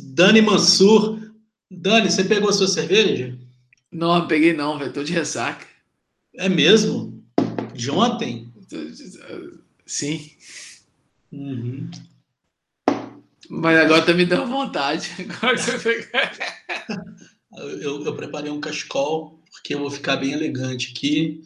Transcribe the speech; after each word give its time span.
Dani 0.00 0.40
Mansur. 0.40 1.32
Dani, 1.70 2.10
você 2.10 2.24
pegou 2.24 2.48
a 2.48 2.52
sua 2.52 2.68
cerveja? 2.68 3.36
Não, 3.90 4.18
não 4.18 4.28
peguei 4.28 4.52
não, 4.52 4.78
velho. 4.78 4.92
Tô 4.92 5.02
de 5.02 5.12
ressaca. 5.12 5.66
É 6.34 6.48
mesmo? 6.48 7.24
De 7.74 7.90
ontem? 7.90 8.52
Sim. 9.86 10.30
Uhum. 11.32 11.90
Mas 13.48 13.78
agora 13.78 14.04
tá 14.04 14.12
me 14.12 14.24
dando 14.24 14.46
vontade. 14.46 15.10
Agora 15.30 15.56
você 15.56 16.10
eu, 17.80 18.04
eu 18.04 18.16
preparei 18.16 18.50
um 18.50 18.60
cachecol, 18.60 19.40
porque 19.52 19.74
eu 19.74 19.78
vou 19.78 19.90
ficar 19.90 20.16
bem 20.16 20.32
elegante 20.32 20.92
aqui. 20.92 21.42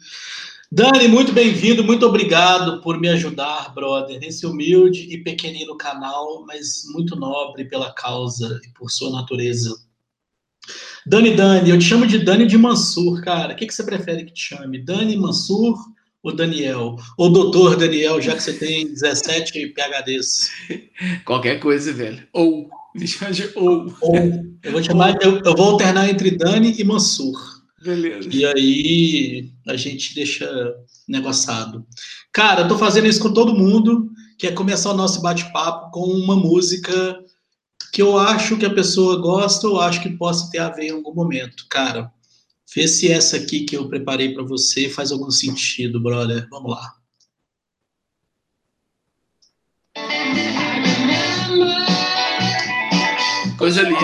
Dani, 0.73 1.05
muito 1.09 1.33
bem-vindo, 1.33 1.83
muito 1.83 2.05
obrigado 2.05 2.79
por 2.79 2.97
me 2.97 3.09
ajudar, 3.09 3.73
brother, 3.75 4.17
nesse 4.21 4.45
humilde 4.45 5.01
e 5.13 5.21
pequenino 5.21 5.75
canal, 5.75 6.45
mas 6.47 6.83
muito 6.93 7.13
nobre 7.13 7.65
pela 7.65 7.93
causa 7.93 8.57
e 8.65 8.69
por 8.69 8.89
sua 8.89 9.11
natureza. 9.11 9.75
Dani, 11.05 11.35
Dani, 11.35 11.71
eu 11.71 11.77
te 11.77 11.83
chamo 11.83 12.07
de 12.07 12.19
Dani 12.19 12.47
de 12.47 12.57
Mansur, 12.57 13.21
cara. 13.21 13.51
O 13.51 13.57
que, 13.57 13.67
que 13.67 13.73
você 13.73 13.83
prefere 13.83 14.23
que 14.23 14.31
te 14.31 14.55
chame? 14.55 14.81
Dani 14.81 15.17
Mansur 15.17 15.77
ou 16.23 16.33
Daniel? 16.33 16.95
Ou 17.17 17.29
doutor 17.29 17.75
Daniel, 17.75 18.21
já 18.21 18.33
que 18.33 18.41
você 18.41 18.53
tem 18.53 18.87
17 18.87 19.73
PHDs? 19.73 20.51
Qualquer 21.25 21.59
coisa, 21.59 21.91
velho. 21.91 22.25
Ou. 22.31 22.69
Me 22.95 23.05
chama 23.05 23.33
de 23.33 23.49
ou. 23.57 23.93
ou. 23.99 24.15
Eu 24.63 24.71
vou 24.71 24.81
chamar, 24.81 25.21
eu, 25.21 25.41
eu 25.43 25.53
vou 25.53 25.71
alternar 25.71 26.09
entre 26.09 26.31
Dani 26.31 26.79
e 26.79 26.83
Mansur. 26.85 27.60
Beleza. 27.81 28.29
E 28.31 28.45
aí 28.45 29.51
a 29.67 29.75
gente 29.75 30.13
deixa 30.13 30.47
negociado. 31.07 31.85
Cara, 32.31 32.61
eu 32.61 32.67
tô 32.67 32.77
fazendo 32.77 33.07
isso 33.07 33.19
com 33.19 33.33
todo 33.33 33.57
mundo, 33.57 34.09
que 34.37 34.47
é 34.47 34.51
começar 34.51 34.91
o 34.91 34.97
nosso 34.97 35.21
bate-papo 35.21 35.91
com 35.91 36.05
uma 36.05 36.35
música 36.35 37.19
que 37.91 38.01
eu 38.01 38.17
acho 38.17 38.57
que 38.57 38.65
a 38.65 38.73
pessoa 38.73 39.19
gosta 39.19 39.67
ou 39.67 39.81
acho 39.81 40.01
que 40.01 40.09
possa 40.09 40.49
ter 40.49 40.59
a 40.59 40.69
ver 40.69 40.85
em 40.85 40.91
algum 40.91 41.13
momento. 41.13 41.65
Cara, 41.69 42.11
vê 42.73 42.87
se 42.87 43.11
essa 43.11 43.35
aqui 43.37 43.65
que 43.65 43.75
eu 43.75 43.89
preparei 43.89 44.33
para 44.33 44.43
você 44.43 44.87
faz 44.87 45.11
algum 45.11 45.29
sentido, 45.29 45.99
brother. 45.99 46.47
Vamos 46.49 46.71
lá. 46.71 46.93
Coisa 53.57 53.81
linda. 53.83 54.01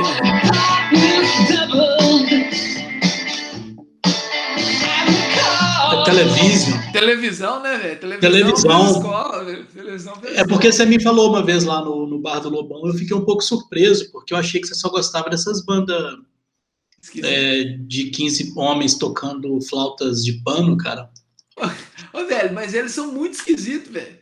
Televisão. 6.38 6.92
Televisão, 6.92 7.64
né, 7.64 7.78
velho? 7.78 8.00
Televisão. 8.00 8.32
Televisão. 8.32 8.92
Escola, 8.92 9.66
televisão 9.74 10.22
é 10.36 10.46
porque 10.46 10.72
você 10.72 10.86
me 10.86 11.02
falou 11.02 11.30
uma 11.30 11.44
vez 11.44 11.64
lá 11.64 11.84
no, 11.84 12.06
no 12.08 12.20
Bar 12.20 12.40
do 12.40 12.50
Lobão, 12.50 12.86
eu 12.88 12.94
fiquei 12.94 13.16
um 13.16 13.26
pouco 13.26 13.44
surpreso, 13.44 14.12
porque 14.12 14.34
eu 14.34 14.38
achei 14.38 14.62
que 14.62 14.68
você 14.68 14.76
só 14.76 14.90
gostava 14.90 15.30
dessas 15.30 15.64
bandas 15.64 16.18
é, 17.24 17.64
de 17.80 18.10
15 18.10 18.54
homens 18.56 18.96
tocando 18.96 19.60
flautas 19.62 20.24
de 20.24 20.34
pano, 20.44 20.78
cara. 20.78 21.10
Ô, 22.14 22.26
velho, 22.26 22.54
mas 22.54 22.74
eles 22.74 22.92
são 22.92 23.12
muito 23.12 23.34
esquisitos, 23.34 23.92
velho. 23.92 24.18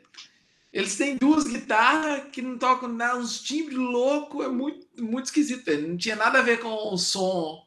Eles 0.71 0.97
têm 0.97 1.15
duas 1.15 1.45
guitarras 1.45 2.23
que 2.33 2.41
não 2.41 2.57
tocam 2.57 2.89
nada, 2.89 3.17
uns 3.17 3.39
timbres 3.41 3.77
loucos, 3.77 4.45
é 4.45 4.49
muito, 4.49 4.85
muito 4.99 5.25
esquisito, 5.25 5.63
velho. 5.63 5.87
Não 5.87 5.97
tinha 5.97 6.17
nada 6.17 6.39
a 6.39 6.41
ver 6.41 6.59
com 6.59 6.93
o 6.93 6.97
som 6.97 7.64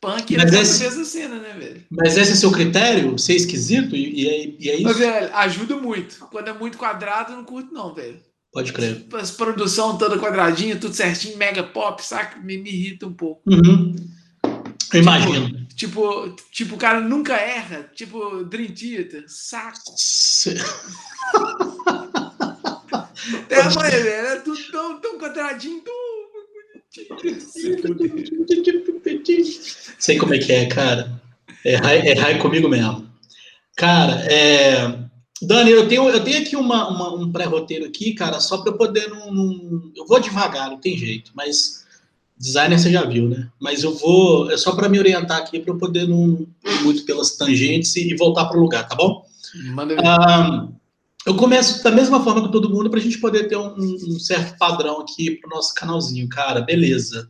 Punk 0.00 0.34
mas 0.34 0.52
é 0.52 0.60
esse, 0.62 0.82
mesma 0.82 1.04
cena, 1.04 1.38
né, 1.38 1.54
velho? 1.58 1.84
Mas 1.90 2.16
esse 2.16 2.32
é 2.32 2.34
seu 2.34 2.50
critério? 2.50 3.18
Ser 3.18 3.34
esquisito? 3.34 3.94
E, 3.94 4.22
e, 4.22 4.28
é, 4.28 4.54
e 4.58 4.70
é 4.70 4.74
isso? 4.76 4.84
Mas, 4.84 4.96
velho, 4.96 5.36
ajuda 5.36 5.76
muito. 5.76 6.18
Quando 6.30 6.48
é 6.48 6.54
muito 6.54 6.78
quadrado, 6.78 7.32
eu 7.32 7.36
não 7.36 7.44
curto, 7.44 7.72
não, 7.72 7.94
velho. 7.94 8.18
Pode 8.50 8.72
crer. 8.72 9.06
As 9.12 9.30
produção 9.30 9.98
toda 9.98 10.18
quadradinha, 10.18 10.76
tudo 10.76 10.94
certinho, 10.94 11.36
mega 11.36 11.62
pop, 11.62 12.02
saca? 12.02 12.40
Me, 12.40 12.56
me 12.56 12.70
irrita 12.70 13.06
um 13.06 13.12
pouco. 13.12 13.42
Uhum. 13.46 13.94
Eu 14.92 15.02
imagino. 15.02 15.66
Tipo, 15.76 16.30
tipo, 16.30 16.36
tipo, 16.50 16.74
o 16.76 16.78
cara 16.78 17.00
nunca 17.00 17.36
erra. 17.36 17.90
Tipo, 17.94 18.42
Dream 18.44 18.72
Theater. 18.72 19.24
Saco. 19.28 19.92
Se... 19.96 20.56
é, 23.50 23.62
mas, 23.62 23.94
velho, 23.94 24.08
é 24.08 24.36
tudo 24.40 24.58
tão, 24.72 24.98
tão 24.98 25.18
quadradinho, 25.18 25.82
tão 25.82 25.94
Sei 30.00 30.18
como 30.18 30.34
é 30.34 30.38
que 30.38 30.50
é, 30.50 30.66
cara. 30.66 31.20
É 31.64 31.74
errar 32.10 32.30
é 32.30 32.38
comigo 32.38 32.68
mesmo. 32.68 33.06
Cara, 33.76 34.14
é... 34.32 34.98
Dani, 35.42 35.70
eu 35.70 35.88
tenho, 35.88 36.08
eu 36.08 36.22
tenho 36.22 36.38
aqui 36.38 36.56
uma, 36.56 36.88
uma 36.88 37.14
um 37.14 37.30
pré-roteiro 37.30 37.86
aqui, 37.86 38.12
cara, 38.12 38.40
só 38.40 38.58
para 38.58 38.72
eu 38.72 38.76
poder 38.76 39.08
não, 39.08 39.32
não, 39.32 39.92
Eu 39.96 40.06
vou 40.06 40.20
devagar, 40.20 40.68
não 40.68 40.78
tem 40.78 40.98
jeito, 40.98 41.32
mas 41.34 41.86
designer 42.36 42.78
você 42.78 42.90
já 42.90 43.04
viu, 43.04 43.28
né? 43.28 43.48
Mas 43.58 43.82
eu 43.82 43.94
vou. 43.94 44.50
É 44.50 44.56
só 44.56 44.74
para 44.74 44.88
me 44.88 44.98
orientar 44.98 45.38
aqui 45.38 45.60
para 45.60 45.72
eu 45.72 45.78
poder 45.78 46.06
não 46.06 46.46
ir 46.66 46.82
muito 46.82 47.04
pelas 47.04 47.36
tangentes 47.36 47.96
e, 47.96 48.14
voltar 48.16 48.46
para 48.46 48.58
o 48.58 48.60
lugar, 48.60 48.86
tá 48.86 48.94
bom? 48.94 49.24
Manda 49.72 49.96
ah, 50.04 50.68
eu 51.26 51.34
começo 51.34 51.82
da 51.82 51.90
mesma 51.90 52.22
forma 52.22 52.42
que 52.42 52.52
todo 52.52 52.70
mundo 52.70 52.90
para 52.90 52.98
a 52.98 53.02
gente 53.02 53.18
poder 53.18 53.48
ter 53.48 53.56
um, 53.56 53.74
um 53.76 54.18
certo 54.18 54.56
padrão 54.58 55.00
aqui 55.00 55.36
para 55.36 55.48
o 55.48 55.54
nosso 55.54 55.74
canalzinho, 55.74 56.28
cara. 56.28 56.60
Beleza. 56.60 57.28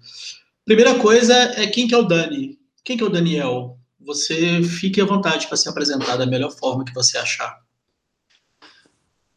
Primeira 0.65 0.97
coisa 0.97 1.35
é 1.35 1.67
quem 1.67 1.89
que 1.89 1.95
é 1.95 1.99
o 1.99 2.05
Dani? 2.05 2.60
Quem 2.85 2.97
que 2.97 3.03
é 3.03 3.07
o 3.07 3.11
Daniel? 3.11 3.79
Você 4.01 4.63
fique 4.63 5.01
à 5.01 5.05
vontade 5.05 5.47
para 5.47 5.57
se 5.57 5.69
apresentar 5.69 6.17
da 6.17 6.27
melhor 6.27 6.51
forma 6.51 6.85
que 6.85 6.95
você 6.95 7.19
achar. 7.19 7.61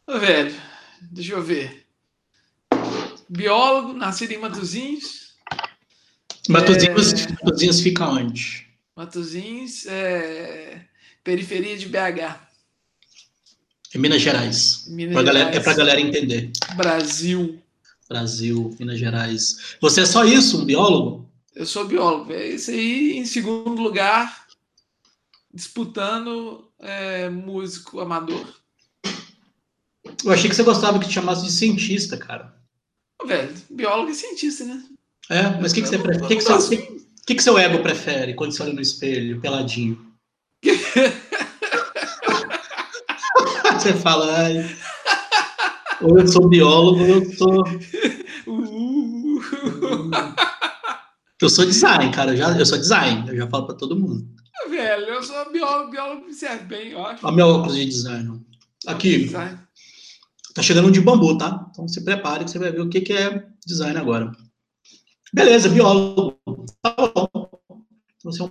Ô, 0.06 0.18
velho, 0.18 0.54
deixa 1.00 1.34
eu 1.34 1.42
ver. 1.42 1.86
Biólogo, 3.28 3.92
nascido 3.92 4.32
em 4.32 4.38
Matozinhos. 4.38 5.34
Matozinhos, 6.48 7.12
é... 7.12 7.32
Matozinhos 7.42 7.80
fica 7.80 8.06
onde? 8.06 8.66
Matozinhos, 8.96 9.86
é... 9.86 10.86
periferia 11.22 11.76
de 11.76 11.88
BH. 11.88 12.40
É 13.94 13.98
Minas 13.98 14.20
Gerais. 14.20 14.86
Minas 14.88 15.14
pra 15.14 15.22
Gerais. 15.22 15.38
Galera, 15.38 15.56
é 15.56 15.60
para 15.60 15.74
galera 15.74 16.00
entender. 16.00 16.50
Brasil. 16.76 17.62
Brasil, 18.08 18.76
Minas 18.78 18.98
Gerais. 18.98 19.76
Você 19.80 20.02
é 20.02 20.06
só 20.06 20.24
isso, 20.24 20.62
um 20.62 20.64
biólogo? 20.64 21.30
Eu 21.54 21.64
sou 21.64 21.86
biólogo. 21.86 22.32
É 22.32 22.48
isso 22.48 22.70
aí, 22.70 23.16
em 23.16 23.24
segundo 23.24 23.80
lugar, 23.80 24.46
disputando 25.52 26.68
é, 26.80 27.28
músico 27.30 28.00
amador. 28.00 28.44
Eu 30.24 30.32
achei 30.32 30.50
que 30.50 30.56
você 30.56 30.64
gostava 30.64 30.98
que 30.98 31.06
te 31.06 31.14
chamasse 31.14 31.44
de 31.44 31.52
cientista, 31.52 32.16
cara. 32.16 32.54
Velho, 33.24 33.54
biólogo 33.70 34.10
e 34.10 34.14
cientista, 34.14 34.64
né? 34.64 34.82
É, 35.30 35.42
mas 35.60 35.70
o 35.70 35.74
que, 35.74 35.82
que 35.82 35.88
você 35.88 35.98
prefere? 35.98 36.24
O 36.24 36.28
que, 36.28 36.36
que, 36.36 36.42
seu, 36.42 36.58
que, 37.26 37.34
que 37.34 37.42
seu 37.42 37.56
ego 37.56 37.82
prefere 37.82 38.34
quando 38.34 38.52
você 38.52 38.62
olha 38.62 38.72
no 38.72 38.80
espelho, 38.80 39.40
peladinho? 39.40 40.12
você 43.72 43.92
fala, 43.94 44.38
ai, 44.38 44.76
ou 46.00 46.18
eu 46.18 46.26
sou 46.26 46.48
biólogo, 46.48 47.00
ou 47.00 47.08
eu 47.08 47.32
sou. 47.32 47.62
Uh. 48.46 49.40
Eu 51.44 51.50
sou 51.50 51.66
design, 51.66 52.10
cara. 52.10 52.32
Eu, 52.32 52.36
já, 52.38 52.58
eu 52.58 52.64
sou 52.64 52.78
design, 52.78 53.28
eu 53.28 53.36
já 53.36 53.46
falo 53.48 53.66
pra 53.66 53.74
todo 53.74 53.94
mundo. 53.94 54.26
Velho, 54.66 55.04
eu 55.04 55.22
sou 55.22 55.52
biólogo, 55.52 55.90
biólogo 55.90 56.24
me 56.24 56.32
serve 56.32 56.64
bem, 56.64 56.92
eu 56.92 57.04
acho. 57.04 57.26
Olha 57.26 57.36
meu 57.36 57.46
óculos 57.48 57.76
de 57.76 57.84
design. 57.84 58.40
Aqui. 58.86 59.24
Design. 59.24 59.58
Tá 60.54 60.62
chegando 60.62 60.88
um 60.88 60.90
de 60.90 61.02
bambu, 61.02 61.36
tá? 61.36 61.66
Então 61.70 61.86
se 61.86 62.02
prepare 62.02 62.44
que 62.44 62.50
você 62.50 62.58
vai 62.58 62.72
ver 62.72 62.80
o 62.80 62.88
que, 62.88 63.02
que 63.02 63.12
é 63.12 63.46
design 63.66 63.98
agora. 63.98 64.32
Beleza, 65.34 65.68
biólogo. 65.68 66.38
Tá 66.80 66.96
bom. 67.14 67.50
Você 68.22 68.42
é, 68.42 68.50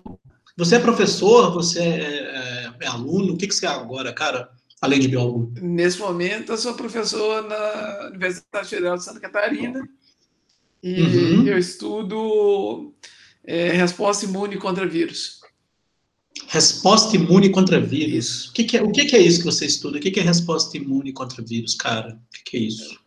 você 0.55 0.75
é 0.75 0.79
professor, 0.79 1.51
você 1.51 1.79
é, 1.79 2.67
é, 2.69 2.73
é 2.81 2.87
aluno, 2.87 3.33
o 3.33 3.37
que, 3.37 3.47
que 3.47 3.55
você 3.55 3.65
é 3.65 3.69
agora, 3.69 4.13
cara? 4.13 4.51
além 4.83 4.99
de 4.99 5.07
biólogo? 5.07 5.51
Nesse 5.61 5.97
momento, 5.97 6.51
eu 6.51 6.57
sou 6.57 6.73
professor 6.73 7.41
na 7.47 8.09
Universidade 8.09 8.67
Federal 8.67 8.97
de 8.97 9.03
Santa 9.05 9.19
Catarina 9.21 9.81
e 10.83 11.01
uhum. 11.01 11.47
eu 11.47 11.57
estudo 11.57 12.93
é, 13.45 13.69
resposta 13.69 14.25
imune 14.25 14.57
contra 14.57 14.85
vírus. 14.85 15.39
Resposta 16.47 17.15
imune 17.15 17.49
contra 17.49 17.79
vírus? 17.79 18.49
O 18.49 18.53
que, 18.53 18.65
que 18.65 18.77
é, 18.77 18.83
o 18.83 18.91
que, 18.91 19.05
que, 19.05 19.15
é 19.15 19.21
isso 19.21 19.39
que 19.39 19.45
você 19.45 19.65
estuda? 19.65 19.97
O 19.97 20.01
que, 20.01 20.11
que 20.11 20.19
é 20.19 20.23
resposta 20.23 20.75
imune 20.75 21.13
contra 21.13 21.41
vírus, 21.41 21.73
cara? 21.75 22.09
O 22.09 22.37
que, 22.37 22.43
que 22.43 22.57
é 22.57 22.59
isso? 22.59 22.99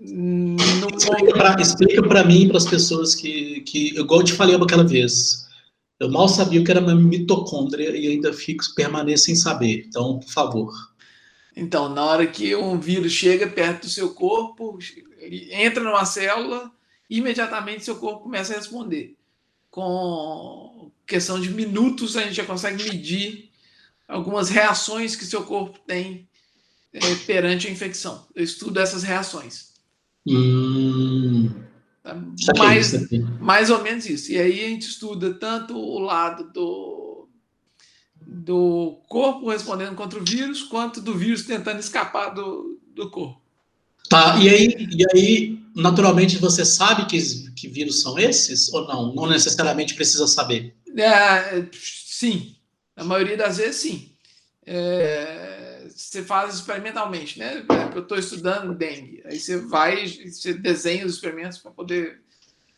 Hum, 0.00 0.54
explica 1.58 2.02
para 2.06 2.24
mim 2.24 2.44
e 2.44 2.48
para 2.48 2.58
as 2.58 2.66
pessoas 2.66 3.16
que, 3.16 3.62
que, 3.62 3.88
igual 3.98 4.20
eu 4.20 4.26
te 4.26 4.32
falei 4.32 4.54
aquela 4.54 4.84
vez, 4.84 5.48
eu 5.98 6.08
mal 6.08 6.28
sabia 6.28 6.60
o 6.60 6.64
que 6.64 6.70
era 6.70 6.80
uma 6.80 6.94
mitocôndria 6.94 7.90
e 7.96 8.06
ainda 8.06 8.32
fico 8.32 8.62
permaneço 8.76 9.24
sem 9.24 9.34
saber. 9.34 9.86
Então, 9.88 10.20
por 10.20 10.30
favor. 10.30 10.72
Então, 11.56 11.88
na 11.88 12.04
hora 12.04 12.26
que 12.26 12.54
um 12.54 12.78
vírus 12.78 13.10
chega 13.10 13.48
perto 13.48 13.82
do 13.82 13.90
seu 13.90 14.10
corpo, 14.10 14.78
entra 15.50 15.82
numa 15.82 16.04
célula, 16.04 16.70
imediatamente 17.08 17.84
seu 17.84 17.96
corpo 17.96 18.24
começa 18.24 18.52
a 18.52 18.56
responder. 18.56 19.16
Com 19.70 20.90
questão 21.06 21.40
de 21.40 21.50
minutos, 21.50 22.16
a 22.16 22.22
gente 22.22 22.34
já 22.34 22.44
consegue 22.44 22.82
medir 22.84 23.50
algumas 24.06 24.48
reações 24.48 25.14
que 25.14 25.24
seu 25.24 25.44
corpo 25.44 25.78
tem 25.86 26.28
é, 26.92 27.14
perante 27.26 27.66
a 27.68 27.70
infecção. 27.70 28.26
Eu 28.34 28.42
estudo 28.44 28.78
essas 28.80 29.02
reações. 29.02 29.72
Hum, 30.26 31.50
É 32.04 32.58
mais, 32.58 32.92
mais 33.40 33.70
ou 33.70 33.82
menos 33.82 34.06
isso. 34.06 34.32
E 34.32 34.38
aí 34.38 34.64
a 34.64 34.68
gente 34.68 34.88
estuda 34.88 35.34
tanto 35.34 35.76
o 35.76 35.98
lado 35.98 36.50
do, 36.52 37.28
do 38.20 39.00
corpo 39.08 39.50
respondendo 39.50 39.94
contra 39.94 40.18
o 40.18 40.24
vírus, 40.24 40.62
quanto 40.62 41.00
do 41.00 41.14
vírus 41.16 41.44
tentando 41.44 41.80
escapar 41.80 42.30
do, 42.30 42.78
do 42.94 43.10
corpo. 43.10 43.40
Tá, 44.08 44.38
e 44.38 44.48
aí, 44.48 44.88
e 44.90 45.04
aí, 45.12 45.58
naturalmente, 45.74 46.38
você 46.38 46.64
sabe 46.64 47.06
que, 47.06 47.18
que 47.52 47.68
vírus 47.68 48.00
são 48.00 48.18
esses 48.18 48.72
ou 48.72 48.86
não? 48.86 49.14
Não 49.14 49.28
necessariamente 49.28 49.94
precisa 49.94 50.26
saber. 50.26 50.74
É, 50.96 51.66
sim, 51.72 52.56
na 52.96 53.04
maioria 53.04 53.36
das 53.36 53.58
vezes, 53.58 53.76
sim. 53.76 54.12
É, 54.66 55.88
você 55.94 56.22
faz 56.22 56.54
experimentalmente, 56.54 57.38
né? 57.38 57.64
Eu 57.94 58.02
estou 58.02 58.18
estudando 58.18 58.74
dengue. 58.74 59.22
Aí 59.24 59.38
você 59.38 59.56
vai, 59.56 60.06
você 60.06 60.52
desenha 60.54 61.06
os 61.06 61.14
experimentos 61.14 61.58
para 61.58 61.70
poder 61.70 62.20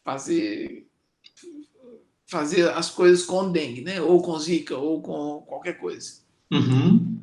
fazer 0.05 0.87
fazer 2.26 2.69
as 2.71 2.88
coisas 2.88 3.25
com 3.26 3.50
dengue, 3.50 3.81
né? 3.81 4.00
Ou 4.00 4.23
com 4.23 4.38
zika, 4.38 4.76
ou 4.76 5.03
com 5.03 5.43
qualquer 5.49 5.79
coisa. 5.79 6.21
Uhum. 6.53 7.21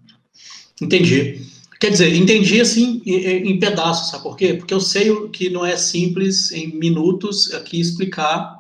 Entendi. 0.82 1.42
Quer 1.80 1.92
dizer, 1.92 2.16
entendi 2.16 2.60
assim 2.60 3.02
em 3.06 3.60
pedaços, 3.60 4.10
sabe 4.10 4.24
por 4.24 4.36
quê? 4.36 4.56
Porque 4.56 4.74
eu 4.74 4.80
sei 4.80 5.28
que 5.30 5.50
não 5.50 5.66
é 5.66 5.78
simples 5.78 6.52
em 6.52 6.76
minutos 6.76 7.54
aqui 7.54 7.80
explicar 7.80 8.58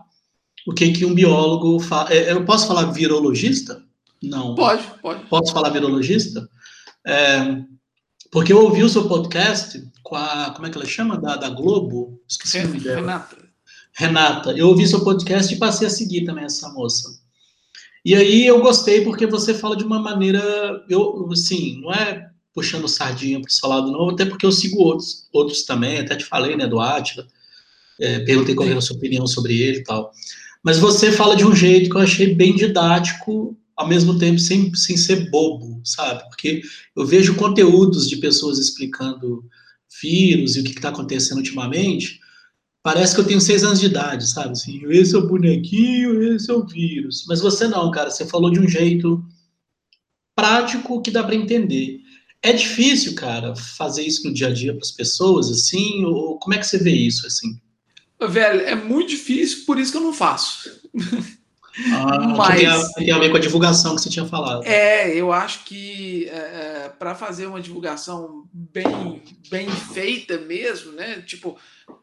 o 0.67 0.73
que 0.73 0.91
que 0.91 1.05
um 1.05 1.15
biólogo 1.15 1.79
faz. 1.79 2.11
É, 2.11 2.31
eu 2.31 2.45
posso 2.45 2.67
falar 2.67 2.91
virologista? 2.91 3.81
Não. 4.21 4.53
Pode, 4.53 4.83
pode. 5.01 5.25
Posso 5.25 5.53
falar 5.53 5.69
virologista? 5.69 6.47
É, 7.05 7.63
porque 8.31 8.51
eu 8.51 8.61
ouvi 8.61 8.83
o 8.83 8.89
seu 8.89 9.07
podcast 9.07 9.81
com 10.03 10.15
a. 10.15 10.51
Como 10.51 10.67
é 10.67 10.69
que 10.69 10.77
ela 10.77 10.85
chama? 10.85 11.17
Da, 11.17 11.37
da 11.37 11.49
Globo? 11.49 12.21
Esqueci 12.27 12.59
o 12.59 12.67
nome 12.67 12.79
dela. 12.81 12.99
Renata. 12.99 13.37
Renata. 13.93 14.51
Eu 14.51 14.67
ouvi 14.67 14.85
seu 14.85 15.03
podcast 15.03 15.53
e 15.53 15.57
passei 15.57 15.87
a 15.87 15.89
seguir 15.89 16.25
também 16.25 16.45
essa 16.45 16.69
moça. 16.69 17.19
E 18.03 18.13
aí 18.13 18.45
eu 18.45 18.61
gostei 18.61 19.03
porque 19.03 19.25
você 19.25 19.53
fala 19.53 19.75
de 19.75 19.83
uma 19.83 19.99
maneira. 19.99 20.41
Eu, 20.89 21.29
assim, 21.31 21.79
não 21.81 21.93
é 21.93 22.29
puxando 22.57 22.87
sardinha 22.87 23.39
para 23.39 23.47
o 23.47 23.51
salado 23.51 23.91
novo, 23.91 24.13
até 24.13 24.25
porque 24.25 24.43
eu 24.43 24.51
sigo 24.51 24.81
outros, 24.81 25.27
outros 25.31 25.61
também, 25.61 25.99
até 25.99 26.15
te 26.15 26.25
falei, 26.25 26.55
né, 26.55 26.65
do 26.65 26.79
Atila, 26.79 27.27
é, 27.99 28.21
perguntei 28.21 28.55
qual 28.55 28.67
era 28.67 28.79
a 28.79 28.81
sua 28.81 28.97
opinião 28.97 29.27
sobre 29.27 29.61
ele 29.61 29.77
e 29.77 29.83
tal. 29.83 30.11
Mas 30.63 30.79
você 30.79 31.11
fala 31.11 31.35
de 31.35 31.45
um 31.45 31.55
jeito 31.55 31.87
que 31.87 31.95
eu 31.95 32.01
achei 32.01 32.33
bem 32.33 32.55
didático, 32.55 33.55
ao 33.75 33.87
mesmo 33.87 34.17
tempo 34.17 34.39
sem, 34.39 34.73
sem 34.73 34.97
ser 34.97 35.29
bobo, 35.29 35.79
sabe? 35.83 36.23
Porque 36.29 36.63
eu 36.95 37.05
vejo 37.05 37.35
conteúdos 37.35 38.09
de 38.09 38.17
pessoas 38.17 38.57
explicando 38.57 39.45
vírus 40.01 40.55
e 40.55 40.61
o 40.61 40.63
que 40.63 40.71
está 40.71 40.89
acontecendo 40.89 41.37
ultimamente, 41.37 42.19
parece 42.81 43.13
que 43.13 43.21
eu 43.21 43.25
tenho 43.25 43.39
seis 43.39 43.63
anos 43.63 43.79
de 43.79 43.85
idade, 43.85 44.27
sabe? 44.27 44.53
Assim, 44.53 44.81
esse 44.89 45.13
é 45.13 45.19
o 45.19 45.27
bonequinho, 45.27 46.33
esse 46.33 46.49
é 46.49 46.53
o 46.55 46.65
vírus. 46.65 47.23
Mas 47.27 47.39
você 47.39 47.67
não, 47.67 47.91
cara, 47.91 48.09
você 48.09 48.25
falou 48.25 48.49
de 48.49 48.59
um 48.59 48.67
jeito 48.67 49.23
prático 50.35 51.03
que 51.03 51.11
dá 51.11 51.23
para 51.23 51.35
entender. 51.35 52.06
É 52.41 52.53
difícil, 52.53 53.15
cara, 53.15 53.55
fazer 53.55 54.03
isso 54.03 54.27
no 54.27 54.33
dia 54.33 54.47
a 54.47 54.53
dia 54.53 54.73
para 54.73 54.81
as 54.81 54.91
pessoas, 54.91 55.49
assim? 55.49 56.05
Ou 56.05 56.37
como 56.39 56.53
é 56.53 56.57
que 56.57 56.67
você 56.67 56.77
vê 56.77 56.91
isso, 56.91 57.25
assim? 57.25 57.59
Velho, 58.19 58.61
é 58.61 58.75
muito 58.75 59.09
difícil, 59.09 59.65
por 59.65 59.77
isso 59.77 59.91
que 59.91 59.97
eu 59.97 60.01
não 60.01 60.13
faço. 60.13 60.81
Ah, 61.93 62.19
Mas, 62.35 62.55
tem 62.55 62.65
a, 62.65 62.89
tem, 62.93 63.11
a, 63.11 63.19
ver 63.19 63.29
com 63.29 63.37
a 63.37 63.39
divulgação 63.39 63.95
que 63.95 64.01
você 64.01 64.09
tinha 64.09 64.25
falado. 64.25 64.65
É, 64.65 65.13
eu 65.15 65.31
acho 65.31 65.63
que 65.63 66.27
é, 66.27 66.35
é 66.85 66.89
para 66.97 67.13
fazer 67.13 67.45
uma 67.45 67.61
divulgação 67.61 68.45
bem, 68.51 69.21
bem 69.49 69.69
feita 69.69 70.39
mesmo, 70.39 70.93
né? 70.93 71.21
Tipo, 71.21 71.55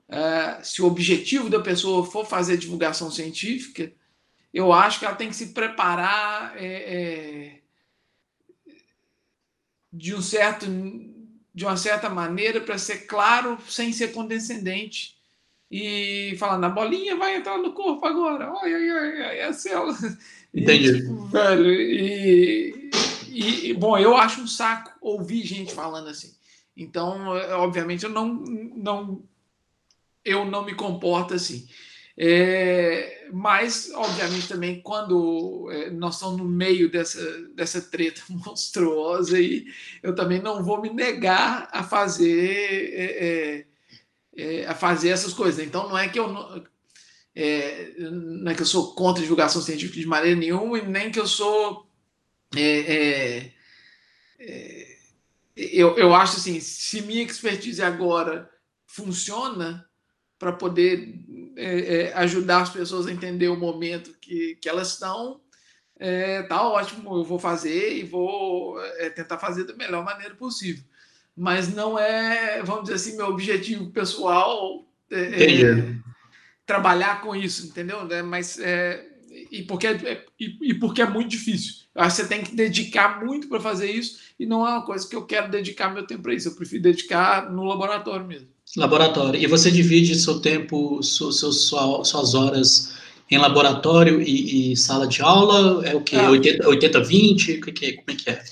é, 0.08 0.62
se 0.62 0.80
o 0.80 0.86
objetivo 0.86 1.50
da 1.50 1.58
pessoa 1.58 2.06
for 2.06 2.24
fazer 2.24 2.56
divulgação 2.56 3.10
científica, 3.10 3.92
eu 4.52 4.72
acho 4.72 5.00
que 5.00 5.04
ela 5.04 5.16
tem 5.16 5.28
que 5.28 5.36
se 5.36 5.46
preparar 5.46 6.54
é, 6.56 6.66
é 6.66 7.60
de 9.94 10.12
um 10.12 10.20
certo 10.20 10.66
de 11.54 11.64
uma 11.64 11.76
certa 11.76 12.10
maneira 12.10 12.60
para 12.60 12.76
ser 12.76 13.06
claro 13.06 13.56
sem 13.68 13.92
ser 13.92 14.08
condescendente 14.08 15.16
e 15.70 16.34
falando 16.36 16.64
a 16.64 16.68
bolinha 16.68 17.16
vai 17.16 17.36
entrar 17.36 17.58
no 17.58 17.72
corpo 17.72 18.04
agora. 18.04 18.52
Ai 18.60 18.74
ai 18.74 18.90
ai, 18.90 19.22
ai 19.22 19.40
a 19.42 19.52
célula 19.52 19.96
entendi. 20.52 20.88
e, 20.88 21.00
tipo, 21.00 21.26
velho 21.26 21.72
e, 21.72 22.90
e, 23.70 23.72
bom 23.74 23.96
eu 23.96 24.16
acho 24.16 24.40
um 24.40 24.48
saco 24.48 24.92
ouvir 25.00 25.46
gente 25.46 25.72
falando 25.72 26.08
assim. 26.08 26.34
Então 26.76 27.28
obviamente 27.60 28.04
eu 28.04 28.10
não 28.10 28.26
não 28.34 29.22
eu 30.24 30.44
não 30.44 30.64
me 30.64 30.74
comporto 30.74 31.34
assim 31.34 31.68
é, 32.16 33.28
mas, 33.32 33.90
obviamente, 33.92 34.46
também 34.46 34.80
quando 34.80 35.68
é, 35.72 35.90
nós 35.90 36.14
estamos 36.14 36.38
no 36.38 36.44
meio 36.44 36.90
dessa, 36.90 37.20
dessa 37.54 37.80
treta 37.82 38.22
monstruosa, 38.30 39.40
e 39.40 39.66
eu 40.02 40.14
também 40.14 40.40
não 40.40 40.62
vou 40.62 40.80
me 40.80 40.90
negar 40.90 41.68
a 41.72 41.82
fazer 41.82 42.94
é, 42.94 43.66
é, 44.36 44.60
é 44.62 44.66
a 44.66 44.74
fazer 44.74 45.08
essas 45.10 45.32
coisas. 45.32 45.64
Então, 45.64 45.88
não 45.88 45.98
é 45.98 46.08
que 46.08 46.18
eu 46.18 46.32
não, 46.32 46.64
é, 47.34 47.94
não 47.98 48.52
é 48.52 48.54
que 48.54 48.62
eu 48.62 48.66
sou 48.66 48.94
contra 48.94 49.20
a 49.20 49.22
divulgação 49.22 49.60
científica 49.60 50.00
de 50.00 50.06
maneira 50.06 50.38
nenhuma, 50.38 50.78
e 50.78 50.86
nem 50.86 51.10
que 51.10 51.18
eu 51.20 51.26
sou. 51.26 51.88
eu, 55.56 55.96
eu 55.96 56.14
acho 56.14 56.36
assim, 56.36 56.60
se 56.60 57.02
minha 57.02 57.22
expertise 57.24 57.82
agora 57.82 58.48
funciona 58.86 59.84
para 60.38 60.52
poder 60.52 61.23
é, 61.56 61.94
é, 61.94 62.14
ajudar 62.14 62.62
as 62.62 62.70
pessoas 62.70 63.06
a 63.06 63.12
entender 63.12 63.48
o 63.48 63.56
momento 63.56 64.14
que, 64.20 64.56
que 64.60 64.68
elas 64.68 64.92
estão, 64.92 65.40
é, 65.98 66.42
tá 66.42 66.66
ótimo, 66.66 67.16
eu 67.16 67.24
vou 67.24 67.38
fazer 67.38 67.96
e 67.96 68.02
vou 68.02 68.80
é, 68.98 69.10
tentar 69.10 69.38
fazer 69.38 69.64
da 69.64 69.74
melhor 69.74 70.04
maneira 70.04 70.34
possível. 70.34 70.84
Mas 71.36 71.72
não 71.72 71.98
é, 71.98 72.62
vamos 72.62 72.84
dizer 72.84 72.94
assim, 72.94 73.16
meu 73.16 73.26
objetivo 73.26 73.90
pessoal 73.90 74.86
é, 75.10 75.62
é 75.62 75.94
trabalhar 76.66 77.20
com 77.20 77.34
isso, 77.34 77.66
entendeu? 77.66 78.08
É, 78.10 78.22
mas 78.22 78.58
e 79.50 79.62
porque 79.62 79.86
é, 79.86 80.24
e, 80.38 80.70
e, 80.70 80.74
porque 80.74 81.02
é 81.02 81.08
muito 81.08 81.30
difícil. 81.30 81.84
Eu 81.94 82.02
acho 82.02 82.16
que 82.16 82.22
você 82.22 82.28
tem 82.28 82.42
que 82.42 82.54
dedicar 82.54 83.24
muito 83.24 83.48
para 83.48 83.60
fazer 83.60 83.90
isso 83.90 84.20
e 84.38 84.46
não 84.46 84.66
é 84.66 84.70
uma 84.70 84.84
coisa 84.84 85.08
que 85.08 85.14
eu 85.14 85.26
quero 85.26 85.50
dedicar 85.50 85.92
meu 85.92 86.06
tempo 86.06 86.22
para 86.22 86.34
isso. 86.34 86.48
Eu 86.48 86.54
prefiro 86.54 86.82
dedicar 86.82 87.50
no 87.50 87.64
laboratório 87.64 88.26
mesmo. 88.26 88.48
Laboratório. 88.76 89.40
E 89.40 89.46
você 89.46 89.70
divide 89.70 90.14
seu 90.16 90.40
tempo, 90.40 91.02
seu, 91.02 91.30
seu, 91.30 91.52
sua, 91.52 92.04
suas 92.04 92.34
horas 92.34 92.94
em 93.30 93.38
laboratório 93.38 94.20
e, 94.20 94.72
e, 94.72 94.76
sala 94.76 95.06
de 95.06 95.22
aula? 95.22 95.86
É 95.86 95.94
o 95.94 96.02
que? 96.02 96.16
Ah. 96.16 96.30
80, 96.30 96.68
80, 96.68 97.00
20? 97.04 97.52
O 97.52 97.60
que, 97.62 97.72
que, 97.72 97.92
como 97.92 98.10
é 98.10 98.14
que 98.14 98.30
é? 98.30 98.44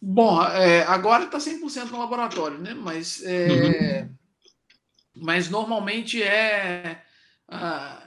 Bom, 0.00 0.42
é, 0.42 0.82
agora 0.82 1.24
está 1.24 1.38
100% 1.38 1.90
no 1.90 1.98
laboratório, 1.98 2.58
né? 2.58 2.74
Mas, 2.74 3.22
é, 3.24 4.02
uhum. 4.02 4.16
mas 5.14 5.48
normalmente 5.48 6.20
é. 6.22 7.00
Ah, 7.48 8.02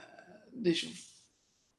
deixa 0.52 0.88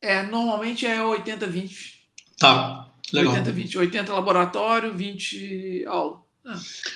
É, 0.01 0.23
normalmente 0.23 0.85
é 0.85 0.97
80-20. 0.97 1.93
Tá, 2.39 2.91
legal. 3.13 3.35
80-20. 3.35 3.75
80 3.77 4.13
laboratório, 4.13 4.93
20 4.93 5.85
aula. 5.85 6.26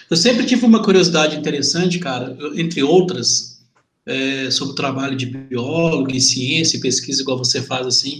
Eu 0.10 0.17
sempre 0.17 0.46
tive 0.46 0.65
uma 0.65 0.84
curiosidade 0.84 1.36
interessante, 1.36 2.00
cara, 2.00 2.38
entre 2.55 2.84
outras, 2.84 3.62
é, 4.05 4.50
sobre 4.50 4.74
o 4.74 4.75
trabalho 4.75 5.15
de 5.15 5.25
biólogo 5.25 6.12
em 6.12 6.20
ciência 6.20 6.77
e 6.77 6.81
pesquisa, 6.81 7.22
igual 7.22 7.38
você 7.38 7.62
faz 7.62 7.86
assim, 7.86 8.17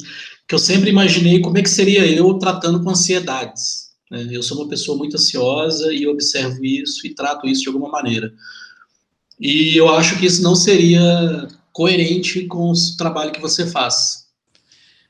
que 0.48 0.54
eu 0.54 0.60
sempre 0.60 0.90
imaginei 0.90 1.40
como 1.40 1.58
é 1.58 1.62
que 1.62 1.70
seria 1.70 2.06
eu 2.06 2.34
tratando 2.36 2.84
com 2.84 2.90
ansiedades. 2.90 3.92
Né? 4.10 4.28
Eu 4.32 4.44
sou 4.44 4.58
uma 4.60 4.70
pessoa 4.70 4.98
muito 4.98 5.16
ansiosa 5.16 5.94
e 5.94 6.06
observo 6.08 6.64
isso 6.64 7.06
e 7.08 7.14
trato 7.14 7.48
isso 7.48 7.62
de 7.64 7.68
alguma 7.70 7.90
maneira. 7.90 8.32
E 9.40 9.76
eu 9.76 9.90
acho 9.90 10.20
que 10.20 10.26
isso 10.26 10.44
não 10.44 10.56
seria 10.56 11.48
coerente 11.74 12.46
com 12.46 12.72
o 12.72 12.98
trabalho 12.98 13.32
que 13.32 13.42
você 13.42 13.66
faz. 13.66 14.21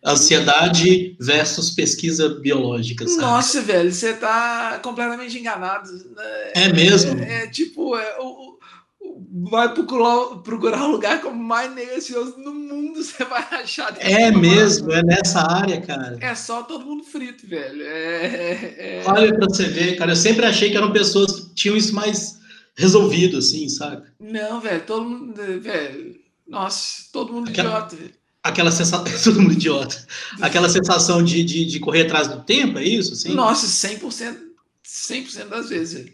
Ansiedade 0.03 1.15
versus 1.19 1.69
pesquisa 1.69 2.27
biológica. 2.29 3.07
Sabe? 3.07 3.21
Nossa, 3.21 3.61
velho, 3.61 3.93
você 3.93 4.13
tá 4.13 4.79
completamente 4.81 5.37
enganado. 5.37 5.91
Né? 5.91 6.51
É 6.55 6.73
mesmo? 6.73 7.21
É, 7.21 7.43
é 7.43 7.47
tipo, 7.47 7.95
é, 7.95 8.17
o, 8.19 8.57
o, 8.99 9.49
vai 9.51 9.71
procurar, 9.71 10.37
procurar 10.37 10.85
um 10.85 10.91
lugar 10.93 11.21
como 11.21 11.41
mais 11.41 11.71
negacioso 11.75 12.35
no 12.39 12.51
mundo, 12.51 12.97
você 13.03 13.23
vai 13.25 13.45
achar. 13.51 13.95
É 13.99 14.31
mesmo, 14.31 14.91
é 14.91 15.03
nessa 15.03 15.41
área, 15.41 15.79
cara. 15.81 16.17
É 16.19 16.33
só 16.33 16.63
todo 16.63 16.83
mundo 16.83 17.03
frito, 17.03 17.47
velho. 17.47 17.83
É, 17.83 18.75
é... 18.77 19.03
Olha 19.05 19.35
pra 19.35 19.47
você 19.47 19.65
ver, 19.65 19.97
cara. 19.97 20.13
Eu 20.13 20.15
sempre 20.15 20.47
achei 20.47 20.71
que 20.71 20.77
eram 20.77 20.91
pessoas 20.91 21.31
que 21.31 21.53
tinham 21.53 21.77
isso 21.77 21.93
mais 21.93 22.39
resolvido, 22.75 23.37
assim, 23.37 23.69
sabe? 23.69 24.07
Não, 24.19 24.59
velho, 24.59 24.81
todo 24.81 25.05
mundo. 25.07 25.35
Velho, 25.61 26.19
nossa, 26.47 27.03
todo 27.13 27.31
mundo 27.31 27.49
Aquela... 27.49 27.69
idiota, 27.69 27.95
velho 27.95 28.20
aquela 28.43 28.71
sensação, 28.71 29.03
todo 29.23 29.41
mundo 29.41 29.53
idiota, 29.53 30.05
aquela 30.41 30.69
sensação 30.69 31.23
de, 31.23 31.43
de, 31.43 31.65
de, 31.65 31.79
correr 31.79 32.03
atrás 32.03 32.27
do 32.27 32.43
tempo, 32.43 32.79
é 32.79 32.83
isso? 32.83 33.13
Assim? 33.13 33.33
Nossa, 33.33 33.67
100%, 33.67 34.37
100% 34.85 35.47
das 35.47 35.69
vezes. 35.69 36.11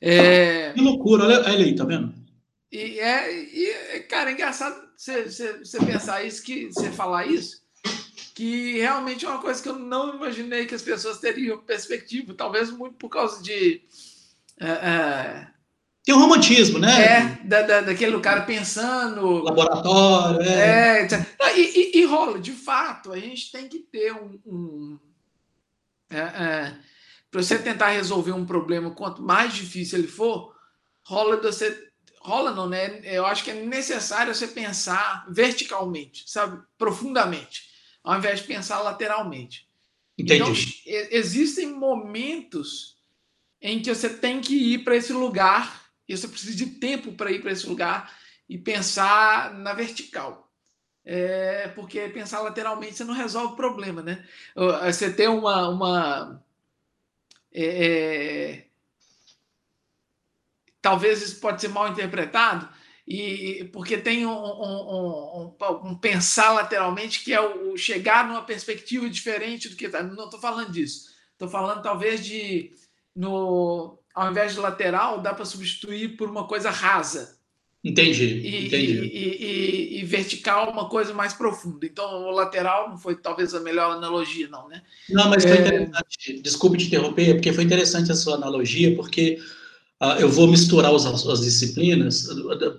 É... 0.00 0.72
Que 0.72 0.80
loucura, 0.80 1.24
olha, 1.24 1.40
olha 1.40 1.64
aí, 1.64 1.74
tá 1.74 1.84
vendo? 1.84 2.14
E 2.72 3.00
é, 3.00 3.32
e, 3.32 4.00
cara, 4.00 4.30
é 4.30 4.34
engraçado 4.34 4.88
você 4.96 5.84
pensar 5.84 6.24
isso, 6.24 6.42
que 6.42 6.66
você 6.66 6.90
falar 6.90 7.26
isso, 7.26 7.62
que 8.34 8.78
realmente 8.78 9.24
é 9.24 9.28
uma 9.28 9.40
coisa 9.40 9.62
que 9.62 9.68
eu 9.68 9.78
não 9.78 10.14
imaginei 10.14 10.66
que 10.66 10.74
as 10.74 10.82
pessoas 10.82 11.18
teriam 11.18 11.58
perspectiva, 11.58 12.32
talvez 12.34 12.70
muito 12.70 12.94
por 12.94 13.08
causa 13.08 13.42
de. 13.42 13.82
É, 14.58 14.68
é, 14.68 15.49
tem 16.04 16.14
um 16.14 16.18
romantismo, 16.18 16.78
né? 16.78 17.04
É, 17.04 17.38
da, 17.44 17.62
da, 17.62 17.80
daquele 17.82 18.18
cara 18.20 18.42
pensando. 18.42 19.42
Laboratório, 19.42 20.40
é. 20.40 21.06
é 21.06 21.58
e, 21.58 21.60
e, 21.60 21.98
e, 21.98 22.04
rola, 22.06 22.38
de 22.38 22.52
fato, 22.52 23.12
a 23.12 23.18
gente 23.18 23.52
tem 23.52 23.68
que 23.68 23.80
ter 23.80 24.12
um. 24.12 24.40
um 24.46 24.98
é, 26.08 26.18
é, 26.18 26.74
para 27.30 27.42
você 27.42 27.58
tentar 27.58 27.90
resolver 27.90 28.32
um 28.32 28.46
problema, 28.46 28.90
quanto 28.90 29.22
mais 29.22 29.54
difícil 29.54 29.98
ele 29.98 30.08
for, 30.08 30.54
rola 31.04 31.36
você. 31.36 31.88
Rola 32.22 32.52
não, 32.52 32.68
né? 32.68 33.00
Eu 33.04 33.24
acho 33.24 33.44
que 33.44 33.50
é 33.50 33.54
necessário 33.54 34.34
você 34.34 34.46
pensar 34.46 35.26
verticalmente, 35.30 36.24
sabe? 36.26 36.62
Profundamente, 36.76 37.62
ao 38.02 38.16
invés 38.16 38.40
de 38.40 38.46
pensar 38.46 38.80
lateralmente. 38.80 39.68
Entendi. 40.18 40.42
Então, 40.42 40.52
existem 41.10 41.72
momentos 41.72 42.96
em 43.60 43.80
que 43.80 43.94
você 43.94 44.08
tem 44.08 44.40
que 44.40 44.54
ir 44.54 44.84
para 44.84 44.96
esse 44.96 45.12
lugar 45.12 45.89
e 46.10 46.16
você 46.16 46.26
precisa 46.26 46.56
de 46.56 46.66
tempo 46.66 47.12
para 47.12 47.30
ir 47.30 47.40
para 47.40 47.52
esse 47.52 47.68
lugar 47.68 48.12
e 48.48 48.58
pensar 48.58 49.54
na 49.54 49.72
vertical. 49.72 50.52
É, 51.04 51.68
porque 51.68 52.08
pensar 52.08 52.40
lateralmente 52.40 52.96
você 52.96 53.04
não 53.04 53.14
resolve 53.14 53.52
o 53.52 53.56
problema, 53.56 54.02
né? 54.02 54.26
Você 54.86 55.12
tem 55.12 55.28
uma. 55.28 55.68
uma 55.68 56.44
é, 57.52 57.64
é, 57.64 58.66
talvez 60.82 61.22
isso 61.22 61.40
pode 61.40 61.60
ser 61.60 61.68
mal 61.68 61.88
interpretado, 61.88 62.68
e 63.06 63.70
porque 63.72 63.96
tem 63.96 64.26
um, 64.26 64.30
um, 64.32 65.54
um, 65.56 65.90
um, 65.90 65.94
pensar 65.94 66.52
lateralmente 66.52 67.22
que 67.22 67.32
é 67.32 67.40
o 67.40 67.76
chegar 67.76 68.26
numa 68.26 68.42
perspectiva 68.42 69.08
diferente 69.08 69.68
do 69.68 69.76
que 69.76 69.88
tá. 69.88 70.02
Não 70.02 70.24
estou 70.24 70.40
falando 70.40 70.72
disso. 70.72 71.10
Estou 71.32 71.48
falando 71.48 71.82
talvez 71.82 72.24
de 72.24 72.72
no 73.14 73.99
ao 74.14 74.30
invés 74.30 74.54
de 74.54 74.60
lateral, 74.60 75.20
dá 75.20 75.32
para 75.32 75.44
substituir 75.44 76.16
por 76.16 76.28
uma 76.28 76.44
coisa 76.44 76.70
rasa. 76.70 77.38
Entendi. 77.82 78.24
E, 78.24 78.66
entendi. 78.66 78.92
E, 78.92 79.98
e, 79.98 80.00
e, 80.00 80.04
vertical, 80.04 80.70
uma 80.70 80.88
coisa 80.88 81.14
mais 81.14 81.32
profunda. 81.32 81.86
Então, 81.86 82.28
o 82.28 82.30
lateral 82.30 82.90
não 82.90 82.98
foi 82.98 83.16
talvez 83.16 83.54
a 83.54 83.60
melhor 83.60 83.96
analogia, 83.96 84.48
não, 84.48 84.68
né? 84.68 84.82
Não, 85.08 85.30
mas 85.30 85.44
foi 85.44 85.56
é... 85.56 85.60
interessante. 85.60 86.42
Desculpe 86.42 86.76
te 86.76 86.86
interromper, 86.88 87.34
porque 87.34 87.52
foi 87.52 87.64
interessante 87.64 88.12
a 88.12 88.14
sua 88.14 88.34
analogia, 88.34 88.94
porque 88.94 89.38
uh, 90.02 90.20
eu 90.20 90.28
vou 90.28 90.46
misturar 90.46 90.94
as, 90.94 91.06
as 91.06 91.40
disciplinas, 91.40 92.28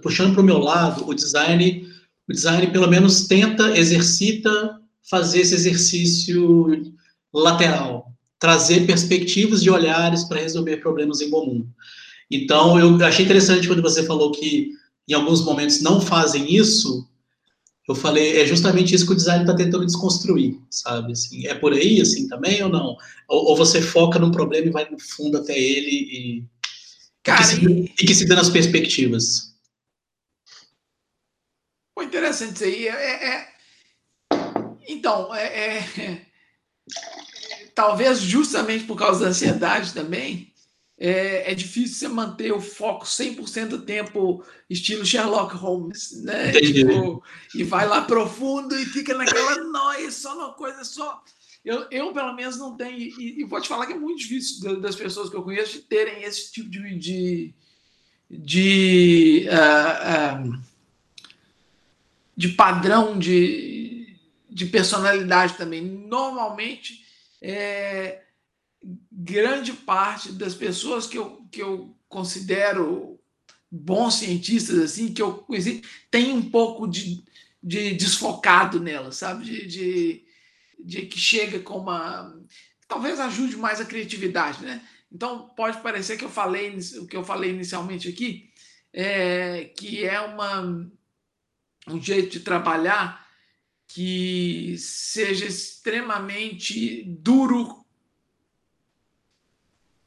puxando 0.04 0.34
para 0.34 0.42
o 0.42 0.46
meu 0.46 0.60
lado, 0.60 1.08
o 1.10 1.16
design, 1.16 1.90
o 2.30 2.34
design 2.34 2.68
pelo 2.68 2.88
menos 2.88 3.26
tenta, 3.26 3.76
exercita 3.76 4.80
fazer 5.10 5.42
esse 5.42 5.56
exercício 5.56 6.94
lateral, 7.34 8.01
trazer 8.42 8.88
perspectivas 8.88 9.62
de 9.62 9.70
olhares 9.70 10.24
para 10.24 10.42
resolver 10.42 10.78
problemas 10.78 11.22
em 11.22 11.30
comum. 11.30 11.70
Então, 12.30 12.80
eu 12.80 13.06
achei 13.06 13.24
interessante 13.24 13.68
quando 13.68 13.84
você 13.84 14.04
falou 14.04 14.32
que 14.32 14.72
em 15.08 15.14
alguns 15.14 15.46
momentos 15.46 15.80
não 15.80 16.02
fazem 16.02 16.52
isso. 16.52 17.08
Eu 17.88 17.94
falei, 17.94 18.42
é 18.42 18.46
justamente 18.48 18.96
isso 18.96 19.06
que 19.06 19.12
o 19.12 19.16
design 19.16 19.44
está 19.44 19.56
tentando 19.56 19.86
desconstruir, 19.86 20.60
sabe? 20.72 21.12
Assim, 21.12 21.46
é 21.46 21.54
por 21.54 21.72
aí, 21.72 22.02
assim, 22.02 22.28
também 22.28 22.64
ou 22.64 22.70
não? 22.70 22.98
Ou, 23.30 23.50
ou, 23.50 23.56
você 23.56 23.80
foca 23.80 24.18
num 24.18 24.32
problema 24.32 24.66
e 24.66 24.72
vai 24.72 24.90
no 24.90 24.98
fundo 24.98 25.38
até 25.38 25.56
ele 25.56 25.92
e, 25.92 26.44
Cara, 27.22 27.42
e, 27.42 27.44
que, 27.44 27.46
se, 27.46 27.66
e... 27.66 28.06
que 28.08 28.16
se 28.16 28.26
dê 28.26 28.34
nas 28.34 28.50
perspectivas? 28.50 29.54
Pô, 31.94 32.02
interessante 32.02 32.56
isso 32.56 32.64
aí. 32.64 32.88
É, 32.88 32.92
é... 32.92 33.36
é 33.36 33.48
então, 34.88 35.34
é, 35.36 35.78
é 35.78 36.26
talvez 37.82 38.20
justamente 38.20 38.84
por 38.84 38.96
causa 38.96 39.22
da 39.22 39.30
ansiedade 39.30 39.92
também, 39.92 40.54
é, 40.96 41.52
é 41.52 41.56
difícil 41.56 41.96
você 41.96 42.08
manter 42.08 42.54
o 42.54 42.62
foco 42.62 43.06
100% 43.06 43.70
do 43.70 43.82
tempo, 43.82 44.46
estilo 44.70 45.04
Sherlock 45.04 45.56
Holmes, 45.56 46.24
né? 46.24 46.52
Tipo, 46.52 47.24
e 47.56 47.64
vai 47.64 47.88
lá 47.88 48.04
profundo 48.04 48.76
e 48.76 48.86
fica 48.86 49.16
naquela 49.16 49.64
noia, 49.64 50.12
só 50.12 50.36
uma 50.36 50.54
coisa 50.54 50.84
só. 50.84 51.24
Eu, 51.66 51.88
eu, 51.90 52.14
pelo 52.14 52.36
menos, 52.36 52.60
não 52.60 52.78
tenho. 52.78 53.00
E, 53.00 53.42
e 53.42 53.44
vou 53.46 53.60
te 53.60 53.68
falar 53.68 53.88
que 53.88 53.94
é 53.94 53.98
muito 53.98 54.20
difícil 54.20 54.80
das 54.80 54.96
pessoas 54.96 55.28
que 55.28 55.36
eu 55.36 55.42
conheço 55.42 55.74
de 55.74 55.80
terem 55.80 56.22
esse 56.22 56.52
tipo 56.52 56.70
de. 56.70 57.00
de, 57.00 57.54
de, 58.30 59.48
uh, 59.50 60.46
uh, 60.46 60.62
de 62.38 62.50
padrão 62.50 63.18
de, 63.18 64.16
de 64.48 64.68
personalidade 64.68 65.56
também. 65.56 65.82
Normalmente 65.82 67.01
é, 67.42 68.22
grande 69.12 69.74
parte 69.74 70.32
das 70.32 70.54
pessoas 70.54 71.08
que 71.08 71.18
eu, 71.18 71.46
que 71.52 71.62
eu 71.62 71.96
considero 72.08 73.20
bons 73.72 74.16
cientistas, 74.16 74.78
assim, 74.80 75.14
que 75.14 75.22
eu 75.22 75.34
conheci, 75.34 75.82
tem 76.10 76.32
um 76.34 76.50
pouco 76.50 76.88
de, 76.88 77.24
de 77.64 77.94
desfocado 77.94 78.80
nela, 78.80 79.12
sabe? 79.12 79.46
De, 79.46 79.66
de, 79.66 80.26
de 80.80 81.06
que 81.06 81.20
chega 81.20 81.60
com 81.60 81.78
uma. 81.78 82.38
Talvez 82.88 83.20
ajude 83.20 83.56
mais 83.56 83.80
a 83.80 83.86
criatividade, 83.86 84.64
né? 84.64 84.86
Então, 85.12 85.50
pode 85.50 85.82
parecer 85.82 86.18
que 86.18 86.26
eu 86.26 86.30
falei 86.30 86.78
o 86.98 87.08
que 87.08 87.16
eu 87.16 87.24
falei 87.24 87.52
inicialmente 87.52 88.08
aqui, 88.08 88.50
é, 88.94 89.66
que 89.78 90.06
é 90.06 90.20
uma, 90.22 90.62
um 91.88 92.02
jeito 92.02 92.32
de 92.32 92.40
trabalhar 92.42 93.21
que 93.94 94.76
seja 94.78 95.46
extremamente 95.46 97.04
duro 97.04 97.86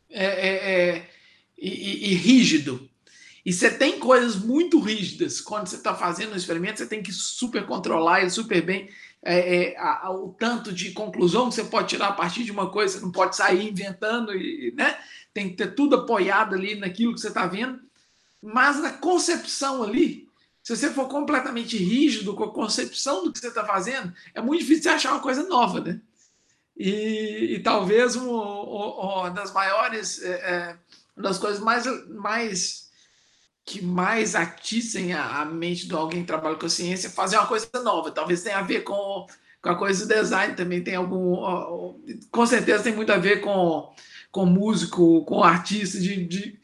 é, 0.08 0.24
é, 0.24 0.70
é, 0.72 1.10
e, 1.58 2.12
e, 2.12 2.14
rígido. 2.14 2.88
E 3.44 3.52
você 3.52 3.70
tem 3.70 3.98
coisas 3.98 4.36
muito 4.36 4.80
rígidas 4.80 5.40
quando 5.40 5.66
você 5.66 5.76
está 5.76 5.94
fazendo 5.94 6.32
um 6.32 6.36
experimento, 6.36 6.78
você 6.78 6.86
tem 6.86 7.02
que 7.02 7.12
super 7.12 7.66
controlar 7.66 8.20
ele 8.20 8.30
super 8.30 8.62
bem. 8.62 8.88
É, 9.22 9.72
é, 9.72 9.78
a, 9.78 10.06
a, 10.06 10.10
o 10.10 10.34
tanto 10.38 10.72
de 10.72 10.92
conclusão 10.92 11.48
que 11.48 11.54
você 11.56 11.64
pode 11.64 11.88
tirar 11.88 12.08
a 12.08 12.12
partir 12.12 12.44
de 12.44 12.52
uma 12.52 12.70
coisa, 12.70 12.98
você 12.98 13.04
não 13.04 13.12
pode 13.12 13.36
sair 13.36 13.68
inventando, 13.68 14.34
e, 14.34 14.72
né? 14.76 14.98
tem 15.34 15.50
que 15.50 15.56
ter 15.56 15.74
tudo 15.74 15.96
apoiado 15.96 16.54
ali 16.54 16.74
naquilo 16.76 17.12
que 17.12 17.20
você 17.20 17.28
está 17.28 17.46
vendo. 17.46 17.80
Mas 18.42 18.80
na 18.80 18.92
concepção 18.92 19.82
ali, 19.82 20.23
se 20.64 20.74
você 20.74 20.90
for 20.90 21.06
completamente 21.08 21.76
rígido 21.76 22.34
com 22.34 22.44
a 22.44 22.52
concepção 22.52 23.22
do 23.22 23.30
que 23.30 23.38
você 23.38 23.48
está 23.48 23.66
fazendo, 23.66 24.10
é 24.34 24.40
muito 24.40 24.62
difícil 24.62 24.84
você 24.84 24.88
achar 24.88 25.12
uma 25.12 25.20
coisa 25.20 25.42
nova, 25.46 25.78
né? 25.78 26.00
E, 26.74 27.56
e 27.56 27.62
talvez 27.62 28.16
um, 28.16 28.30
uma 28.30 29.28
das 29.28 29.52
maiores, 29.52 30.22
é, 30.22 30.30
é, 30.30 30.78
uma 31.14 31.28
das 31.28 31.38
coisas 31.38 31.60
mais, 31.60 31.84
mais 32.08 32.90
que 33.62 33.82
mais 33.82 34.34
atissem 34.34 35.12
a, 35.12 35.42
a, 35.42 35.44
mente 35.44 35.86
de 35.86 35.94
alguém 35.94 36.22
que 36.22 36.26
trabalha 36.26 36.56
com 36.56 36.68
ciência 36.68 37.08
é 37.08 37.10
fazer 37.10 37.36
uma 37.36 37.46
coisa 37.46 37.68
nova. 37.82 38.10
Talvez 38.10 38.42
tenha 38.42 38.56
a 38.56 38.62
ver 38.62 38.84
com, 38.84 39.26
com 39.60 39.68
a 39.68 39.76
coisa 39.76 40.06
do 40.06 40.14
design 40.14 40.54
também, 40.54 40.82
tem 40.82 40.94
algum. 40.94 41.94
Com 42.30 42.46
certeza 42.46 42.84
tem 42.84 42.96
muito 42.96 43.12
a 43.12 43.18
ver 43.18 43.42
com, 43.42 43.94
com 44.32 44.46
músico, 44.46 45.26
com 45.26 45.44
artista, 45.44 46.00
de, 46.00 46.24
de, 46.24 46.58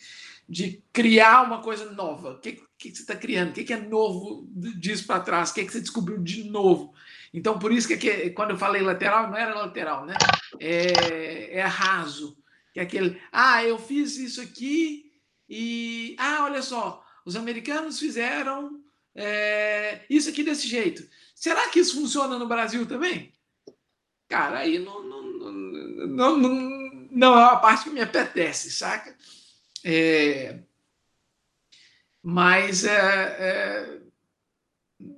de 0.49 0.83
criar 0.91 1.43
uma 1.43 1.61
coisa 1.61 1.93
nova. 1.93 2.31
O 2.31 2.39
que, 2.81 2.91
que 2.91 2.97
você 2.97 3.03
está 3.03 3.15
criando? 3.15 3.51
O 3.51 3.53
que, 3.53 3.65
que 3.65 3.75
é 3.75 3.77
novo 3.77 4.49
disso 4.55 5.07
para 5.07 5.21
trás? 5.21 5.51
O 5.51 5.55
que, 5.55 5.65
que 5.67 5.71
você 5.73 5.81
descobriu 5.81 6.17
de 6.17 6.45
novo? 6.45 6.95
Então, 7.33 7.59
por 7.59 7.71
isso 7.71 7.87
que, 7.87 8.31
quando 8.31 8.51
eu 8.51 8.59
falei 8.59 8.81
lateral, 8.81 9.29
não 9.29 9.37
era 9.37 9.55
lateral, 9.55 10.07
né? 10.07 10.15
É, 10.59 11.59
é 11.59 11.63
raso. 11.63 12.39
Que 12.73 12.81
é 12.81 12.83
aquele, 12.83 13.21
ah, 13.31 13.63
eu 13.63 13.79
fiz 13.79 14.17
isso 14.17 14.41
aqui 14.41 15.13
e, 15.49 16.17
ah, 16.19 16.45
olha 16.45 16.63
só, 16.63 17.05
os 17.25 17.37
americanos 17.37 17.99
fizeram 17.99 18.81
é, 19.15 20.01
isso 20.09 20.31
aqui 20.31 20.43
desse 20.43 20.67
jeito. 20.67 21.07
Será 21.35 21.69
que 21.69 21.81
isso 21.81 21.97
funciona 21.97 22.39
no 22.39 22.49
Brasil 22.49 22.87
também? 22.87 23.33
Cara, 24.29 24.61
aí 24.61 24.79
não, 24.79 25.03
não, 25.03 25.23
não, 26.07 26.37
não, 26.39 27.09
não 27.11 27.39
é 27.39 27.45
a 27.45 27.57
parte 27.57 27.85
que 27.85 27.91
me 27.91 28.01
apetece, 28.01 28.71
saca? 28.71 29.15
É, 29.85 30.61
mas 32.23 32.85
é, 32.85 32.91
é 32.91 34.01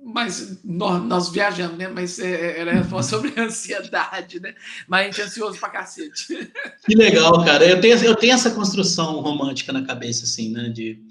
mas 0.05 0.59
nós, 0.63 1.03
nós, 1.03 1.29
viajamos, 1.29 1.77
né? 1.77 1.87
Mas 1.89 2.17
é, 2.19 2.59
era 2.59 2.83
sobre 3.03 3.33
ansiedade, 3.39 4.39
né? 4.39 4.53
Mas 4.87 5.01
a 5.01 5.03
gente 5.05 5.21
é 5.21 5.23
ansioso 5.25 5.59
pra 5.59 5.69
cacete. 5.69 6.51
Que 6.85 6.95
legal, 6.95 7.43
cara. 7.43 7.65
Eu 7.65 7.81
tenho, 7.81 7.97
eu 7.97 8.15
tenho 8.15 8.33
essa 8.33 8.51
construção 8.51 9.19
romântica 9.19 9.73
na 9.73 9.83
cabeça, 9.83 10.23
assim, 10.23 10.51
né? 10.51 10.69
De, 10.69 11.01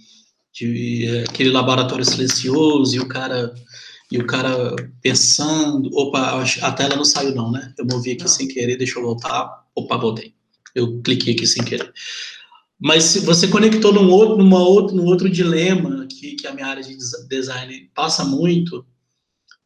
de 0.53 1.07
é, 1.07 1.25
aquele 1.25 1.51
laboratório 1.51 2.05
silencioso 2.05 2.97
e 2.97 3.01
o 3.01 3.09
cara 3.09 3.55
e 4.11 4.19
o 4.19 4.27
cara 4.27 4.75
pensando. 5.03 5.91
Opa, 5.95 6.43
a 6.63 6.73
tela 6.73 6.97
não 6.97 7.05
saiu, 7.05 7.35
não, 7.35 7.51
né? 7.51 7.73
Eu 7.79 7.87
movi 7.87 8.13
aqui 8.13 8.23
não. 8.23 8.29
sem 8.29 8.49
querer, 8.49 8.77
deixa 8.77 8.99
eu 8.99 9.03
voltar. 9.03 9.65
Opa, 9.75 9.97
voltei. 9.97 10.35
Eu 10.75 11.01
cliquei 11.03 11.35
aqui 11.35 11.47
sem 11.47 11.63
querer. 11.63 11.93
Mas 12.83 13.15
você 13.19 13.47
conectou 13.47 13.93
num 13.93 14.11
outro, 14.11 14.37
numa 14.37 14.59
outro, 14.59 14.97
num 14.97 15.05
outro 15.05 15.31
dilema 15.31 16.05
que, 16.07 16.35
que 16.35 16.47
a 16.49 16.53
minha 16.53 16.67
área 16.67 16.83
de 16.83 16.97
design 17.29 17.91
passa 17.95 18.25
muito, 18.25 18.85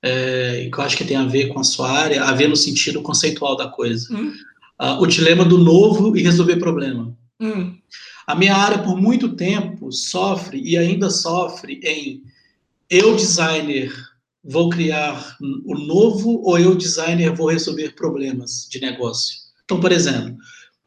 é, 0.02 0.68
que 0.70 0.78
eu 0.78 0.84
acho 0.84 0.98
que 0.98 1.04
tem 1.04 1.16
a 1.16 1.24
ver 1.24 1.48
com 1.48 1.58
a 1.58 1.64
sua 1.64 1.90
área, 1.90 2.22
a 2.22 2.32
ver 2.32 2.46
no 2.46 2.56
sentido 2.56 3.00
conceitual 3.00 3.56
da 3.56 3.68
coisa. 3.68 4.06
Hum. 4.14 4.34
Uh, 4.78 5.00
o 5.00 5.06
dilema 5.06 5.46
do 5.46 5.56
novo 5.56 6.14
e 6.14 6.22
resolver 6.22 6.56
problema. 6.56 7.16
Hum. 7.40 7.74
A 8.26 8.34
minha 8.34 8.54
área, 8.54 8.82
por 8.82 9.00
muito 9.00 9.30
tempo, 9.30 9.90
sofre 9.90 10.60
e 10.60 10.76
ainda 10.76 11.08
sofre 11.08 11.80
em 11.82 12.22
eu, 12.90 13.16
designer, 13.16 13.90
vou 14.44 14.68
criar 14.68 15.36
o 15.64 15.74
novo 15.74 16.42
ou 16.44 16.58
eu, 16.58 16.74
designer, 16.74 17.34
vou 17.34 17.48
resolver 17.48 17.94
problemas 17.94 18.68
de 18.70 18.78
negócio. 18.78 19.38
Então, 19.64 19.80
por 19.80 19.90
exemplo, 19.90 20.36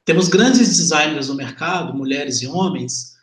temos 0.10 0.28
grandes 0.28 0.76
designers 0.76 1.28
no 1.28 1.36
mercado, 1.36 1.96
mulheres 1.96 2.42
e 2.42 2.48
homens, 2.48 3.14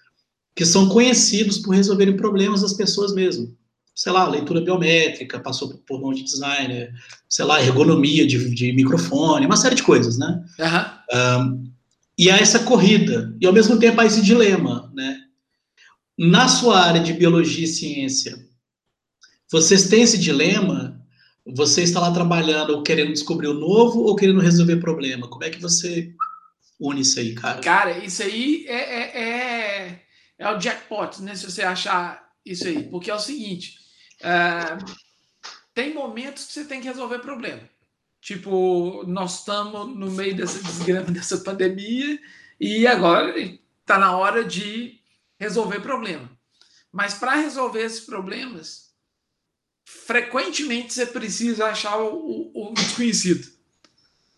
que 0.55 0.65
são 0.65 0.89
conhecidos 0.89 1.59
por 1.59 1.75
resolverem 1.75 2.17
problemas 2.17 2.63
das 2.63 2.75
pessoas 2.75 3.13
mesmo. 3.13 3.53
Sei 3.93 4.13
lá, 4.13 4.29
leitura 4.29 4.61
biométrica, 4.61 5.41
passou 5.41 5.83
por 5.85 6.01
mão 6.01 6.15
de 6.15 6.23
designer, 6.23 6.95
sei 7.29 7.45
lá, 7.45 7.61
ergonomia 7.61 8.25
de, 8.25 8.55
de 8.55 8.73
microfone, 8.73 9.47
uma 9.47 9.57
série 9.57 9.75
de 9.75 9.83
coisas, 9.83 10.17
né? 10.17 10.45
Uhum. 10.61 11.43
Um, 11.43 11.73
e 12.17 12.31
há 12.31 12.37
essa 12.37 12.61
corrida, 12.61 13.35
e 13.41 13.47
ao 13.49 13.53
mesmo 13.53 13.81
tempo 13.81 14.01
há 14.01 14.07
esse 14.07 14.23
dilema, 14.23 14.89
né? 14.95 15.23
Na 16.17 16.47
sua 16.47 16.79
área 16.79 17.01
de 17.01 17.13
biologia 17.15 17.65
e 17.65 17.67
ciência, 17.69 18.39
vocês 19.51 19.89
têm 19.89 20.03
esse 20.03 20.19
dilema? 20.19 21.05
Você 21.45 21.83
está 21.83 21.99
lá 21.99 22.13
trabalhando 22.13 22.81
querendo 22.85 23.13
descobrir 23.13 23.49
o 23.49 23.55
novo 23.55 24.03
ou 24.03 24.15
querendo 24.15 24.39
resolver 24.39 24.77
problema? 24.77 25.27
Como 25.27 25.43
é 25.43 25.51
que 25.51 25.61
você 25.61 26.15
une 26.79 27.01
isso 27.01 27.19
aí, 27.19 27.35
cara? 27.35 27.61
Cara, 27.61 27.99
isso 27.99 28.23
aí 28.23 28.65
é, 28.69 28.75
é, 28.75 29.23
é, 29.23 30.03
é 30.39 30.51
o 30.51 30.59
jackpot, 30.59 31.23
né? 31.23 31.35
Se 31.35 31.51
você 31.51 31.63
achar 31.63 32.27
isso 32.45 32.67
aí. 32.67 32.85
Porque 32.85 33.11
é 33.11 33.15
o 33.15 33.19
seguinte: 33.19 33.79
é, 34.21 34.79
tem 35.75 35.93
momentos 35.93 36.47
que 36.47 36.53
você 36.53 36.65
tem 36.65 36.81
que 36.81 36.89
resolver 36.89 37.19
problema. 37.19 37.63
Tipo, 38.21 39.05
nós 39.07 39.41
estamos 39.41 39.97
no 39.97 40.11
meio 40.11 40.35
dessa 40.35 40.63
desgrama, 40.63 41.11
dessa 41.13 41.39
pandemia, 41.39 42.19
e 42.59 42.87
agora 42.87 43.39
está 43.39 43.99
na 43.99 44.17
hora 44.17 44.45
de 44.45 45.01
resolver 45.39 45.81
problema. 45.81 46.31
Mas 46.91 47.15
para 47.15 47.35
resolver 47.35 47.83
esses 47.83 48.01
problemas, 48.01 48.91
frequentemente 49.85 50.93
você 50.93 51.07
precisa 51.07 51.67
achar 51.67 51.99
o, 51.99 52.51
o, 52.55 52.73
desconhecido, 52.73 53.47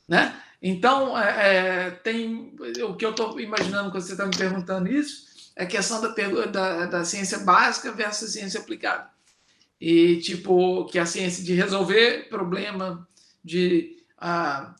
né? 0.06 0.42
Então, 0.60 1.16
é, 1.16 1.86
é, 1.86 1.90
tem 1.90 2.54
o 2.82 2.94
que 2.94 3.04
eu 3.04 3.10
estou 3.10 3.40
imaginando 3.40 3.90
quando 3.90 4.02
você 4.02 4.12
está 4.12 4.26
me 4.26 4.36
perguntando 4.36 4.88
isso 4.88 5.28
é 5.58 5.64
a 5.64 5.66
questão 5.66 6.00
da, 6.00 6.14
da, 6.46 6.86
da 6.86 7.04
ciência 7.04 7.38
básica 7.38 7.90
versus 7.90 8.32
ciência 8.32 8.60
aplicada. 8.60 9.10
E, 9.80 10.18
tipo, 10.18 10.84
que 10.86 10.98
é 10.98 11.02
a 11.02 11.06
ciência 11.06 11.42
de 11.42 11.52
resolver 11.52 12.28
problema, 12.28 13.06
de 13.44 13.96
ah, 14.16 14.74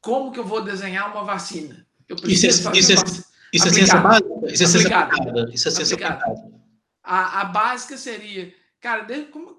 como 0.00 0.32
que 0.32 0.40
eu 0.40 0.44
vou 0.44 0.62
desenhar 0.62 1.10
uma 1.10 1.22
vacina. 1.22 1.86
Eu 2.08 2.16
preciso 2.16 2.46
isso 2.46 2.68
é, 2.68 2.78
isso, 2.78 2.92
é, 2.92 3.24
isso 3.52 3.68
é 3.68 3.70
ciência 3.70 4.00
básica? 4.00 4.28
Isso 4.46 4.62
é 4.62 4.66
ciência 4.66 4.98
aplicada. 4.98 5.50
Isso 5.52 5.68
é 5.68 5.70
ciência 5.70 5.94
aplicada. 5.94 6.52
A, 7.02 7.40
a 7.42 7.44
básica 7.44 7.98
seria, 7.98 8.54
cara, 8.80 9.06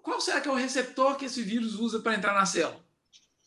qual 0.02 0.20
será 0.20 0.42
que 0.42 0.48
é 0.48 0.52
o 0.52 0.56
receptor 0.56 1.18
que 1.18 1.26
esse 1.26 1.44
vírus 1.44 1.76
usa 1.76 2.00
para 2.00 2.16
entrar 2.16 2.34
na 2.34 2.48
célula? 2.48 2.84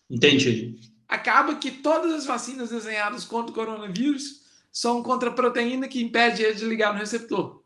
Entendi 0.08 0.95
acaba 1.08 1.56
que 1.56 1.70
todas 1.70 2.12
as 2.12 2.26
vacinas 2.26 2.70
desenhadas 2.70 3.24
contra 3.24 3.52
o 3.52 3.54
coronavírus 3.54 4.42
são 4.72 5.02
contra 5.02 5.30
a 5.30 5.32
proteína 5.32 5.88
que 5.88 6.02
impede 6.02 6.42
ele 6.42 6.54
de 6.54 6.64
ligar 6.64 6.92
no 6.92 6.98
receptor. 6.98 7.62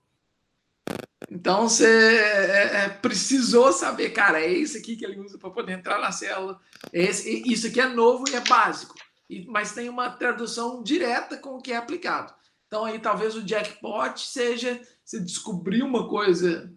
Então 1.30 1.68
você 1.68 1.86
é, 1.86 2.84
é, 2.84 2.88
precisou 2.88 3.72
saber, 3.72 4.10
cara, 4.10 4.40
é 4.40 4.52
isso 4.52 4.76
aqui 4.76 4.96
que 4.96 5.04
ele 5.04 5.20
usa 5.20 5.38
para 5.38 5.50
poder 5.50 5.72
entrar 5.72 6.00
na 6.00 6.12
célula. 6.12 6.60
É 6.92 7.02
esse, 7.02 7.42
isso 7.50 7.66
aqui 7.66 7.80
é 7.80 7.88
novo 7.88 8.28
e 8.28 8.34
é 8.34 8.40
básico, 8.40 8.94
e, 9.28 9.46
mas 9.46 9.72
tem 9.72 9.88
uma 9.88 10.10
tradução 10.10 10.82
direta 10.82 11.36
com 11.36 11.56
o 11.56 11.60
que 11.60 11.72
é 11.72 11.76
aplicado. 11.76 12.32
Então 12.66 12.84
aí 12.84 12.98
talvez 12.98 13.34
o 13.36 13.42
jackpot 13.42 14.18
seja 14.20 14.80
se 15.04 15.20
descobrir 15.20 15.82
uma 15.82 16.08
coisa 16.08 16.72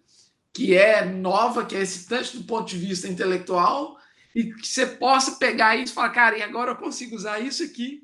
que 0.52 0.76
é 0.76 1.04
nova, 1.04 1.64
que 1.64 1.74
é 1.74 1.80
excitante 1.80 2.36
do 2.36 2.44
ponto 2.44 2.68
de 2.68 2.78
vista 2.78 3.08
intelectual, 3.08 3.98
e 4.34 4.52
que 4.52 4.66
você 4.66 4.86
possa 4.86 5.32
pegar 5.32 5.76
isso 5.76 5.92
e 5.92 5.94
falar, 5.94 6.10
cara, 6.10 6.38
e 6.38 6.42
agora 6.42 6.72
eu 6.72 6.76
consigo 6.76 7.14
usar 7.14 7.38
isso 7.38 7.62
aqui 7.62 8.02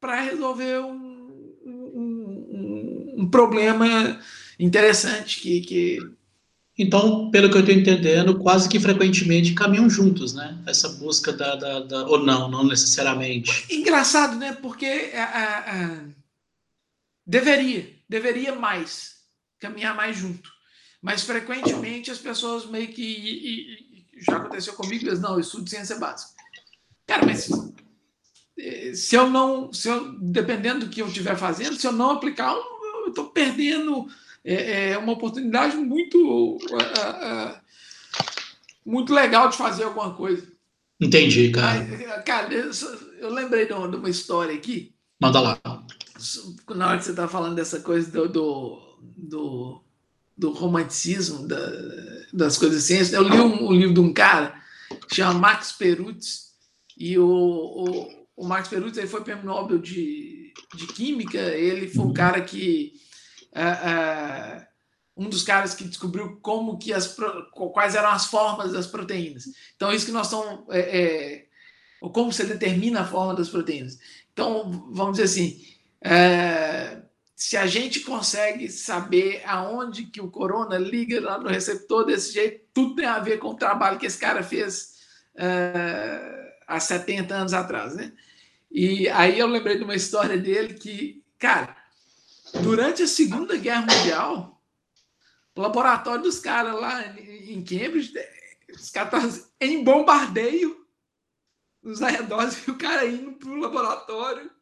para 0.00 0.20
resolver 0.20 0.78
um, 0.80 1.52
um, 1.64 3.14
um, 3.18 3.28
problema 3.30 4.20
interessante 4.58 5.40
que, 5.40 5.60
que... 5.62 5.98
Então, 6.78 7.30
pelo 7.30 7.50
que 7.50 7.56
eu 7.56 7.60
estou 7.60 7.74
entendendo, 7.74 8.38
quase 8.38 8.68
que 8.68 8.78
frequentemente 8.78 9.54
caminham 9.54 9.88
juntos, 9.88 10.34
né? 10.34 10.62
Essa 10.66 10.90
busca 10.90 11.32
da, 11.32 11.56
da, 11.56 11.80
da... 11.80 12.06
ou 12.06 12.22
não, 12.22 12.50
não 12.50 12.64
necessariamente. 12.66 13.64
Engraçado, 13.70 14.36
né? 14.36 14.52
Porque 14.60 15.10
deveria, 17.26 17.90
deveria 18.06 18.54
mais 18.54 19.16
caminhar 19.58 19.96
mais 19.96 20.18
junto. 20.18 20.50
Mas 21.00 21.22
frequentemente 21.22 22.10
as 22.10 22.18
pessoas 22.18 22.66
meio 22.66 22.88
que 22.88 23.85
já 24.16 24.36
aconteceu 24.36 24.74
comigo, 24.74 25.06
eles, 25.06 25.20
não, 25.20 25.34
eu 25.34 25.40
estudo 25.40 25.68
ciência 25.68 25.96
básica. 25.98 26.32
Cara, 27.06 27.24
mas 27.24 27.48
eh, 28.58 28.92
se 28.94 29.14
eu 29.14 29.28
não, 29.28 29.72
se 29.72 29.88
eu, 29.88 30.18
dependendo 30.18 30.86
do 30.86 30.90
que 30.90 31.02
eu 31.02 31.06
estiver 31.06 31.36
fazendo, 31.36 31.76
se 31.76 31.86
eu 31.86 31.92
não 31.92 32.12
aplicar, 32.12 32.54
eu 32.54 33.08
estou 33.08 33.30
perdendo 33.30 34.08
é, 34.44 34.90
é, 34.90 34.98
uma 34.98 35.12
oportunidade 35.12 35.76
muito, 35.76 36.58
é, 36.72 37.60
muito 38.84 39.12
legal 39.12 39.48
de 39.48 39.56
fazer 39.56 39.84
alguma 39.84 40.14
coisa. 40.14 40.46
Entendi, 41.00 41.50
cara. 41.50 41.84
Mas, 41.84 42.24
cara, 42.24 42.54
eu, 42.54 42.70
eu 43.18 43.30
lembrei 43.32 43.66
de 43.66 43.72
uma, 43.72 43.88
de 43.88 43.96
uma, 43.96 44.08
história 44.08 44.54
aqui. 44.54 44.94
Manda 45.20 45.40
lá. 45.40 45.60
Na 46.74 46.88
hora 46.88 46.98
que 46.98 47.04
você 47.04 47.10
está 47.10 47.28
falando 47.28 47.54
dessa 47.54 47.80
coisa 47.80 48.10
do, 48.10 48.28
do, 48.28 48.98
do 49.16 49.85
do 50.36 50.52
romanticismo 50.52 51.46
da, 51.46 51.58
das 52.32 52.58
coisas 52.58 52.84
ciências. 52.84 53.12
Eu 53.12 53.22
li 53.22 53.40
um, 53.40 53.68
um, 53.68 53.72
livro 53.72 53.94
de 53.94 54.00
um 54.00 54.12
cara 54.12 54.62
chama 55.12 55.38
Max 55.38 55.72
Perutz, 55.72 56.54
e 56.96 57.18
o, 57.18 57.26
o, 57.26 58.26
o 58.36 58.46
Max 58.46 58.68
Perutz 58.68 58.96
ele 58.96 59.06
foi 59.06 59.22
prêmio 59.22 59.44
Nobel 59.44 59.78
de, 59.78 60.52
de 60.74 60.86
Química, 60.88 61.38
ele 61.38 61.88
foi 61.88 62.04
um 62.04 62.12
cara 62.12 62.40
que. 62.40 62.92
Uh, 63.52 64.62
uh, 64.62 64.66
um 65.16 65.30
dos 65.30 65.42
caras 65.42 65.74
que 65.74 65.84
descobriu 65.84 66.38
como 66.42 66.76
que 66.76 66.92
as 66.92 67.16
quais 67.72 67.94
eram 67.94 68.10
as 68.10 68.26
formas 68.26 68.72
das 68.72 68.86
proteínas. 68.86 69.44
Então 69.74 69.90
isso 69.90 70.04
que 70.04 70.12
nós 70.12 70.26
estamos 70.26 70.66
é, 70.68 71.00
é, 71.00 71.46
como 72.12 72.30
você 72.30 72.44
determina 72.44 73.00
a 73.00 73.06
forma 73.06 73.34
das 73.34 73.48
proteínas. 73.48 73.98
Então 74.32 74.90
vamos 74.92 75.12
dizer 75.16 75.22
assim, 75.24 75.64
é, 76.02 77.00
se 77.36 77.54
a 77.54 77.66
gente 77.66 78.00
consegue 78.00 78.70
saber 78.70 79.42
aonde 79.44 80.06
que 80.06 80.22
o 80.22 80.30
corona 80.30 80.78
liga 80.78 81.20
lá 81.20 81.36
no 81.36 81.50
receptor 81.50 82.06
desse 82.06 82.32
jeito, 82.32 82.64
tudo 82.72 82.94
tem 82.96 83.04
a 83.04 83.18
ver 83.18 83.38
com 83.38 83.48
o 83.48 83.56
trabalho 83.56 83.98
que 83.98 84.06
esse 84.06 84.16
cara 84.16 84.42
fez 84.42 84.94
uh, 85.34 86.52
há 86.66 86.80
70 86.80 87.34
anos 87.34 87.52
atrás, 87.52 87.94
né? 87.94 88.14
E 88.70 89.06
aí 89.10 89.38
eu 89.38 89.46
lembrei 89.46 89.76
de 89.76 89.84
uma 89.84 89.94
história 89.94 90.38
dele 90.38 90.74
que, 90.74 91.22
cara, 91.38 91.76
durante 92.62 93.02
a 93.02 93.06
Segunda 93.06 93.54
Guerra 93.58 93.82
Mundial, 93.82 94.62
o 95.54 95.60
laboratório 95.60 96.22
dos 96.22 96.38
caras 96.38 96.74
lá 96.74 97.04
em 97.18 97.62
Cambridge, 97.62 98.14
os 98.74 98.88
caras 98.88 99.52
em 99.60 99.84
bombardeio 99.84 100.86
nos 101.82 102.00
arredores 102.00 102.56
e 102.66 102.70
o 102.70 102.78
cara 102.78 103.06
indo 103.06 103.32
para 103.32 103.50
o 103.50 103.58
laboratório 103.60 104.55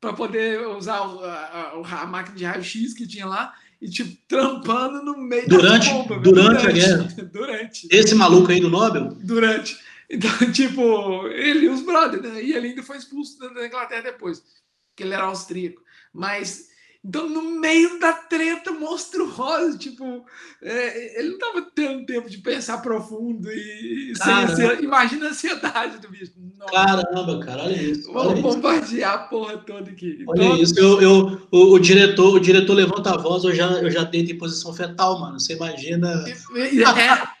para 0.00 0.12
poder 0.12 0.66
usar 0.66 1.02
o, 1.02 1.22
a, 1.22 1.82
a, 2.02 2.06
máquina 2.06 2.36
de 2.36 2.44
raio-x 2.44 2.94
que 2.94 3.06
tinha 3.06 3.26
lá 3.26 3.54
e, 3.80 3.88
tipo, 3.88 4.16
trampando 4.26 5.02
no 5.04 5.16
meio 5.18 5.48
durante, 5.48 5.88
da 5.88 5.94
bomba. 5.94 6.18
Durante, 6.18 6.64
durante 6.64 6.66
a 6.66 6.72
guerra? 6.72 7.08
Durante. 7.32 7.88
Esse 7.90 8.14
maluco 8.14 8.50
aí 8.50 8.60
do 8.60 8.70
Nobel? 8.70 9.08
Durante. 9.22 9.78
Então, 10.08 10.30
tipo, 10.52 11.26
ele 11.28 11.66
e 11.66 11.68
os 11.68 11.82
brothers, 11.82 12.22
né? 12.22 12.42
E 12.42 12.52
ele 12.52 12.68
ainda 12.68 12.82
foi 12.82 12.96
expulso 12.96 13.38
da 13.38 13.66
Inglaterra 13.66 14.02
depois, 14.02 14.42
porque 14.90 15.02
ele 15.02 15.14
era 15.14 15.24
austríaco. 15.24 15.82
Mas 16.12 16.69
então, 17.02 17.26
no 17.30 17.58
meio 17.58 17.98
da 17.98 18.12
treta 18.12 18.72
monstruosa, 18.72 19.78
tipo, 19.78 20.22
é, 20.62 21.18
ele 21.18 21.30
não 21.30 21.36
estava 21.36 21.70
tendo 21.74 22.04
tempo 22.04 22.28
de 22.28 22.36
pensar 22.38 22.82
profundo 22.82 23.50
e 23.50 24.12
sem 24.14 24.84
imagina 24.84 25.26
a 25.26 25.30
ansiedade 25.30 25.98
do 25.98 26.10
bicho. 26.10 26.32
Nossa. 26.58 26.72
Caramba, 26.72 27.40
cara, 27.40 27.62
olha 27.62 27.82
isso. 27.82 28.12
Vamos 28.12 28.40
bombardear 28.40 29.14
a 29.14 29.18
porra 29.18 29.56
toda 29.56 29.90
aqui. 29.90 30.22
Olha 30.28 30.44
então, 30.44 30.56
isso, 30.58 30.78
eu, 30.78 31.00
eu, 31.00 31.48
o, 31.50 31.72
o, 31.72 31.78
diretor, 31.78 32.34
o 32.34 32.40
diretor 32.40 32.74
levanta 32.74 33.14
a 33.14 33.16
voz, 33.16 33.44
eu 33.44 33.54
já, 33.54 33.66
eu 33.80 33.90
já 33.90 34.04
deito 34.04 34.32
em 34.32 34.38
posição 34.38 34.74
fetal, 34.74 35.18
mano. 35.18 35.40
Você 35.40 35.54
imagina. 35.54 36.26
É. 36.28 37.40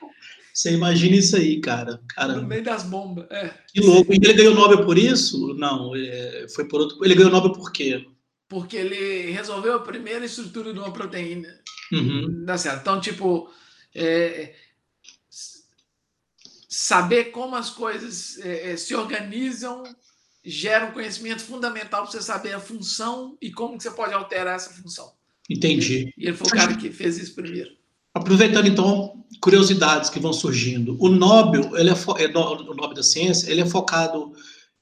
Você 0.54 0.72
imagina 0.72 1.16
isso 1.16 1.36
aí, 1.36 1.60
cara. 1.60 2.00
Caramba. 2.08 2.40
No 2.40 2.48
meio 2.48 2.64
das 2.64 2.82
bombas. 2.82 3.26
É. 3.30 3.50
Que 3.72 3.80
louco. 3.80 4.12
E 4.12 4.16
ele 4.16 4.32
ganhou 4.32 4.54
Nobel 4.54 4.84
por 4.84 4.98
isso? 4.98 5.54
Não, 5.54 5.94
é, 5.94 6.46
foi 6.54 6.66
por 6.66 6.80
outro. 6.80 7.04
Ele 7.04 7.14
ganhou 7.14 7.30
Nobel 7.30 7.52
por 7.52 7.70
quê? 7.70 8.04
Porque 8.50 8.76
ele 8.76 9.30
resolveu 9.30 9.76
a 9.76 9.80
primeira 9.80 10.26
estrutura 10.26 10.72
de 10.72 10.78
uma 10.78 10.92
proteína 10.92 11.48
Uhum. 11.92 12.44
da 12.44 12.56
célula. 12.58 12.80
Então, 12.82 13.00
tipo, 13.00 13.50
é, 13.94 14.54
saber 16.68 17.26
como 17.26 17.56
as 17.56 17.70
coisas 17.70 18.38
é, 18.38 18.72
é, 18.72 18.76
se 18.76 18.94
organizam 18.94 19.82
gera 20.44 20.86
um 20.86 20.92
conhecimento 20.92 21.42
fundamental 21.42 22.02
para 22.02 22.10
você 22.10 22.22
saber 22.22 22.52
a 22.52 22.60
função 22.60 23.36
e 23.42 23.50
como 23.50 23.76
que 23.76 23.82
você 23.82 23.90
pode 23.90 24.14
alterar 24.14 24.56
essa 24.56 24.70
função. 24.70 25.12
Entendi. 25.48 26.14
E 26.16 26.28
ele 26.28 26.36
foi 26.36 26.46
o 26.46 26.50
cara 26.50 26.76
que 26.76 26.90
fez 26.90 27.18
isso 27.18 27.34
primeiro. 27.34 27.70
Aproveitando 28.14 28.66
então 28.66 29.24
curiosidades 29.40 30.10
que 30.10 30.18
vão 30.18 30.32
surgindo, 30.32 30.96
o 31.00 31.08
Nobel, 31.08 31.76
ele 31.76 31.90
é, 31.90 31.92
é 31.92 32.38
o 32.38 32.74
Nobel 32.74 32.94
da 32.94 33.02
Ciência, 33.02 33.50
ele 33.50 33.60
é 33.60 33.66
focado 33.66 34.32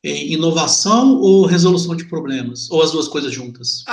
inovação 0.05 1.17
ou 1.17 1.45
resolução 1.45 1.97
de 1.97 2.05
problemas, 2.05 2.71
ou 2.71 2.83
as 2.83 2.93
duas 2.93 3.09
coisas 3.09 3.33
juntas? 3.33 3.85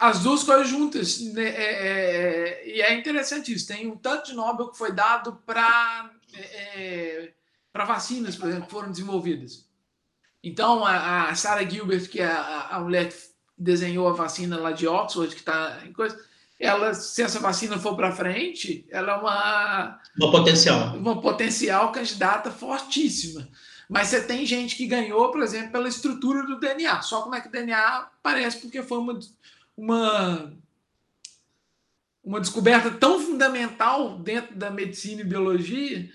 As 0.00 0.20
duas 0.20 0.42
coisas 0.42 0.68
juntas. 0.68 1.20
né, 1.20 1.44
é- 1.44 2.62
é- 2.66 2.76
e 2.76 2.80
é 2.82 2.94
interessante 2.98 3.52
isso. 3.52 3.66
Tem 3.66 3.86
um 3.86 3.96
tanto 3.96 4.26
de 4.30 4.34
Nobel 4.34 4.68
que 4.68 4.78
foi 4.78 4.92
dado 4.92 5.38
para 5.46 6.10
para 7.72 7.84
vacinas, 7.84 8.34
por 8.36 8.48
exemplo, 8.48 8.66
que 8.66 8.72
foram 8.72 8.90
desenvolvidas. 8.90 9.64
Então, 10.42 10.84
a, 10.84 11.28
a 11.28 11.34
Sarah 11.34 11.68
Gilbert, 11.68 12.08
que 12.08 12.20
é 12.20 12.26
a, 12.26 12.68
a 12.72 12.80
mulher 12.80 13.08
que 13.08 13.14
desenhou 13.56 14.08
a 14.08 14.12
vacina 14.12 14.58
lá 14.58 14.72
de 14.72 14.86
Oxford, 14.86 15.34
que 15.34 15.40
está 15.40 15.78
em 15.86 15.92
coisa, 15.92 16.18
ela, 16.58 16.92
se 16.94 17.22
essa 17.22 17.38
vacina 17.38 17.78
for 17.78 17.94
para 17.94 18.10
frente, 18.12 18.84
ela 18.90 19.12
é 19.12 19.16
uma, 19.16 20.00
No 20.18 20.30
potencial. 20.30 20.96
uma 20.96 21.20
potencial 21.20 21.92
candidata 21.92 22.50
fortíssima. 22.50 23.48
Mas 23.88 24.08
você 24.08 24.22
tem 24.22 24.44
gente 24.44 24.76
que 24.76 24.86
ganhou, 24.86 25.30
por 25.30 25.42
exemplo, 25.42 25.72
pela 25.72 25.88
estrutura 25.88 26.44
do 26.44 26.60
DNA. 26.60 27.00
Só 27.02 27.22
como 27.22 27.34
é 27.34 27.40
que 27.40 27.48
o 27.48 27.50
DNA 27.50 28.10
parece, 28.22 28.58
porque 28.60 28.82
foi 28.82 28.98
uma, 28.98 29.18
uma, 29.76 30.52
uma 32.22 32.40
descoberta 32.40 32.90
tão 32.90 33.18
fundamental 33.20 34.18
dentro 34.18 34.54
da 34.54 34.70
medicina 34.70 35.22
e 35.22 35.24
biologia 35.24 36.10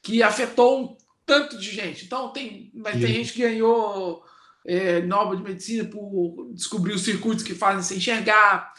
que 0.00 0.22
afetou 0.22 0.82
um 0.82 0.96
tanto 1.26 1.58
de 1.58 1.70
gente. 1.70 2.06
Então, 2.06 2.30
tem, 2.32 2.70
mas 2.74 2.98
tem 2.98 3.12
gente 3.16 3.32
que 3.34 3.42
ganhou 3.42 4.24
é, 4.66 5.02
Nobel 5.02 5.36
de 5.36 5.42
Medicina 5.42 5.84
por 5.84 6.50
descobrir 6.54 6.94
os 6.94 7.02
circuitos 7.02 7.44
que 7.44 7.54
fazem 7.54 7.98
enxergar, 7.98 8.72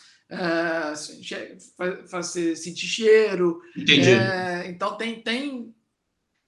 se 0.96 1.20
enxer- 1.20 1.58
fa- 1.78 2.04
fazer 2.08 2.56
sentir 2.56 2.88
cheiro, 2.88 3.62
Entendi. 3.78 4.10
é, 4.10 4.66
então 4.68 4.96
tem, 4.98 5.22
tem, 5.22 5.74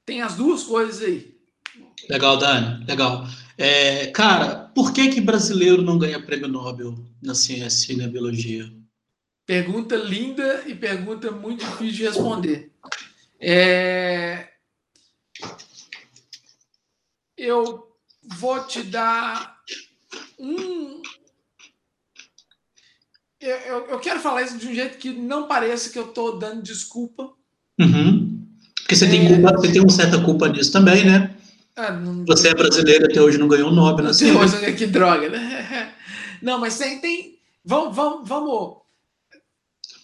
tem 0.04 0.22
as 0.24 0.34
duas 0.36 0.64
coisas 0.64 1.04
aí. 1.04 1.31
Legal, 2.10 2.38
Dani. 2.38 2.86
Legal. 2.86 3.26
É, 3.58 4.08
cara, 4.08 4.72
por 4.74 4.92
que 4.94 5.10
que 5.10 5.22
brasileiro 5.22 5.82
não 5.82 5.98
ganha 6.00 6.22
prêmio 6.22 6.48
Nobel 6.48 6.96
na 7.22 7.36
ciência 7.36 7.94
e 7.94 7.96
na 7.98 8.08
biologia? 8.08 8.72
Pergunta 9.46 9.96
linda 9.96 10.64
e 10.68 10.74
pergunta 10.76 11.30
muito 11.32 11.60
difícil 11.66 11.92
de 11.96 12.04
responder. 12.04 12.72
É, 13.40 14.48
Eu 17.38 17.88
vou 18.38 18.64
te 18.68 18.84
dar 18.84 19.58
um. 20.40 21.02
Eu, 23.40 23.56
eu- 23.58 23.86
eu 23.88 24.00
quero 24.00 24.20
falar 24.20 24.44
isso 24.44 24.58
de 24.60 24.68
um 24.68 24.76
jeito 24.76 24.98
que 25.00 25.10
não 25.12 25.48
pareça 25.48 25.90
que 25.90 25.98
eu 25.98 26.06
estou 26.10 26.38
dando 26.38 26.62
desculpa. 26.62 27.32
Uhum. 27.80 28.48
Porque 28.78 28.96
você 28.96 29.10
tem 29.10 29.26
É. 29.26 29.30
culpa, 29.36 29.58
você 29.58 29.72
tem 29.72 29.82
uma 29.82 29.90
certa 29.90 30.24
culpa 30.24 30.48
nisso 30.50 30.72
também, 30.72 31.04
né? 31.04 31.31
Ah, 31.76 31.92
não- 31.92 32.26
Você 32.26 32.50
é 32.50 32.54
brasileiro 32.56 33.06
até 33.06 33.22
hoje 33.22 33.38
não 33.38 33.48
ganhou 33.48 33.70
o 33.70 33.74
Nobel 33.74 34.14
sei, 34.14 34.32
ciência. 34.34 34.74
que 34.74 34.86
droga, 34.88 35.30
né? 35.30 35.94
Não, 36.42 36.60
mas 36.60 36.78
tem. 36.78 37.00
tem 37.00 37.40
vamos, 37.64 37.96
vamos, 37.96 38.28
vamos, 38.28 38.78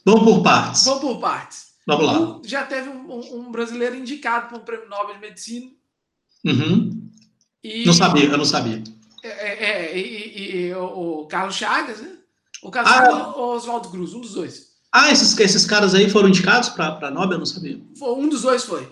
Vamos 0.05 0.23
por 0.23 0.43
partes. 0.43 0.85
vamos 0.85 1.01
por 1.01 1.19
partes. 1.19 1.67
Vamos 1.85 2.05
lá. 2.05 2.19
Um- 2.19 2.41
já 2.45 2.65
teve 2.65 2.89
um, 2.89 3.11
um- 3.11 3.39
um 3.39 3.51
brasileiro 3.51 3.95
indicado 3.95 4.47
para 4.49 4.57
um 4.57 4.61
prêmio 4.61 4.87
Nobel 4.87 5.15
de 5.15 5.21
Medicina. 5.21 5.71
Uhum. 6.45 7.09
E, 7.63 7.85
Não 7.85 7.93
sabia, 7.93 8.25
eu 8.25 8.37
não 8.37 8.45
sabia. 8.45 8.83
É, 9.23 9.29
é, 9.89 9.97
e, 9.97 10.01
e- 10.01 10.67
e 10.67 10.73
o, 10.75 11.21
o 11.21 11.27
Carlos 11.27 11.55
Chagas, 11.55 11.99
né? 12.01 12.11
O 12.61 12.69
Carlos 12.71 12.91
Ah. 12.93 12.97
Chagas 13.05 13.35
ou 13.35 13.55
Oswaldo 13.55 13.89
Cruz, 13.89 14.13
um 14.13 14.21
dos 14.21 14.33
dois. 14.33 14.67
Ah, 14.91 15.11
esses, 15.11 15.37
esses 15.37 15.65
caras 15.65 15.93
aí 15.95 16.09
foram 16.09 16.29
indicados 16.29 16.69
para 16.69 17.09
Nobel? 17.11 17.33
Eu 17.33 17.39
não 17.39 17.45
sabia. 17.45 17.81
Um 18.01 18.29
dos 18.29 18.43
dois 18.43 18.63
foi. 18.63 18.87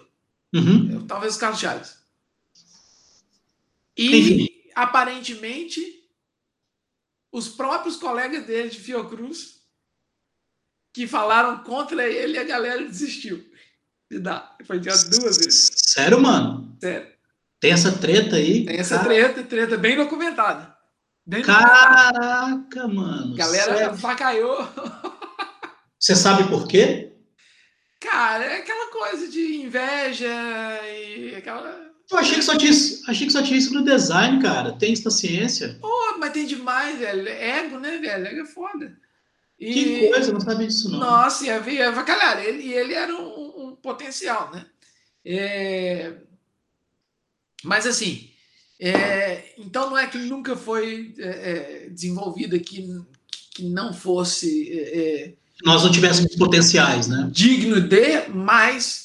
Uhum. 0.53 1.05
Talvez 1.07 1.35
o 1.35 1.39
Carlos 1.39 1.59
Chagas. 1.59 1.97
E, 3.97 4.17
Enfim. 4.19 4.47
aparentemente, 4.75 5.81
os 7.31 7.47
próprios 7.49 7.95
colegas 7.97 8.45
dele 8.45 8.69
de 8.69 8.79
Fiocruz 8.79 9.55
que 10.93 11.07
falaram 11.07 11.63
contra 11.63 12.07
ele 12.07 12.35
e 12.35 12.37
a 12.39 12.43
galera 12.43 12.83
desistiu 12.85 13.45
de 14.09 14.19
dar. 14.19 14.55
Foi 14.65 14.77
enviado 14.77 15.09
duas 15.09 15.37
vezes. 15.37 15.71
Sério, 15.75 16.19
mano? 16.21 16.77
Sério. 16.79 17.13
Tem 17.59 17.71
essa 17.71 17.97
treta 17.97 18.35
aí? 18.37 18.65
Tem 18.65 18.77
essa 18.77 18.97
Cara- 18.97 19.09
treta, 19.09 19.43
treta 19.43 19.77
bem 19.77 19.97
documentada. 19.97 20.75
Bem 21.25 21.41
documentada. 21.41 21.73
Caraca, 22.13 22.87
mano. 22.87 23.33
A 23.33 23.37
galera 23.37 23.75
sério. 23.77 23.95
vacaiou. 23.95 24.57
Você 25.99 26.15
sabe 26.15 26.47
por 26.49 26.67
quê? 26.67 27.13
Cara, 27.99 28.45
é 28.45 28.57
aquela 28.59 28.91
coisa 28.91 29.27
de 29.27 29.57
inveja 29.57 30.27
e 30.87 31.35
aquela. 31.35 31.84
Eu 32.11 32.17
achei 32.17 32.35
que 32.35 32.43
só 32.43 32.57
tinha, 32.57 32.71
isso- 32.71 33.03
achei 33.09 33.25
que 33.27 33.33
só 33.33 33.41
tinha 33.41 33.57
isso 33.57 33.73
no 33.73 33.83
design, 33.83 34.41
cara. 34.41 34.71
Tem 34.73 34.93
isso 34.93 35.03
na 35.05 35.11
ciência. 35.11 35.77
Pô, 35.81 36.17
mas 36.19 36.31
tem 36.33 36.45
demais, 36.45 36.99
velho. 36.99 37.27
Ego, 37.27 37.79
né, 37.79 37.97
velho? 37.97 38.27
Ego 38.27 38.41
é 38.41 38.45
foda. 38.45 38.97
E... 39.59 39.73
Que 39.73 40.07
coisa, 40.09 40.31
não 40.33 40.39
sabia 40.41 40.67
disso, 40.67 40.91
não. 40.91 40.99
Nossa, 40.99 41.45
ia 41.45 41.59
ver, 41.59 41.81
avacalhar. 41.83 42.43
Ele, 42.43 42.63
e 42.63 42.73
ele 42.73 42.93
era 42.93 43.15
um, 43.15 43.67
um 43.69 43.75
potencial, 43.75 44.51
né? 44.53 44.65
É, 45.23 46.13
Mas 47.63 47.87
assim, 47.87 48.29
é, 48.79 49.53
então 49.57 49.89
não 49.89 49.97
é 49.97 50.05
que 50.05 50.17
nunca 50.19 50.55
foi 50.55 51.13
é, 51.17 51.27
é, 51.85 51.89
desenvolvida 51.89 52.59
que, 52.59 52.85
que 53.51 53.63
não 53.63 53.91
fosse 53.93 54.69
é, 54.71 54.99
é, 55.23 55.33
Nós 55.63 55.83
não 55.83 55.91
tivéssemos 55.91 56.35
potenciais, 56.35 57.07
né? 57.07 57.27
digno 57.31 57.81
de, 57.81 58.27
mas. 58.29 59.04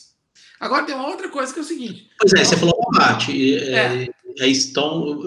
Agora 0.61 0.85
tem 0.85 0.95
uma 0.95 1.09
outra 1.09 1.31
coisa 1.31 1.53
que 1.53 1.59
é 1.59 1.63
o 1.63 1.65
seguinte: 1.65 2.11
Pois 2.19 2.35
é, 2.35 2.45
você 2.45 2.57
falou 2.57 2.79
uma 2.79 3.01
parte. 3.01 3.33
e, 3.33 3.57
é, 3.57 4.05
é 4.39 4.49
então, 4.49 5.19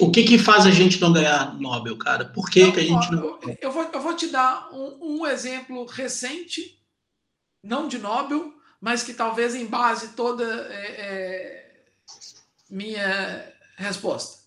o 0.00 0.10
que 0.10 0.24
que 0.24 0.36
faz 0.36 0.66
a 0.66 0.70
gente 0.70 1.00
não 1.00 1.12
ganhar 1.12 1.54
Nobel, 1.54 1.96
cara? 1.96 2.24
Por 2.24 2.50
que, 2.50 2.72
que 2.72 2.80
a 2.80 2.82
gente 2.82 3.10
não. 3.12 3.38
eu, 3.60 3.70
vou, 3.70 3.88
eu 3.92 4.00
vou 4.00 4.14
te 4.14 4.26
dar 4.26 4.68
um, 4.72 5.20
um 5.20 5.26
exemplo 5.26 5.86
recente, 5.86 6.78
não 7.62 7.86
de 7.86 7.98
Nobel, 7.98 8.52
mas 8.80 9.04
que 9.04 9.14
talvez 9.14 9.54
embase 9.54 10.08
toda 10.08 10.44
é, 10.44 10.86
é, 10.98 11.70
minha 12.68 13.52
resposta. 13.76 14.42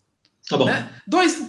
Tá 0.50 0.58
bom. 0.58 0.66
né? 0.66 0.94
Dois, 1.08 1.42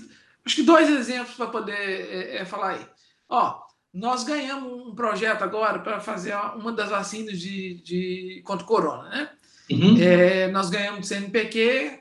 acho 0.46 0.56
que 0.56 0.62
dois 0.62 0.88
exemplos 0.88 1.34
para 1.34 1.48
poder 1.48 2.46
falar 2.46 2.70
aí. 2.70 2.86
Ó, 3.28 3.67
nós 3.92 4.22
ganhamos 4.22 4.86
um 4.86 4.94
projeto 4.94 5.42
agora 5.42 5.78
para 5.78 6.00
fazer 6.00 6.34
uma 6.54 6.72
das 6.72 6.90
vacinas 6.90 7.38
de, 7.38 7.80
de 7.82 8.42
contra 8.44 8.64
o 8.64 8.68
corona, 8.68 9.08
né? 9.08 9.30
Uhum. 9.70 10.00
É, 10.00 10.48
nós 10.48 10.70
ganhamos 10.70 11.00
do 11.00 11.06
CNPq, 11.06 12.00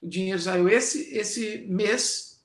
o 0.00 0.08
dinheiro 0.08 0.40
saiu 0.40 0.68
esse, 0.68 1.16
esse 1.16 1.66
mês. 1.68 2.40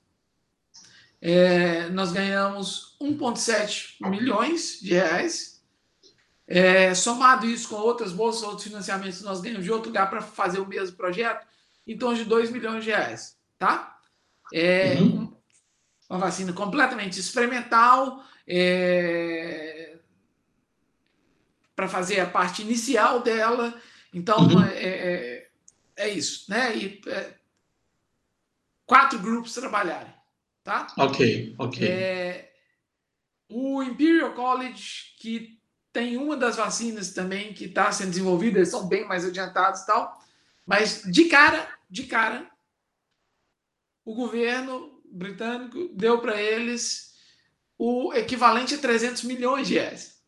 É, 1.20 1.88
nós 1.90 2.12
ganhamos 2.12 2.96
1,7 3.00 3.96
milhões 4.10 4.80
de 4.80 4.94
reais. 4.94 5.62
É, 6.46 6.94
somado 6.94 7.46
isso 7.46 7.68
com 7.68 7.76
outras 7.76 8.12
bolsas, 8.12 8.42
outros 8.42 8.64
financiamentos 8.64 9.22
nós 9.22 9.40
ganhamos 9.40 9.64
de 9.64 9.72
outro 9.72 9.88
lugar 9.88 10.10
para 10.10 10.20
fazer 10.20 10.60
o 10.60 10.66
mesmo 10.66 10.96
projeto, 10.96 11.46
em 11.86 11.96
torno 11.96 12.16
de 12.16 12.24
2 12.24 12.50
milhões 12.50 12.84
de 12.84 12.90
reais. 12.90 13.36
Tá? 13.58 13.98
É, 14.52 14.94
Uhum. 14.96 15.32
Uma 16.10 16.18
vacina 16.18 16.52
completamente 16.52 17.18
experimental, 17.18 18.22
é, 18.46 19.96
para 21.74 21.88
fazer 21.88 22.20
a 22.20 22.26
parte 22.26 22.62
inicial 22.62 23.20
dela. 23.22 23.80
Então, 24.12 24.38
Uhum. 24.38 24.62
é, 24.62 24.78
é, 24.84 25.50
é 25.96 26.08
isso. 26.08 26.50
Né? 26.50 26.76
E, 26.76 27.00
é, 27.06 27.34
quatro 28.86 29.18
grupos 29.18 29.54
trabalharem. 29.54 30.12
Tá? 30.62 30.86
Ok, 30.96 31.54
ok. 31.58 31.86
É, 31.86 32.52
o 33.48 33.82
Imperial 33.82 34.32
College, 34.32 35.14
que 35.18 35.60
tem 35.92 36.16
uma 36.16 36.36
das 36.36 36.56
vacinas 36.56 37.12
também 37.12 37.52
que 37.52 37.66
está 37.66 37.92
sendo 37.92 38.10
desenvolvida, 38.10 38.58
eles 38.58 38.70
são 38.70 38.88
bem 38.88 39.06
mais 39.06 39.24
adiantados 39.24 39.82
e 39.82 39.86
tal, 39.86 40.18
mas 40.66 41.02
de 41.04 41.26
cara, 41.26 41.68
de 41.88 42.04
cara, 42.04 42.50
o 44.04 44.14
governo 44.14 45.00
britânico 45.04 45.88
deu 45.94 46.18
para 46.20 46.40
eles 46.40 47.13
o 47.78 48.12
equivalente 48.14 48.74
a 48.74 48.78
300 48.78 49.24
milhões 49.24 49.66
de 49.68 49.74
reais. 49.74 50.22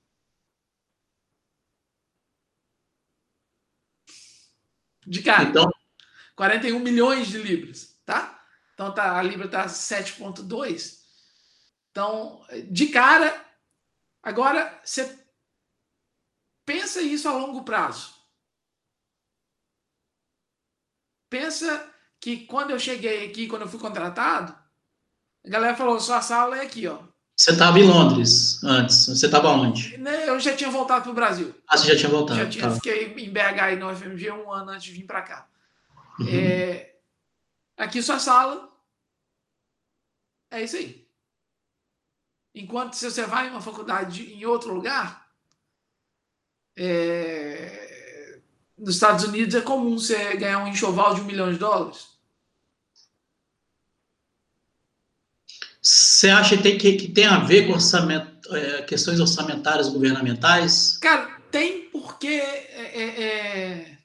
De 5.06 5.22
cara. 5.22 5.44
Então, 5.44 5.70
41 6.34 6.78
milhões 6.80 7.28
de 7.28 7.38
libras, 7.38 7.98
tá? 8.04 8.44
Então 8.74 8.92
tá, 8.92 9.18
a 9.18 9.22
libra 9.22 9.46
está 9.46 9.66
7,2. 9.66 11.00
Então, 11.90 12.44
de 12.70 12.88
cara, 12.88 13.42
agora 14.22 14.80
você 14.84 15.18
pensa 16.66 17.00
isso 17.00 17.28
a 17.28 17.32
longo 17.32 17.64
prazo. 17.64 18.14
Pensa 21.30 21.94
que 22.20 22.46
quando 22.46 22.70
eu 22.70 22.78
cheguei 22.78 23.26
aqui, 23.26 23.48
quando 23.48 23.62
eu 23.62 23.68
fui 23.68 23.80
contratado, 23.80 24.52
a 25.44 25.48
galera 25.48 25.76
falou: 25.76 25.98
sua 25.98 26.20
sala 26.20 26.58
é 26.58 26.66
aqui, 26.66 26.86
ó. 26.86 27.02
Você 27.36 27.52
estava 27.52 27.78
em 27.78 27.86
Londres 27.86 28.64
antes. 28.64 29.06
Você 29.08 29.26
estava 29.26 29.50
onde? 29.50 29.98
Né, 29.98 30.26
eu 30.26 30.40
já 30.40 30.56
tinha 30.56 30.70
voltado 30.70 31.02
para 31.02 31.12
o 31.12 31.14
Brasil. 31.14 31.54
Ah, 31.68 31.76
você 31.76 31.88
já 31.88 31.96
tinha 31.96 32.08
voltado. 32.08 32.40
Já 32.40 32.48
tinha, 32.48 32.64
tá. 32.64 32.74
fiquei 32.74 33.12
em 33.12 33.30
BH 33.30 33.72
e 33.72 33.76
no 33.76 33.94
FMG 33.94 34.30
um 34.30 34.50
ano 34.50 34.70
antes 34.70 34.84
de 34.84 34.92
vir 34.92 35.04
para 35.04 35.20
cá. 35.20 35.46
Uhum. 36.18 36.26
É, 36.28 36.94
aqui 37.76 38.02
sua 38.02 38.18
sala. 38.18 38.72
É 40.50 40.62
isso 40.62 40.76
aí. 40.76 41.06
Enquanto 42.54 42.94
se 42.94 43.10
você 43.10 43.26
vai 43.26 43.48
em 43.48 43.50
uma 43.50 43.60
faculdade 43.60 44.32
em 44.32 44.46
outro 44.46 44.72
lugar, 44.72 45.28
é, 46.74 48.40
nos 48.78 48.94
Estados 48.94 49.24
Unidos 49.24 49.54
é 49.54 49.60
comum 49.60 49.98
você 49.98 50.36
ganhar 50.36 50.60
um 50.60 50.68
enxoval 50.68 51.14
de 51.14 51.20
um 51.20 51.24
milhão 51.24 51.52
de 51.52 51.58
dólares. 51.58 52.15
Você 55.88 56.28
acha 56.30 56.56
que 56.56 56.62
tem, 56.64 56.76
que, 56.76 56.92
que 56.94 57.08
tem 57.08 57.26
a 57.26 57.38
ver 57.38 57.64
com 57.64 57.74
orçamento, 57.74 58.52
é, 58.56 58.82
questões 58.82 59.20
orçamentárias 59.20 59.88
governamentais? 59.88 60.98
Cara, 61.00 61.38
tem 61.48 61.82
porque 61.92 62.26
é, 62.26 62.90
é, 62.92 63.22
é 63.22 63.98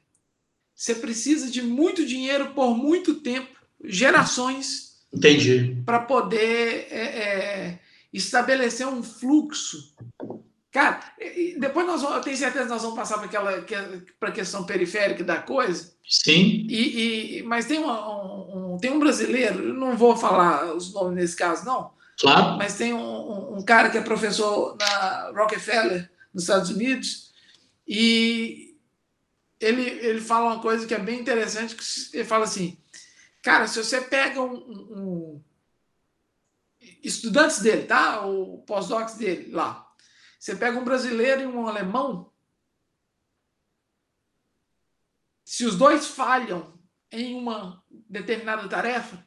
você 0.75 0.93
precisa 0.93 1.49
de 1.49 1.63
muito 1.63 2.05
dinheiro 2.05 2.53
por 2.53 2.77
muito 2.77 3.15
tempo, 3.15 3.49
gerações. 3.83 4.91
Entendi. 5.11 5.75
Para 5.83 6.01
poder 6.01 6.87
é, 6.91 7.79
estabelecer 8.13 8.85
um 8.85 9.01
fluxo. 9.01 9.95
Cara, 10.71 11.01
depois 11.59 11.85
nós 11.85 12.01
vamos, 12.01 12.17
eu 12.17 12.23
tenho 12.23 12.37
certeza 12.37 12.63
que 12.63 12.69
nós 12.71 12.81
vamos 12.81 12.95
passar 12.95 13.17
para 13.17 13.25
aquela 13.25 13.61
para 14.17 14.29
a 14.29 14.31
questão 14.31 14.65
periférica 14.65 15.21
da 15.21 15.37
coisa. 15.37 15.93
Sim. 16.07 16.65
E, 16.69 17.39
e 17.39 17.43
mas 17.43 17.65
tem 17.65 17.79
um, 17.79 17.89
um, 17.89 18.77
tem 18.77 18.89
um 18.89 18.99
brasileiro, 18.99 19.73
não 19.73 19.97
vou 19.97 20.15
falar 20.15 20.73
os 20.73 20.93
nomes 20.93 21.15
nesse 21.15 21.35
caso 21.35 21.65
não. 21.65 21.91
Claro. 22.17 22.57
Mas 22.57 22.75
tem 22.77 22.93
um, 22.93 23.57
um 23.57 23.61
cara 23.63 23.89
que 23.89 23.97
é 23.97 24.01
professor 24.01 24.77
na 24.79 25.31
Rockefeller 25.35 26.09
nos 26.33 26.43
Estados 26.43 26.69
Unidos 26.69 27.33
e 27.85 28.77
ele 29.59 29.81
ele 29.81 30.21
fala 30.21 30.53
uma 30.53 30.61
coisa 30.61 30.87
que 30.87 30.93
é 30.93 30.99
bem 30.99 31.19
interessante 31.19 31.75
que 31.75 31.83
ele 32.13 32.23
fala 32.23 32.45
assim, 32.45 32.77
cara, 33.43 33.67
se 33.67 33.83
você 33.83 33.99
pega 33.99 34.41
um, 34.41 34.55
um 34.55 35.43
estudantes 37.03 37.59
dele, 37.59 37.83
tá? 37.83 38.25
O 38.25 38.59
pós-docs 38.59 39.15
dele 39.15 39.51
lá. 39.51 39.90
Você 40.41 40.55
pega 40.55 40.79
um 40.79 40.83
brasileiro 40.83 41.41
e 41.41 41.45
um 41.45 41.67
alemão, 41.67 42.33
se 45.45 45.63
os 45.63 45.77
dois 45.77 46.07
falham 46.07 46.81
em 47.11 47.35
uma 47.35 47.85
determinada 48.09 48.67
tarefa, 48.67 49.23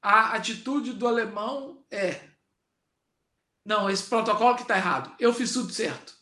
a 0.00 0.36
atitude 0.36 0.92
do 0.92 1.08
alemão 1.08 1.84
é: 1.90 2.30
não, 3.64 3.90
esse 3.90 4.08
protocolo 4.08 4.54
que 4.54 4.62
está 4.62 4.76
errado, 4.76 5.12
eu 5.18 5.34
fiz 5.34 5.52
tudo 5.52 5.72
certo. 5.72 6.16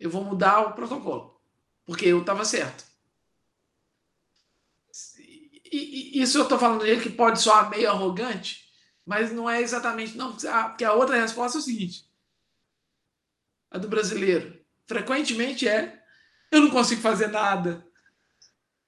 Eu 0.00 0.08
vou 0.08 0.24
mudar 0.24 0.62
o 0.62 0.72
protocolo, 0.72 1.38
porque 1.84 2.06
eu 2.06 2.22
estava 2.22 2.46
certo. 2.46 2.86
E, 5.70 6.18
isso 6.22 6.38
eu 6.38 6.44
estou 6.44 6.58
falando 6.58 6.82
dele 6.82 7.02
que 7.02 7.10
pode 7.10 7.42
soar 7.42 7.68
meio 7.68 7.90
arrogante, 7.90 8.61
mas 9.04 9.32
não 9.32 9.48
é 9.48 9.60
exatamente 9.60 10.16
não, 10.16 10.36
porque 10.36 10.84
a 10.84 10.92
outra 10.92 11.20
resposta 11.20 11.58
é 11.58 11.60
o 11.60 11.62
seguinte: 11.62 12.08
a 13.70 13.78
do 13.78 13.88
brasileiro 13.88 14.60
frequentemente 14.86 15.66
é 15.66 16.02
eu 16.50 16.60
não 16.60 16.70
consigo 16.70 17.00
fazer 17.00 17.28
nada. 17.28 17.86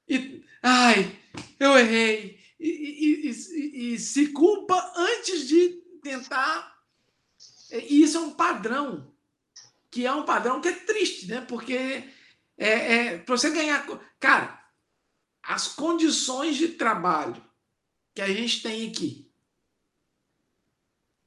E 0.06 0.44
ai, 0.62 1.18
eu 1.58 1.78
errei. 1.78 2.38
E, 2.60 2.68
e, 2.68 3.30
e, 3.30 3.94
e 3.94 3.98
se 3.98 4.28
culpa 4.28 4.92
antes 4.96 5.48
de 5.48 5.70
tentar. 6.02 6.78
E 7.72 8.02
isso 8.02 8.18
é 8.18 8.20
um 8.20 8.32
padrão, 8.32 9.10
que 9.90 10.04
é 10.04 10.12
um 10.12 10.24
padrão 10.24 10.60
que 10.60 10.68
é 10.68 10.72
triste, 10.72 11.26
né? 11.26 11.40
Porque 11.40 12.04
é, 12.58 12.68
é 12.68 13.18
para 13.18 13.36
você 13.36 13.50
ganhar. 13.50 13.86
Cara, 14.20 14.62
as 15.42 15.68
condições 15.68 16.56
de 16.56 16.68
trabalho 16.68 17.42
que 18.14 18.20
a 18.20 18.28
gente 18.28 18.62
tem 18.62 18.88
aqui, 18.88 19.23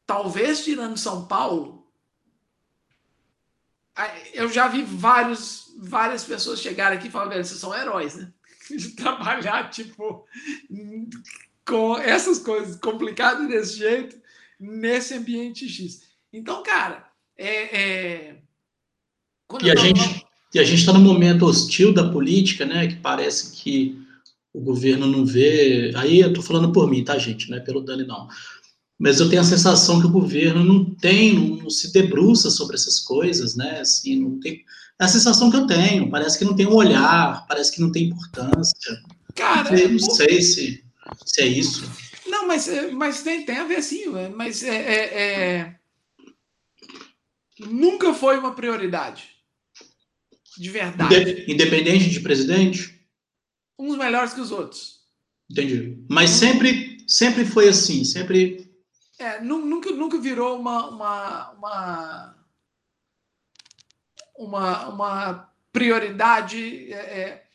talvez 0.08 0.64
tirando 0.64 0.98
São 0.98 1.28
Paulo, 1.28 1.86
eu 4.34 4.50
já 4.50 4.68
vi 4.68 4.84
vários, 4.84 5.74
várias 5.78 6.24
pessoas 6.24 6.62
chegarem 6.62 6.98
aqui 6.98 7.08
e 7.08 7.12
falar, 7.12 7.30
velho, 7.30 7.44
vocês 7.44 7.60
são 7.60 7.76
heróis, 7.76 8.16
né? 8.16 8.32
De 8.70 8.90
trabalhar, 8.96 9.70
tipo, 9.70 10.26
com 11.66 11.98
essas 11.98 12.40
coisas 12.40 12.78
complicadas 12.78 13.48
desse 13.48 13.78
jeito, 13.78 14.20
nesse 14.60 15.14
ambiente 15.14 15.68
X. 15.68 16.04
Então, 16.32 16.64
cara, 16.64 17.08
é. 17.38 17.82
é... 17.82 18.38
e, 19.62 19.72
a 19.72 19.76
gente, 19.76 20.26
e 20.54 20.60
a 20.60 20.64
gente 20.64 20.80
está 20.80 20.94
num 20.94 21.02
momento 21.02 21.46
hostil 21.46 21.94
da 21.94 22.10
política, 22.10 22.66
né? 22.66 22.88
Que 22.88 22.96
parece 22.98 23.56
que 23.56 24.00
o 24.54 24.62
governo 24.62 25.08
não 25.08 25.26
vê. 25.26 25.92
Aí 25.96 26.20
eu 26.20 26.30
estou 26.30 26.44
falando 26.44 26.72
por 26.72 26.90
mim, 26.90 27.04
tá, 27.04 27.18
gente? 27.18 27.50
Não 27.50 27.58
é 27.58 27.62
pelo 27.62 27.82
Dani, 27.82 28.06
não. 28.06 28.28
Mas 29.00 29.20
eu 29.20 29.30
tenho 29.30 29.42
a 29.42 29.46
sensação 29.46 30.00
que 30.00 30.08
o 30.08 30.12
governo 30.12 30.64
não 30.64 30.84
tem, 30.84 31.58
não 31.62 31.70
se 31.70 31.94
debruça 31.94 32.50
sobre 32.50 32.76
essas 32.76 33.00
coisas, 33.00 33.56
né? 33.56 33.80
Assim, 33.82 34.20
não 34.20 34.40
tem. 34.40 34.64
É 35.00 35.06
a 35.06 35.08
sensação 35.08 35.52
que 35.52 35.58
eu 35.58 35.68
tenho. 35.68 36.10
Parece 36.10 36.40
que 36.40 36.46
não 36.46 36.56
tem 36.56 36.66
um 36.66 36.74
olhar, 36.74 37.46
parece 37.48 37.72
que 37.72 37.82
não 37.82 37.92
tem 37.92 38.06
importância. 38.06 39.04
Cara, 39.36 39.80
eu 39.80 39.90
não 39.90 40.00
sei 40.00 40.42
se, 40.42 40.84
se 41.26 41.42
é 41.42 41.46
isso. 41.46 41.90
Não, 42.26 42.48
mas, 42.48 42.68
mas 42.94 43.22
tem, 43.22 43.46
tem 43.46 43.58
a 43.58 43.66
ver 43.66 43.84
sim, 43.84 44.06
mas 44.36 44.64
é, 44.64 44.76
é, 44.76 45.16
é... 45.16 45.76
nunca 47.60 48.14
foi 48.14 48.38
uma 48.38 48.56
prioridade. 48.56 49.26
De 50.58 50.72
verdade. 50.72 51.46
Independente 51.48 52.10
de 52.10 52.20
presidente? 52.20 52.98
uns 53.80 53.98
melhores 53.98 54.34
que 54.34 54.42
os 54.42 54.52
outros. 54.52 54.98
Entendi. 55.50 55.98
Mas 56.10 56.32
sempre, 56.32 56.98
sempre 57.08 57.46
foi 57.46 57.70
assim, 57.70 58.04
sempre. 58.04 58.67
É, 59.20 59.42
nunca, 59.42 59.92
nunca 59.92 60.20
virou 60.20 60.60
uma, 60.60 60.90
uma, 60.90 61.52
uma, 61.52 62.36
uma, 64.38 64.88
uma 64.90 65.54
prioridade. 65.72 66.94
É, 66.94 66.98
é. 66.98 67.48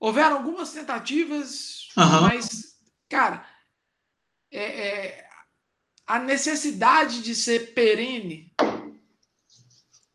Houveram 0.00 0.36
algumas 0.36 0.72
tentativas, 0.72 1.88
uhum. 1.96 2.22
mas, 2.22 2.76
cara, 3.08 3.46
é, 4.50 4.88
é, 4.88 5.28
a 6.06 6.18
necessidade 6.18 7.22
de 7.22 7.34
ser 7.34 7.72
perene, 7.72 8.52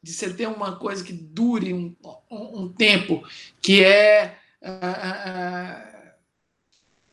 de 0.02 0.14
você 0.14 0.34
ter 0.34 0.48
uma 0.48 0.78
coisa 0.78 1.04
que 1.04 1.14
dure 1.14 1.74
um, 1.74 1.96
um, 2.30 2.62
um 2.62 2.74
tempo, 2.74 3.28
que 3.62 3.84
é 3.84 4.38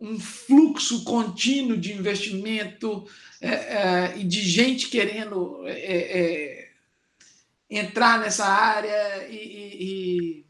um 0.06 0.20
fluxo 0.20 1.02
contínuo 1.02 1.76
de 1.76 1.92
investimento 1.92 3.06
é, 3.40 3.48
é, 3.48 4.14
e 4.18 4.24
de 4.24 4.40
gente 4.40 4.88
querendo 4.88 5.66
é, 5.66 5.72
é 5.72 6.70
entrar 7.68 8.20
nessa 8.20 8.46
área 8.46 9.26
e, 9.28 9.36
e, 9.36 9.82
e 9.82 10.46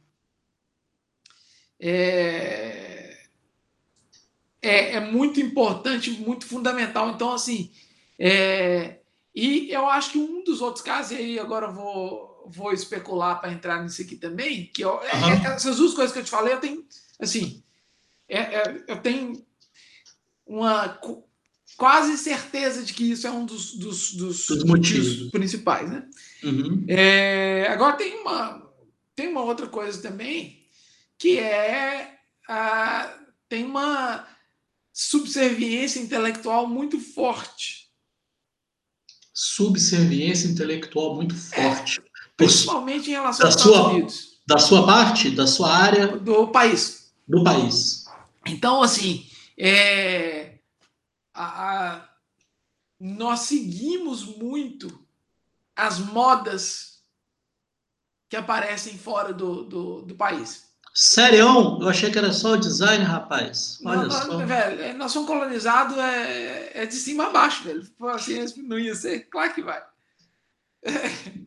é, 1.81 3.27
é, 4.61 4.95
é, 4.95 5.01
muito 5.01 5.41
importante, 5.41 6.11
muito 6.11 6.47
fundamental. 6.47 7.11
Então, 7.11 7.33
assim, 7.33 7.71
e 9.35 9.71
eu 9.71 9.89
acho 9.89 10.13
que 10.13 10.19
um 10.19 10.45
dos 10.45 10.61
outros 10.61 10.85
casos, 10.85 11.13
e 11.13 11.17
aí 11.17 11.39
agora 11.39 11.67
eu 11.67 11.73
vou 11.73 12.27
vou 12.49 12.73
especular 12.73 13.41
para 13.41 13.53
entrar 13.53 13.83
nisso 13.83 14.01
aqui 14.03 14.15
também, 14.15 14.67
que 14.67 14.83
eu, 14.83 14.95
uhum. 14.95 15.47
essas 15.53 15.79
duas 15.79 15.95
coisas 15.95 16.13
que 16.13 16.21
eu 16.21 16.25
te 16.25 16.31
falei, 16.31 16.55
eu 16.55 16.61
tenho, 16.61 16.87
assim, 17.19 17.61
é, 18.29 18.39
é, 18.39 18.85
eu 18.87 19.01
tenho 19.01 19.46
uma 20.47 20.99
quase 21.77 22.17
certeza 22.17 22.85
de 22.85 22.93
que 22.93 23.11
isso 23.11 23.27
é 23.27 23.31
um 23.31 23.45
dos, 23.45 23.75
dos, 23.75 24.13
dos, 24.15 24.47
dos 24.47 24.65
motivos 24.65 25.31
principais, 25.31 25.91
né? 25.91 26.09
Uhum. 26.45 26.85
É, 26.89 27.67
agora 27.69 27.97
tem 27.97 28.21
uma 28.21 28.65
tem 29.15 29.29
uma 29.29 29.43
outra 29.43 29.67
coisa 29.67 30.01
também 30.01 30.65
que 31.19 31.39
é 31.39 32.19
a, 32.49 33.15
tem 33.49 33.65
uma 33.65 34.27
subserviência 34.93 36.01
intelectual 36.01 36.67
muito 36.67 37.01
forte. 37.01 37.87
Subserviência 39.33 40.49
intelectual 40.49 41.15
muito 41.15 41.35
é. 41.35 41.39
forte. 41.39 42.01
É, 42.01 42.05
Principalmente 42.37 43.09
em 43.09 43.15
relação 43.15 43.41
da 43.41 43.47
aos 43.47 43.57
Estados 43.57 43.77
sua, 43.77 43.89
Unidos. 43.91 44.41
Da 44.47 44.59
sua 44.59 44.87
parte, 44.87 45.31
da 45.31 45.47
sua 45.47 45.75
área. 45.75 46.09
Do 46.19 46.49
país. 46.49 47.11
Do 47.27 47.43
país. 47.43 48.05
Então, 48.47 48.83
assim, 48.83 49.27
é, 49.59 50.59
a, 51.33 51.95
a, 51.95 52.09
nós 53.01 53.41
seguimos 53.41 54.25
muito 54.25 55.07
as 55.75 55.99
modas 55.99 57.03
que 58.29 58.37
aparecem 58.37 58.99
fora 58.99 59.33
do, 59.33 59.65
do, 59.65 60.03
do 60.03 60.15
país. 60.15 60.67
Sério? 60.93 61.79
Eu 61.81 61.89
achei 61.89 62.11
que 62.11 62.17
era 62.17 62.33
só 62.33 62.53
o 62.53 62.57
design, 62.57 63.05
rapaz. 63.05 63.79
Olha 63.85 64.05
não, 64.05 64.11
só. 64.11 64.47
velho, 64.47 64.83
é, 64.83 64.93
nós 64.95 65.13
somos 65.13 65.29
colonizados 65.29 65.99
é, 65.99 66.83
é 66.83 66.87
de 66.87 66.95
cima 66.95 67.27
a 67.27 67.31
baixo, 67.31 67.65
velho. 67.65 67.87
Assim, 68.15 68.63
não 68.63 68.79
ia 68.79 68.95
ser? 68.95 69.29
Claro 69.29 69.53
que 69.53 69.63
vai. 69.63 69.83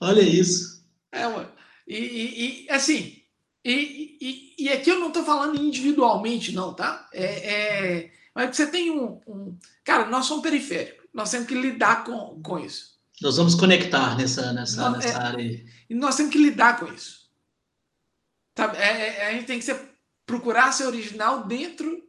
Olha 0.00 0.20
isso. 0.20 0.86
É, 1.10 1.26
mano. 1.26 1.50
E, 1.86 1.96
e, 1.96 2.66
e 2.66 2.70
assim, 2.70 3.23
e, 3.64 4.18
e, 4.20 4.64
e, 4.64 4.68
aqui 4.68 4.90
eu 4.90 5.00
não 5.00 5.08
estou 5.08 5.24
falando 5.24 5.60
individualmente, 5.60 6.52
não, 6.52 6.74
tá? 6.74 7.08
É, 7.12 7.24
é, 7.24 8.10
mas 8.34 8.54
você 8.54 8.66
tem 8.66 8.90
um, 8.90 9.20
um, 9.26 9.56
Cara, 9.84 10.06
nós 10.06 10.26
somos 10.26 10.42
periféricos. 10.42 11.04
Nós 11.12 11.30
temos 11.30 11.46
que 11.46 11.54
lidar 11.54 12.04
com, 12.04 12.40
com 12.42 12.58
isso. 12.58 12.94
Nós 13.22 13.36
vamos 13.36 13.54
conectar 13.54 14.16
nessa, 14.16 14.52
nessa, 14.52 14.90
nessa 14.90 15.08
é, 15.08 15.14
área. 15.14 15.64
E 15.88 15.94
nós 15.94 16.16
temos 16.16 16.32
que 16.32 16.38
lidar 16.38 16.80
com 16.80 16.92
isso. 16.92 17.30
Tá? 18.54 18.74
É, 18.76 19.20
é, 19.20 19.28
a 19.28 19.32
gente 19.32 19.46
tem 19.46 19.58
que 19.58 19.64
ser, 19.64 19.80
procurar 20.26 20.72
ser 20.72 20.86
original 20.86 21.46
dentro 21.46 22.02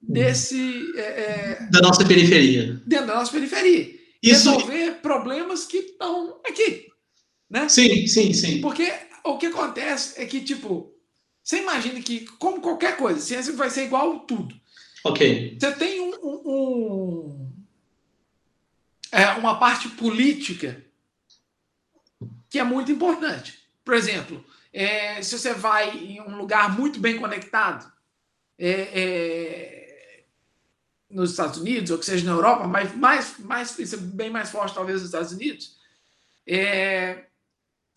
desse. 0.00 0.92
É, 0.96 1.00
é, 1.00 1.68
da 1.70 1.80
nossa 1.80 2.04
periferia. 2.04 2.80
Dentro 2.84 3.06
da 3.06 3.14
nossa 3.14 3.30
periferia. 3.30 3.94
Isso... 4.22 4.50
Resolver 4.50 5.00
problemas 5.00 5.64
que 5.64 5.78
estão 5.78 6.40
aqui. 6.46 6.88
Né? 7.48 7.68
Sim, 7.68 8.06
sim, 8.06 8.32
sim. 8.32 8.60
Porque 8.60 8.92
o 9.24 9.38
que 9.38 9.46
acontece 9.46 10.20
é 10.20 10.26
que, 10.26 10.40
tipo, 10.40 10.94
você 11.42 11.58
imagina 11.58 12.00
que, 12.00 12.26
como 12.38 12.60
qualquer 12.60 12.96
coisa, 12.96 13.20
ciência 13.20 13.52
vai 13.54 13.70
ser 13.70 13.84
igual 13.84 14.20
tudo. 14.20 14.54
Ok. 15.04 15.56
Você 15.58 15.72
tem 15.72 16.00
um, 16.00 16.14
um, 16.22 16.42
um 16.46 17.52
é, 19.10 19.26
uma 19.32 19.58
parte 19.58 19.88
política 19.90 20.84
que 22.48 22.58
é 22.58 22.64
muito 22.64 22.90
importante. 22.90 23.58
Por 23.84 23.94
exemplo, 23.94 24.44
é, 24.72 25.20
se 25.22 25.38
você 25.38 25.52
vai 25.52 25.90
em 25.96 26.20
um 26.20 26.36
lugar 26.36 26.76
muito 26.76 26.98
bem 26.98 27.18
conectado, 27.18 27.90
é, 28.58 28.70
é, 28.70 30.24
nos 31.10 31.30
Estados 31.30 31.58
Unidos, 31.58 31.90
ou 31.90 31.98
que 31.98 32.06
seja 32.06 32.24
na 32.24 32.32
Europa, 32.32 32.66
mas 32.66 32.94
mais, 32.96 33.38
mais, 33.38 33.78
isso 33.78 33.96
é 33.96 33.98
bem 33.98 34.30
mais 34.30 34.50
forte 34.50 34.74
talvez 34.74 35.00
nos 35.00 35.08
Estados 35.08 35.32
Unidos, 35.32 35.76
é, 36.46 37.26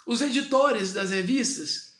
os 0.05 0.21
editores 0.21 0.93
das 0.93 1.09
revistas 1.09 1.95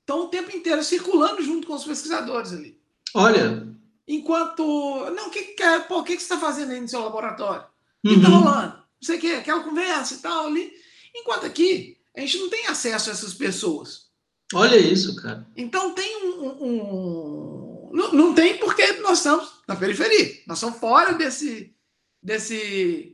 estão 0.00 0.24
o 0.24 0.28
tempo 0.28 0.54
inteiro 0.54 0.82
circulando 0.82 1.42
junto 1.42 1.66
com 1.66 1.74
os 1.74 1.84
pesquisadores 1.84 2.52
ali. 2.52 2.78
Olha. 3.14 3.66
Enquanto. 4.06 5.10
Não, 5.10 5.30
que, 5.30 5.42
que, 5.42 5.62
é, 5.62 5.80
pô, 5.80 6.02
que, 6.02 6.16
que 6.16 6.22
você 6.22 6.34
está 6.34 6.38
fazendo 6.38 6.72
aí 6.72 6.80
no 6.80 6.88
seu 6.88 7.00
laboratório? 7.00 7.66
O 8.04 8.08
que 8.08 8.14
está 8.16 8.28
uhum. 8.28 8.40
rolando? 8.40 8.74
Não 8.76 9.06
sei 9.06 9.16
o 9.16 9.20
que, 9.20 9.32
aquela 9.34 9.62
conversa 9.62 10.14
e 10.14 10.18
tal 10.18 10.46
ali. 10.46 10.72
Enquanto 11.14 11.46
aqui, 11.46 11.96
a 12.16 12.20
gente 12.20 12.38
não 12.38 12.50
tem 12.50 12.66
acesso 12.66 13.08
a 13.08 13.12
essas 13.12 13.32
pessoas. 13.32 14.08
Olha 14.52 14.76
isso, 14.76 15.16
cara. 15.16 15.46
Então 15.56 15.94
tem 15.94 16.24
um. 16.24 16.44
um, 16.44 16.64
um... 16.64 17.90
Não, 17.92 18.12
não, 18.12 18.34
tem 18.34 18.58
porque 18.58 18.92
nós 18.94 19.18
estamos 19.18 19.48
na 19.66 19.76
periferia. 19.76 20.42
Nós 20.46 20.58
somos 20.58 20.78
fora 20.78 21.14
desse. 21.14 21.74
desse 22.22 23.13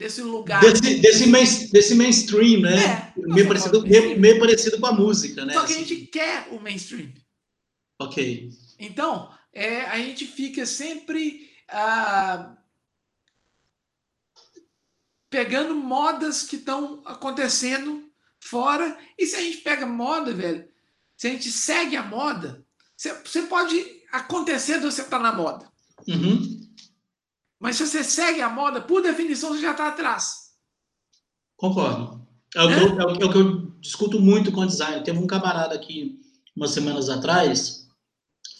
desse 0.00 0.22
lugar. 0.22 0.62
Desse, 0.62 0.94
desse, 0.98 1.26
main, 1.26 1.44
desse 1.70 1.94
mainstream, 1.94 2.62
né? 2.62 3.12
É, 3.14 3.20
meio, 3.26 3.46
parecido, 3.46 3.82
meio, 3.82 4.18
meio, 4.18 4.38
parecido 4.40 4.80
com 4.80 4.86
a 4.86 4.92
música, 4.92 5.44
né? 5.44 5.52
Só 5.52 5.66
que 5.66 5.74
a 5.74 5.76
gente 5.76 5.96
quer 6.06 6.48
o 6.50 6.58
mainstream. 6.58 7.12
Ok. 8.00 8.48
Então, 8.78 9.30
é, 9.52 9.82
a 9.82 9.98
gente 9.98 10.26
fica 10.26 10.64
sempre 10.64 11.50
ah, 11.68 12.56
pegando 15.28 15.74
modas 15.74 16.44
que 16.44 16.56
estão 16.56 17.02
acontecendo 17.04 18.10
fora. 18.40 18.96
E 19.18 19.26
se 19.26 19.36
a 19.36 19.42
gente 19.42 19.58
pega 19.58 19.84
moda, 19.84 20.32
velho, 20.32 20.66
se 21.14 21.28
a 21.28 21.30
gente 21.30 21.52
segue 21.52 21.94
a 21.94 22.02
moda, 22.02 22.64
você 22.96 23.42
pode 23.42 23.84
acontecer 24.10 24.78
de 24.78 24.86
você 24.86 25.02
estar 25.02 25.18
tá 25.18 25.22
na 25.22 25.32
moda. 25.34 25.70
Uhum. 26.08 26.59
Mas 27.60 27.76
se 27.76 27.86
você 27.86 28.02
segue 28.02 28.40
a 28.40 28.48
moda, 28.48 28.80
por 28.80 29.02
definição, 29.02 29.50
você 29.50 29.60
já 29.60 29.72
está 29.72 29.88
atrás. 29.88 30.52
Concordo. 31.56 32.26
É 32.56 32.64
o, 32.64 32.70
é? 32.70 32.82
Eu, 32.82 33.00
é, 33.00 33.04
o, 33.04 33.10
é 33.10 33.24
o, 33.26 33.30
que 33.30 33.38
eu 33.38 33.70
discuto 33.80 34.18
muito 34.18 34.50
com 34.50 34.66
design. 34.66 35.04
Teve 35.04 35.18
um 35.18 35.26
camarada 35.26 35.74
aqui, 35.74 36.18
umas 36.56 36.70
semanas 36.70 37.10
atrás, 37.10 37.86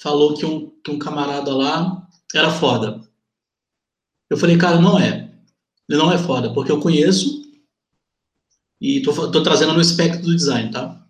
falou 0.01 0.35
que 0.35 0.45
um, 0.45 0.71
que 0.85 0.91
um 0.91 0.99
camarada 0.99 1.55
lá 1.57 2.07
era 2.35 2.51
foda. 2.51 3.01
Eu 4.29 4.37
falei, 4.37 4.59
cara, 4.59 4.79
não 4.79 4.99
é. 4.99 5.33
Ele 5.89 5.99
não 5.99 6.13
é 6.13 6.19
foda, 6.19 6.53
porque 6.53 6.71
eu 6.71 6.79
conheço 6.79 7.41
e 8.81 9.01
tô, 9.03 9.31
tô 9.31 9.43
trazendo 9.43 9.73
no 9.73 9.81
espectro 9.81 10.23
do 10.23 10.37
design, 10.37 10.71
tá? 10.71 11.05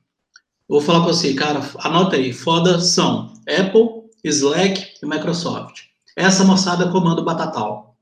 Eu 0.69 0.77
vou 0.77 0.81
falar 0.81 1.01
com 1.01 1.07
você, 1.07 1.35
cara, 1.35 1.61
anota 1.81 2.17
aí, 2.17 2.33
foda 2.33 2.81
são 2.81 3.35
Apple, 3.47 4.09
Slack 4.25 4.95
e 5.03 5.07
Microsoft. 5.07 5.90
Essa 6.21 6.45
moçada 6.45 6.89
comanda 6.89 7.21
o 7.21 7.25
batatal. 7.25 7.97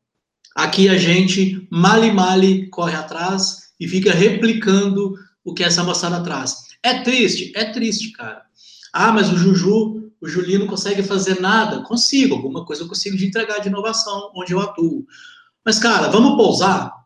Aqui 0.54 0.88
a 0.88 0.98
gente 0.98 1.66
male 1.70 2.10
male 2.10 2.68
corre 2.68 2.94
atrás 2.94 3.70
e 3.78 3.86
fica 3.86 4.12
replicando 4.12 5.14
o 5.44 5.54
que 5.54 5.62
essa 5.62 5.84
moçada 5.84 6.22
traz. 6.22 6.56
É 6.82 7.02
triste? 7.02 7.52
É 7.54 7.66
triste, 7.66 8.12
cara. 8.12 8.42
Ah, 8.92 9.12
mas 9.12 9.30
o 9.30 9.36
Juju, 9.36 10.10
o 10.20 10.28
Julinho 10.28 10.60
não 10.60 10.66
consegue 10.66 11.02
fazer 11.02 11.40
nada. 11.40 11.82
Consigo, 11.82 12.34
alguma 12.34 12.64
coisa 12.64 12.82
eu 12.82 12.88
consigo 12.88 13.16
de 13.16 13.26
entregar 13.26 13.60
de 13.60 13.68
inovação, 13.68 14.30
onde 14.34 14.52
eu 14.52 14.60
atuo. 14.60 15.06
Mas, 15.64 15.78
cara, 15.78 16.08
vamos 16.08 16.36
pousar? 16.36 16.98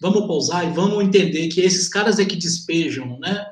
vamos 0.00 0.26
pousar 0.26 0.66
e 0.66 0.72
vamos 0.72 1.02
entender 1.02 1.48
que 1.48 1.60
esses 1.60 1.88
caras 1.88 2.18
é 2.18 2.24
que 2.24 2.36
despejam, 2.36 3.18
né? 3.20 3.46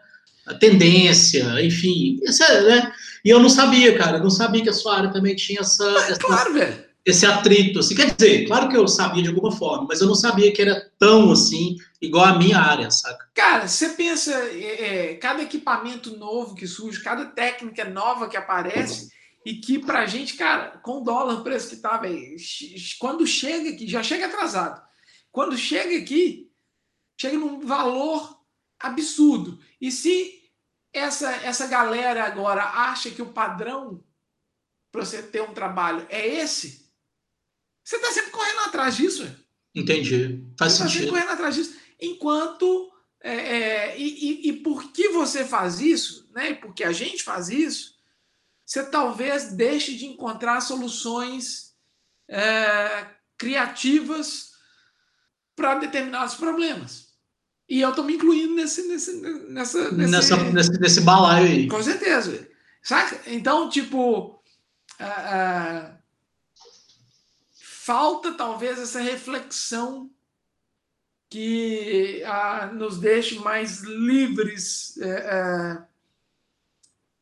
A 0.47 0.55
tendência, 0.55 1.65
enfim. 1.65 2.21
É, 2.27 2.61
né? 2.63 2.93
E 3.25 3.31
eu 3.31 3.39
não 3.39 3.49
sabia, 3.49 3.97
cara, 3.97 4.19
eu 4.19 4.23
não 4.23 4.31
sabia 4.31 4.63
que 4.63 4.69
a 4.69 4.75
sua 4.75 4.97
área 4.97 5.13
também 5.13 5.37
tinha 5.37 5.61
essa, 5.61 5.89
essa 6.09 6.19
claro, 6.19 6.55
velho. 6.55 6.85
esse 7.07 7.25
atrito. 7.25 7.79
Assim. 7.79 7.95
Quer 7.95 8.15
dizer, 8.15 8.47
claro 8.47 8.69
que 8.69 8.77
eu 8.77 8.89
sabia 8.89 9.23
de 9.23 9.29
alguma 9.29 9.53
forma, 9.53 9.87
mas 9.89 10.01
eu 10.01 10.07
não 10.07 10.15
sabia 10.15 10.53
que 10.53 10.61
era 10.61 10.91
tão 10.99 11.31
assim, 11.31 11.77
igual 12.01 12.25
a 12.25 12.39
minha 12.39 12.59
área, 12.59 12.91
saca? 12.91 13.29
Cara, 13.35 13.69
você 13.69 13.91
pensa, 13.91 14.33
é, 14.33 15.11
é, 15.11 15.15
cada 15.15 15.43
equipamento 15.43 16.17
novo 16.17 16.55
que 16.55 16.67
surge, 16.67 17.03
cada 17.03 17.27
técnica 17.27 17.85
nova 17.85 18.29
que 18.29 18.37
aparece, 18.37 19.09
e 19.45 19.55
que 19.55 19.79
pra 19.79 20.07
gente, 20.07 20.35
cara, 20.35 20.79
com 20.83 20.99
o 20.99 21.05
dólar, 21.05 21.35
o 21.35 21.45
preço 21.45 21.71
que 21.71 21.77
tá, 21.77 21.97
velho, 21.99 22.37
quando 22.99 23.27
chega 23.27 23.71
aqui, 23.71 23.89
já 23.89 24.03
chega 24.03 24.27
atrasado. 24.27 24.81
Quando 25.33 25.57
chega 25.57 25.97
aqui, 25.99 26.51
chega 27.21 27.37
num 27.37 27.61
valor 27.61 28.37
absurdo. 28.79 29.59
E 29.81 29.91
se 29.91 30.42
essa, 30.93 31.31
essa 31.37 31.67
galera 31.67 32.25
agora 32.25 32.65
acha 32.65 33.11
que 33.11 33.23
o 33.23 33.33
padrão 33.33 34.03
para 34.91 35.05
você 35.05 35.23
ter 35.23 35.41
um 35.41 35.55
trabalho 35.55 36.07
é 36.11 36.27
esse, 36.27 36.83
você 37.83 37.97
está 37.97 38.13
sempre 38.13 38.31
correndo 38.31 38.61
atrás 38.61 38.97
disso. 38.97 39.25
Entendi. 39.75 40.45
Faz 40.59 40.73
você 40.73 40.83
sentido. 40.83 40.89
Está 40.89 40.89
sempre 40.89 41.11
correndo 41.11 41.31
atrás 41.31 41.55
disso. 41.55 41.77
Enquanto. 42.01 42.91
É, 43.25 43.35
é, 43.35 43.99
e, 44.01 44.03
e, 44.03 44.49
e 44.49 44.53
por 44.53 44.91
que 44.91 45.11
você 45.11 45.45
faz 45.45 45.81
isso, 45.81 46.29
né? 46.33 46.55
Porque 46.55 46.83
a 46.83 46.91
gente 46.91 47.23
faz 47.23 47.49
isso, 47.49 47.97
você 48.67 48.85
talvez 48.85 49.53
deixe 49.53 49.95
de 49.95 50.07
encontrar 50.07 50.61
soluções 50.61 51.73
é, 52.29 53.07
criativas 53.39 54.51
para 55.55 55.77
determinados 55.77 56.35
problemas. 56.35 57.12
E 57.73 57.81
eu 57.81 57.89
estou 57.89 58.05
me 58.05 58.17
incluindo 58.17 58.55
nesse, 58.55 58.87
nesse, 58.87 59.15
nessa, 59.49 59.91
nesse, 59.93 60.11
nessa, 60.11 60.37
nesse, 60.53 60.79
nesse 60.79 61.01
balaio 61.01 61.47
aí. 61.47 61.69
Com 61.69 61.83
certeza. 61.83 62.47
Saca? 62.83 63.19
Então, 63.27 63.71
tipo. 63.71 64.43
Uh, 65.01 65.05
uh, 65.05 65.99
falta 67.57 68.35
talvez 68.35 68.79
essa 68.79 69.01
reflexão 69.01 70.11
que 71.31 72.23
uh, 72.27 72.75
nos 72.75 72.99
deixe 72.99 73.37
mais 73.37 73.81
livres 73.81 74.99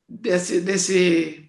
desse, 0.09 0.61
desse, 0.61 1.49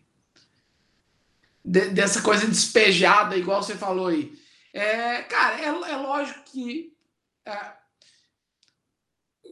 de, 1.65 1.89
dessa 1.89 2.21
coisa 2.21 2.45
despejada, 2.45 3.35
igual 3.35 3.63
você 3.63 3.73
falou 3.73 4.09
aí. 4.09 4.31
É, 4.71 5.23
cara, 5.23 5.59
é, 5.59 5.91
é 5.91 5.97
lógico 5.97 6.43
que 6.45 6.93
é, 7.43 7.80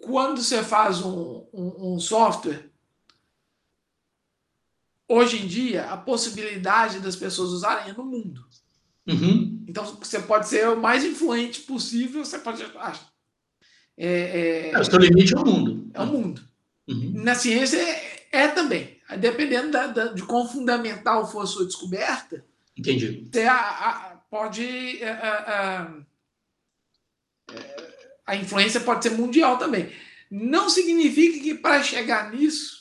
quando 0.01 0.41
você 0.41 0.63
faz 0.63 1.01
um, 1.01 1.45
um, 1.53 1.93
um, 1.93 1.99
software, 1.99 2.69
hoje 5.07 5.37
em 5.43 5.47
dia, 5.47 5.85
a 5.85 5.97
possibilidade 5.97 6.99
das 6.99 7.15
pessoas 7.15 7.49
usarem 7.49 7.91
é 7.91 7.93
no 7.93 8.05
mundo. 8.05 8.45
Uhum. 9.07 9.65
Então, 9.67 9.85
você 9.85 10.19
pode 10.19 10.47
ser 10.47 10.67
o 10.69 10.79
mais 10.79 11.03
influente 11.03 11.61
possível, 11.61 12.23
você 12.23 12.39
pode. 12.39 12.63
Ah, 12.77 12.99
é, 13.97 14.07
é, 14.07 14.71
é, 14.71 14.79
o 14.79 14.85
seu 14.85 14.99
limite 14.99 15.33
é 15.33 15.37
o 15.37 15.45
mundo. 15.45 15.91
É 15.93 16.01
o 16.01 16.05
mundo. 16.05 16.41
Uhum. 16.87 17.11
Na 17.15 17.35
ciência 17.35 17.77
é, 17.77 18.27
é 18.31 18.47
também. 18.47 18.97
Dependendo 19.19 19.71
da, 19.71 19.87
da, 19.87 20.05
de 20.13 20.21
quão 20.23 20.47
fundamental 20.47 21.29
for 21.29 21.41
a 21.41 21.47
sua 21.47 21.65
descoberta, 21.65 22.45
Entendi. 22.79 23.27
Você 23.29 23.43
a, 23.43 23.57
a, 23.57 24.15
pode. 24.29 25.03
A, 25.03 25.91
a, 28.29 28.35
influência 28.35 28.79
pode 28.81 29.03
ser 29.03 29.11
mundial 29.11 29.57
também. 29.57 29.91
Não 30.29 30.69
significa 30.69 31.39
que 31.39 31.55
para 31.55 31.83
chegar 31.83 32.31
nisso 32.31 32.79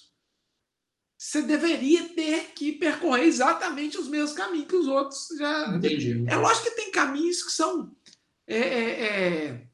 você 1.17 1.43
deveria 1.43 2.05
ter 2.11 2.53
que 2.55 2.73
percorrer 2.73 3.25
exatamente 3.25 3.99
os 3.99 4.09
mesmos 4.09 4.33
caminhos 4.33 4.69
que 4.69 4.77
os 4.77 4.87
outros 4.87 5.29
já. 5.37 5.75
Entendi. 5.75 6.25
É 6.29 6.37
lógico 6.37 6.69
que 6.69 6.77
tem 6.77 6.93
caminhos 6.93 7.43
que 7.43 7.51
são 7.51 7.93
é, 8.47 8.57
é, 8.57 9.05
é, 9.05 9.67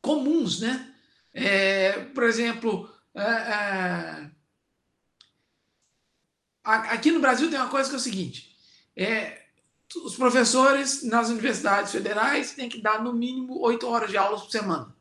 comuns, 0.00 0.60
né? 0.60 0.94
É, 1.32 1.92
por 2.06 2.24
exemplo, 2.24 2.88
é, 3.14 3.22
é, 3.22 4.30
aqui 6.64 7.10
no 7.10 7.20
Brasil 7.20 7.50
tem 7.50 7.58
uma 7.58 7.68
coisa 7.68 7.88
que 7.88 7.96
é 7.96 7.98
o 7.98 8.02
seguinte: 8.02 8.56
os 9.98 10.16
professores 10.16 11.02
nas 11.02 11.28
universidades 11.28 11.92
federais 11.92 12.52
têm 12.52 12.68
que 12.68 12.80
dar 12.80 13.02
no 13.02 13.12
mínimo 13.12 13.60
oito 13.60 13.86
horas 13.88 14.10
de 14.10 14.16
aulas 14.16 14.42
por 14.42 14.50
semana. 14.50 14.94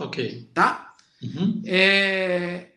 Ok. 0.00 0.48
Tá? 0.52 0.94
Uhum. 1.22 1.62
É, 1.66 2.68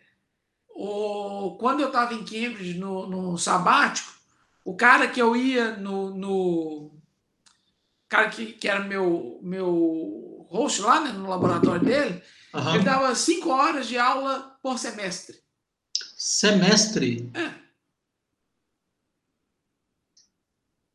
o, 0.70 1.58
quando 1.60 1.82
eu 1.82 1.88
estava 1.88 2.14
em 2.14 2.24
Cambridge, 2.24 2.78
no, 2.78 3.08
no 3.08 3.38
sabático, 3.38 4.14
o 4.64 4.76
cara 4.76 5.08
que 5.08 5.22
eu 5.22 5.36
ia 5.36 5.76
no. 5.78 6.14
no 6.16 6.92
cara 8.08 8.30
que, 8.30 8.54
que 8.54 8.68
era 8.68 8.82
meu, 8.82 9.40
meu 9.42 10.46
host 10.50 10.82
lá 10.82 11.02
né, 11.02 11.12
no 11.12 11.28
laboratório 11.28 11.84
dele, 11.84 12.22
uhum. 12.54 12.76
ele 12.76 12.84
dava 12.84 13.14
cinco 13.16 13.50
horas 13.50 13.88
de 13.88 13.98
aula 13.98 14.58
por 14.62 14.78
semestre. 14.78 15.38
Semestre? 16.16 17.30
É. 17.34 17.67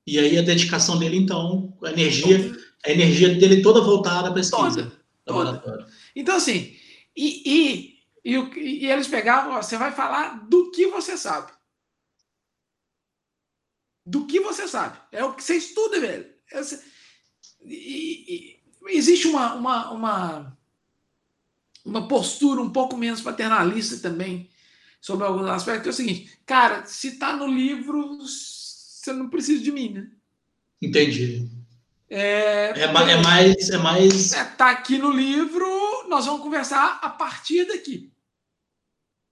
E 0.07 0.18
aí 0.18 0.38
a 0.38 0.42
dedicação 0.42 0.98
dele, 0.98 1.16
então, 1.16 1.76
a 1.82 1.90
energia, 1.90 2.57
a 2.84 2.90
energia 2.90 3.34
dele 3.34 3.62
toda 3.62 3.80
voltada 3.80 4.24
para 4.24 4.34
pesquisa. 4.34 4.92
Toda, 5.24 5.59
toda. 5.59 5.86
Então, 6.16 6.36
assim, 6.36 6.74
e, 7.16 7.42
e 7.44 7.92
e, 8.24 8.34
e 8.34 8.86
eles 8.86 9.09
pegavam, 9.09 9.61
você 9.61 9.76
vai 9.76 9.92
falar 9.92 10.46
do 10.48 10.70
que 10.70 10.86
você 10.86 11.16
sabe. 11.16 11.53
Do 14.07 14.26
que 14.26 14.40
você 14.40 14.68
sabe. 14.68 14.98
É 15.11 15.24
o 15.24 15.34
que 15.34 15.42
você 15.42 15.57
estuda, 15.57 16.00
velho. 16.00 16.32
e, 17.62 18.34
e, 18.34 18.96
existe 18.96 19.26
uma, 19.26 19.55
uma, 19.55 19.90
uma, 19.90 20.59
uma 21.84 22.09
postura 22.09 22.61
um 22.61 22.70
pouco 22.70 22.96
menos 22.96 23.20
paternalista 23.20 23.98
também 23.98 24.50
sobre 25.00 25.26
alguns 25.26 25.48
aspectos, 25.48 25.86
é 25.88 25.90
o 25.90 25.92
seguinte, 25.92 26.38
cara, 26.46 26.86
se 26.86 27.09
está 27.09 27.36
no 27.36 27.48
livro, 27.48 28.20
você 29.03 29.12
não 29.12 29.28
precisa 29.28 29.62
de 29.62 29.72
mim, 29.72 29.92
né? 29.92 30.09
Entendi. 30.80 31.48
É, 32.09 32.72
é, 32.76 32.82
é 32.82 32.92
mais. 32.92 33.70
É 33.70 33.78
mais... 33.78 34.32
É, 34.32 34.44
tá 34.44 34.70
aqui 34.70 34.98
no 34.98 35.11
livro, 35.11 35.66
nós 36.09 36.26
vamos 36.26 36.42
conversar 36.42 37.00
a 37.03 37.09
partir 37.09 37.64
daqui. 37.66 38.12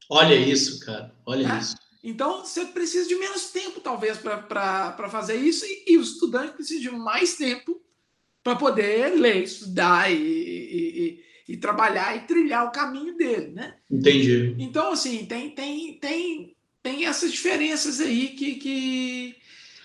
Olha 0.08 0.34
isso, 0.34 0.80
cara. 0.80 1.14
Olha 1.24 1.46
é. 1.46 1.58
isso. 1.58 1.76
Então, 2.02 2.44
você 2.44 2.64
precisa 2.64 3.06
de 3.06 3.14
menos 3.14 3.50
tempo, 3.50 3.80
talvez, 3.80 4.18
para 4.18 5.08
fazer 5.10 5.36
isso, 5.36 5.64
e, 5.66 5.92
e 5.92 5.98
o 5.98 6.02
estudante 6.02 6.54
precisa 6.54 6.80
de 6.80 6.90
mais 6.90 7.36
tempo 7.36 7.80
para 8.42 8.56
poder 8.56 9.14
ler, 9.14 9.44
estudar 9.44 10.10
e, 10.10 10.16
e, 10.16 11.24
e, 11.46 11.56
trabalhar 11.58 12.16
e 12.16 12.26
trilhar 12.26 12.66
o 12.66 12.72
caminho 12.72 13.14
dele, 13.16 13.48
né? 13.52 13.76
Entendi. 13.90 14.56
Então, 14.58 14.92
assim, 14.92 15.26
tem, 15.26 15.50
tem, 15.50 15.98
tem, 15.98 16.56
tem 16.82 17.04
essas 17.04 17.30
diferenças 17.30 18.00
aí 18.00 18.28
que, 18.28 18.54
que, 18.54 19.36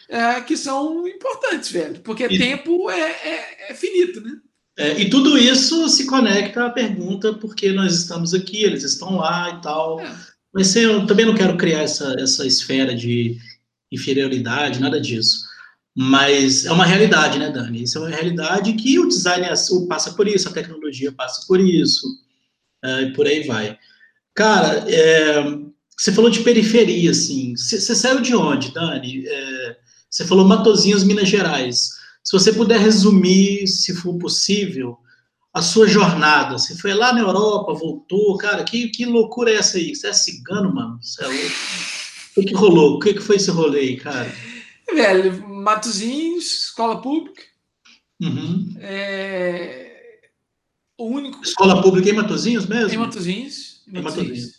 é, 0.09 0.41
que 0.41 0.55
são 0.55 1.07
importantes, 1.07 1.71
velho, 1.71 1.99
porque 2.01 2.27
tempo 2.27 2.89
é, 2.89 2.99
é, 2.99 3.71
é 3.71 3.73
finito, 3.73 4.21
né? 4.21 4.39
É, 4.77 4.99
e 4.99 5.09
tudo 5.09 5.37
isso 5.37 5.87
se 5.87 6.05
conecta 6.05 6.65
à 6.65 6.69
pergunta 6.69 7.33
por 7.33 7.55
que 7.55 7.71
nós 7.71 7.95
estamos 7.95 8.33
aqui, 8.33 8.63
eles 8.63 8.83
estão 8.83 9.15
lá 9.15 9.57
e 9.57 9.61
tal. 9.61 10.01
É. 10.01 10.15
Mas 10.53 10.75
eu 10.75 11.05
também 11.07 11.25
não 11.25 11.35
quero 11.35 11.57
criar 11.57 11.81
essa, 11.81 12.15
essa 12.19 12.45
esfera 12.45 12.93
de 12.93 13.37
inferioridade, 13.91 14.79
nada 14.79 14.99
disso. 14.99 15.45
Mas 15.97 16.65
é 16.65 16.71
uma 16.73 16.85
realidade, 16.85 17.39
né, 17.39 17.49
Dani? 17.49 17.83
Isso 17.83 17.97
é 17.97 18.01
uma 18.01 18.09
realidade 18.09 18.73
que 18.73 18.99
o 18.99 19.07
design 19.07 19.47
passa 19.87 20.11
por 20.11 20.27
isso, 20.27 20.49
a 20.49 20.53
tecnologia 20.53 21.11
passa 21.11 21.45
por 21.47 21.59
isso, 21.59 22.05
é, 22.83 23.01
e 23.03 23.13
por 23.13 23.25
aí 23.25 23.43
vai. 23.43 23.77
Cara, 24.33 24.83
é, 24.91 25.41
você 25.97 26.11
falou 26.11 26.29
de 26.29 26.41
periferia, 26.41 27.11
assim. 27.11 27.55
Você 27.55 27.95
saiu 27.95 28.19
de 28.19 28.35
onde, 28.35 28.73
Dani? 28.73 29.25
É, 29.25 29.77
você 30.15 30.23
falou 30.23 30.47
Matozinhos, 30.47 31.03
Minas 31.03 31.27
Gerais. 31.27 31.89
Se 32.23 32.31
você 32.31 32.53
puder 32.53 32.79
resumir, 32.79 33.67
se 33.67 33.93
for 33.93 34.17
possível, 34.17 34.97
a 35.53 35.61
sua 35.61 35.89
jornada. 35.89 36.57
Você 36.57 36.73
foi 36.77 36.93
lá 36.93 37.11
na 37.11 37.19
Europa, 37.19 37.73
voltou, 37.73 38.37
cara, 38.37 38.63
que, 38.63 38.87
que 38.87 39.05
loucura 39.05 39.51
é 39.51 39.55
essa 39.55 39.77
aí? 39.77 39.93
Você 39.93 40.07
é 40.07 40.13
cigano, 40.13 40.73
mano? 40.73 40.97
Você 41.01 41.21
é 41.21 41.27
louco? 41.27 41.55
O 42.37 42.41
que, 42.41 42.47
que 42.47 42.53
rolou? 42.53 42.95
O 42.95 42.99
que, 42.99 43.13
que 43.13 43.19
foi 43.19 43.35
esse 43.35 43.51
rolê 43.51 43.79
aí, 43.79 43.97
cara? 43.97 44.33
Velho, 44.93 45.49
Matozinhos, 45.49 46.45
escola 46.45 47.01
pública. 47.01 47.43
Uhum. 48.21 48.73
É... 48.79 50.21
O 50.97 51.07
único. 51.07 51.43
Escola 51.43 51.81
pública 51.81 52.09
em 52.09 52.13
Matozinhos 52.13 52.65
mesmo? 52.67 52.93
Em 52.93 52.97
Matozinhos. 52.97 53.83
Em 53.85 54.01
Matozinhos. 54.01 54.54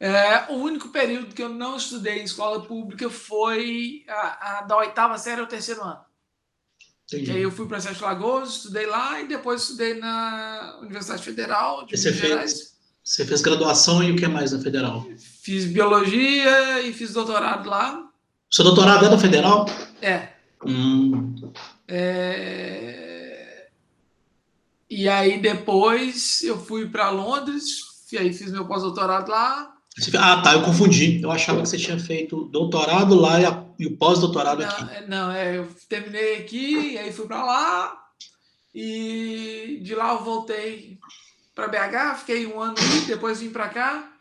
É, 0.00 0.50
o 0.50 0.54
único 0.54 0.88
período 0.88 1.34
que 1.34 1.42
eu 1.42 1.50
não 1.50 1.76
estudei 1.76 2.20
em 2.20 2.24
escola 2.24 2.62
pública 2.62 3.10
foi 3.10 4.02
a, 4.08 4.60
a 4.60 4.62
da 4.62 4.78
oitava 4.78 5.18
série 5.18 5.42
ao 5.42 5.46
terceiro 5.46 5.82
ano. 5.82 6.00
Entendi. 7.12 7.30
E 7.30 7.34
aí 7.34 7.42
eu 7.42 7.50
fui 7.50 7.66
para 7.66 7.80
Sete 7.80 8.02
Lagoas, 8.02 8.50
estudei 8.50 8.86
lá 8.86 9.20
e 9.20 9.28
depois 9.28 9.62
estudei 9.62 9.94
na 9.94 10.78
Universidade 10.80 11.22
Federal 11.22 11.84
de 11.84 11.98
você 11.98 12.12
Minas 12.12 12.26
Gerais. 12.26 12.52
Fez, 12.52 12.74
você 13.04 13.26
fez 13.26 13.42
graduação 13.42 14.02
e 14.02 14.12
o 14.12 14.16
que 14.16 14.26
mais 14.26 14.52
na 14.52 14.60
Federal? 14.60 15.06
Fiz 15.42 15.66
biologia 15.66 16.80
e 16.80 16.94
fiz 16.94 17.12
doutorado 17.12 17.68
lá. 17.68 18.08
Seu 18.50 18.64
doutorado 18.64 19.04
é 19.04 19.08
da 19.10 19.18
Federal? 19.18 19.66
É. 20.00 20.28
Hum. 20.64 21.34
é... 21.86 23.68
E 24.88 25.08
aí 25.08 25.38
depois 25.40 26.42
eu 26.42 26.58
fui 26.58 26.88
para 26.88 27.10
Londres, 27.10 27.80
e 28.10 28.18
aí 28.18 28.32
fiz 28.32 28.50
meu 28.50 28.66
pós-doutorado 28.66 29.30
lá. 29.30 29.76
Ah, 30.18 30.40
tá, 30.40 30.54
eu 30.54 30.62
confundi. 30.62 31.20
Eu 31.22 31.30
achava 31.30 31.62
que 31.62 31.68
você 31.68 31.76
tinha 31.76 31.98
feito 31.98 32.44
doutorado 32.46 33.14
lá 33.14 33.40
e, 33.40 33.44
a, 33.44 33.64
e 33.78 33.86
o 33.86 33.96
pós-doutorado 33.96 34.62
aqui. 34.62 34.84
É, 34.94 35.06
não, 35.06 35.30
é, 35.30 35.58
eu 35.58 35.68
terminei 35.88 36.36
aqui, 36.36 36.96
aí 36.98 37.12
fui 37.12 37.26
para 37.26 37.44
lá, 37.44 38.00
e 38.74 39.80
de 39.82 39.94
lá 39.94 40.12
eu 40.12 40.24
voltei 40.24 40.98
para 41.54 41.68
BH, 41.68 42.20
fiquei 42.20 42.46
um 42.46 42.60
ano 42.60 42.76
aí, 42.78 43.00
depois 43.02 43.40
vim 43.40 43.50
para 43.50 43.68
cá, 43.68 44.12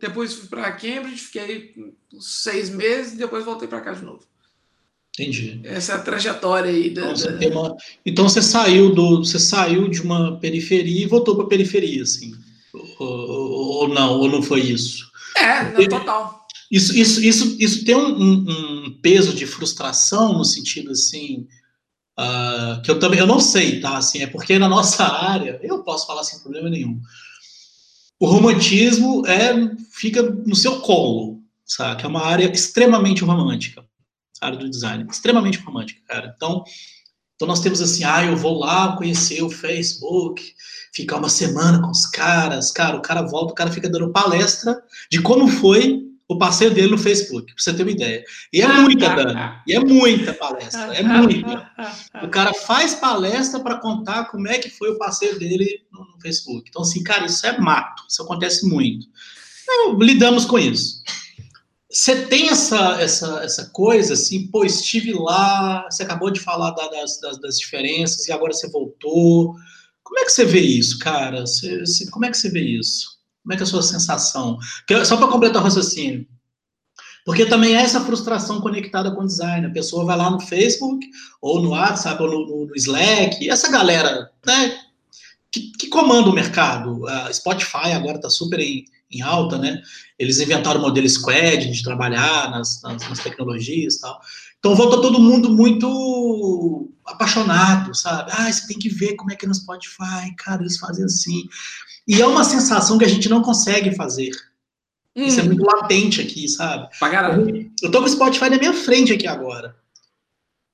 depois 0.00 0.34
fui 0.34 0.48
para 0.48 0.72
Cambridge, 0.72 1.18
fiquei 1.18 1.74
seis 2.18 2.70
meses, 2.70 3.14
e 3.14 3.18
depois 3.18 3.44
voltei 3.44 3.68
para 3.68 3.80
cá 3.80 3.92
de 3.92 4.02
novo. 4.02 4.30
Entendi. 5.18 5.60
Essa 5.64 5.92
é 5.92 5.94
a 5.96 6.02
trajetória 6.02 6.70
aí. 6.70 6.90
Da, 6.90 7.02
então, 7.02 7.16
você, 7.16 7.46
uma... 7.48 7.76
então 8.06 8.28
você 8.28 8.40
saiu 8.40 8.94
do, 8.94 9.18
você 9.18 9.38
saiu 9.38 9.88
de 9.88 10.00
uma 10.00 10.38
periferia 10.38 11.04
e 11.04 11.08
voltou 11.08 11.34
para 11.34 11.44
a 11.44 11.48
periferia, 11.48 12.02
assim? 12.02 12.32
Ou, 12.98 13.08
ou, 13.08 13.88
não? 13.88 14.18
Ou 14.18 14.30
não 14.30 14.42
foi 14.42 14.60
isso? 14.60 15.09
É, 15.36 15.86
total. 15.88 16.46
Isso, 16.70 16.96
isso, 16.96 17.24
isso, 17.24 17.56
isso 17.58 17.84
tem 17.84 17.96
um, 17.96 18.46
um, 18.48 19.00
peso 19.02 19.34
de 19.34 19.46
frustração 19.46 20.34
no 20.34 20.44
sentido 20.44 20.92
assim. 20.92 21.46
Uh, 22.18 22.82
que 22.82 22.90
eu 22.90 22.98
também 22.98 23.18
eu 23.18 23.26
não 23.26 23.40
sei, 23.40 23.80
tá? 23.80 23.96
Assim, 23.96 24.22
é 24.22 24.26
porque 24.26 24.58
na 24.58 24.68
nossa 24.68 25.04
área, 25.04 25.58
eu 25.62 25.82
posso 25.82 26.06
falar 26.06 26.22
sem 26.22 26.38
problema 26.40 26.68
nenhum. 26.68 27.00
O 28.20 28.26
romantismo 28.26 29.26
é 29.26 29.54
fica 29.90 30.22
no 30.22 30.54
seu 30.54 30.80
colo, 30.80 31.40
sabe? 31.64 32.04
É 32.04 32.06
uma 32.06 32.22
área 32.22 32.52
extremamente 32.52 33.24
romântica, 33.24 33.82
a 34.40 34.46
área 34.46 34.58
do 34.58 34.68
design, 34.68 35.06
extremamente 35.10 35.58
romântica, 35.58 36.02
cara. 36.06 36.34
Então, 36.36 36.62
então 37.40 37.48
nós 37.48 37.60
temos 37.60 37.80
assim, 37.80 38.04
ah, 38.04 38.22
eu 38.22 38.36
vou 38.36 38.58
lá 38.58 38.94
conhecer 38.98 39.42
o 39.42 39.48
Facebook, 39.48 40.52
ficar 40.92 41.16
uma 41.16 41.30
semana 41.30 41.80
com 41.80 41.90
os 41.90 42.04
caras, 42.04 42.70
cara, 42.70 42.98
o 42.98 43.00
cara 43.00 43.22
volta, 43.22 43.52
o 43.52 43.54
cara 43.54 43.72
fica 43.72 43.88
dando 43.88 44.12
palestra 44.12 44.78
de 45.10 45.22
como 45.22 45.48
foi 45.48 46.06
o 46.28 46.36
passeio 46.36 46.70
dele 46.70 46.90
no 46.90 46.98
Facebook, 46.98 47.46
pra 47.46 47.54
você 47.56 47.72
ter 47.72 47.82
uma 47.82 47.92
ideia. 47.92 48.22
E 48.52 48.60
é 48.60 48.68
muita, 48.68 49.08
Dani, 49.08 49.40
e 49.66 49.72
é 49.72 49.80
muita 49.80 50.34
palestra, 50.34 50.94
é 50.94 51.02
muita. 51.02 51.70
O 52.22 52.28
cara 52.28 52.52
faz 52.52 52.96
palestra 52.96 53.58
para 53.60 53.80
contar 53.80 54.26
como 54.26 54.46
é 54.46 54.58
que 54.58 54.68
foi 54.68 54.90
o 54.90 54.98
passeio 54.98 55.38
dele 55.38 55.80
no, 55.90 56.20
Facebook. 56.20 56.66
Então, 56.68 56.82
assim, 56.82 57.02
cara, 57.02 57.24
isso 57.24 57.46
é 57.46 57.58
mato, 57.58 58.04
isso 58.06 58.22
acontece 58.22 58.68
muito. 58.68 59.06
Então, 59.62 59.98
lidamos 59.98 60.44
com 60.44 60.58
isso. 60.58 61.02
Você 61.90 62.26
tem 62.26 62.48
essa, 62.48 63.00
essa, 63.00 63.42
essa 63.42 63.70
coisa 63.70 64.14
assim, 64.14 64.46
pô, 64.46 64.64
estive 64.64 65.12
lá, 65.12 65.84
você 65.90 66.04
acabou 66.04 66.30
de 66.30 66.38
falar 66.38 66.70
das, 66.70 67.20
das, 67.20 67.40
das 67.40 67.58
diferenças 67.58 68.28
e 68.28 68.32
agora 68.32 68.52
você 68.52 68.70
voltou. 68.70 69.56
Como 70.04 70.18
é 70.20 70.24
que 70.24 70.30
você 70.30 70.44
vê 70.44 70.60
isso, 70.60 70.98
cara? 71.00 71.40
Você, 71.40 71.80
você, 71.80 72.08
como 72.08 72.24
é 72.24 72.30
que 72.30 72.36
você 72.36 72.48
vê 72.48 72.60
isso? 72.60 73.18
Como 73.42 73.52
é 73.52 73.56
que 73.56 73.62
é 73.62 73.66
a 73.66 73.68
sua 73.68 73.82
sensação? 73.82 74.56
Só 75.04 75.16
para 75.16 75.26
completar 75.26 75.60
o 75.60 75.64
raciocínio. 75.64 76.26
Porque 77.24 77.46
também 77.46 77.76
é 77.76 77.82
essa 77.82 78.00
frustração 78.00 78.60
conectada 78.60 79.14
com 79.14 79.22
o 79.22 79.26
design. 79.26 79.66
A 79.66 79.72
pessoa 79.72 80.04
vai 80.04 80.16
lá 80.16 80.30
no 80.30 80.40
Facebook, 80.40 81.06
ou 81.40 81.60
no 81.60 81.70
WhatsApp, 81.70 82.22
ou 82.22 82.30
no, 82.30 82.66
no 82.66 82.76
Slack, 82.76 83.48
essa 83.48 83.70
galera 83.70 84.30
né, 84.46 84.80
que, 85.50 85.72
que, 85.72 85.88
comanda 85.88 86.30
o 86.30 86.32
mercado. 86.32 87.06
A 87.06 87.32
Spotify 87.32 87.92
agora 87.92 88.16
está 88.16 88.30
super 88.30 88.60
em, 88.60 88.84
em, 89.10 89.22
alta, 89.22 89.58
né? 89.58 89.82
Eles 90.18 90.38
inventaram 90.40 90.80
o 90.80 90.82
modelo 90.82 91.08
Squad 91.08 91.70
de 91.70 91.82
trabalhar 91.82 92.50
nas, 92.50 92.80
nas, 92.82 93.08
nas 93.08 93.18
tecnologias 93.18 93.96
e 93.96 94.00
tal. 94.00 94.20
Então 94.58 94.74
volta 94.74 95.00
todo 95.00 95.20
mundo 95.20 95.50
muito 95.50 96.92
apaixonado, 97.04 97.94
sabe? 97.94 98.30
Ah, 98.34 98.52
você 98.52 98.66
tem 98.66 98.78
que 98.78 98.88
ver 98.88 99.16
como 99.16 99.32
é 99.32 99.36
que 99.36 99.44
é 99.44 99.48
no 99.48 99.54
Spotify, 99.54 100.34
cara, 100.36 100.62
eles 100.62 100.78
fazem 100.78 101.04
assim. 101.04 101.48
E 102.06 102.20
é 102.20 102.26
uma 102.26 102.44
sensação 102.44 102.98
que 102.98 103.04
a 103.04 103.08
gente 103.08 103.28
não 103.28 103.42
consegue 103.42 103.94
fazer. 103.94 104.30
Hum. 105.16 105.24
Isso 105.24 105.40
é 105.40 105.42
hum. 105.42 105.46
muito 105.46 105.64
latente 105.64 106.20
aqui, 106.20 106.48
sabe? 106.48 106.88
Eu 107.82 107.90
tô 107.90 108.00
com 108.00 108.06
o 108.06 108.10
Spotify 108.10 108.50
na 108.50 108.58
minha 108.58 108.74
frente 108.74 109.12
aqui 109.12 109.26
agora. 109.26 109.76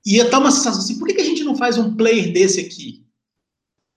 E 0.05 0.23
tá 0.25 0.39
uma 0.39 0.51
sensação 0.51 0.81
assim, 0.81 0.97
por 0.97 1.07
que, 1.07 1.19
a 1.19 1.25
gente 1.25 1.43
não 1.43 1.55
faz 1.55 1.77
um 1.77 1.95
player 1.95 2.31
desse 2.31 2.61
aqui? 2.61 3.05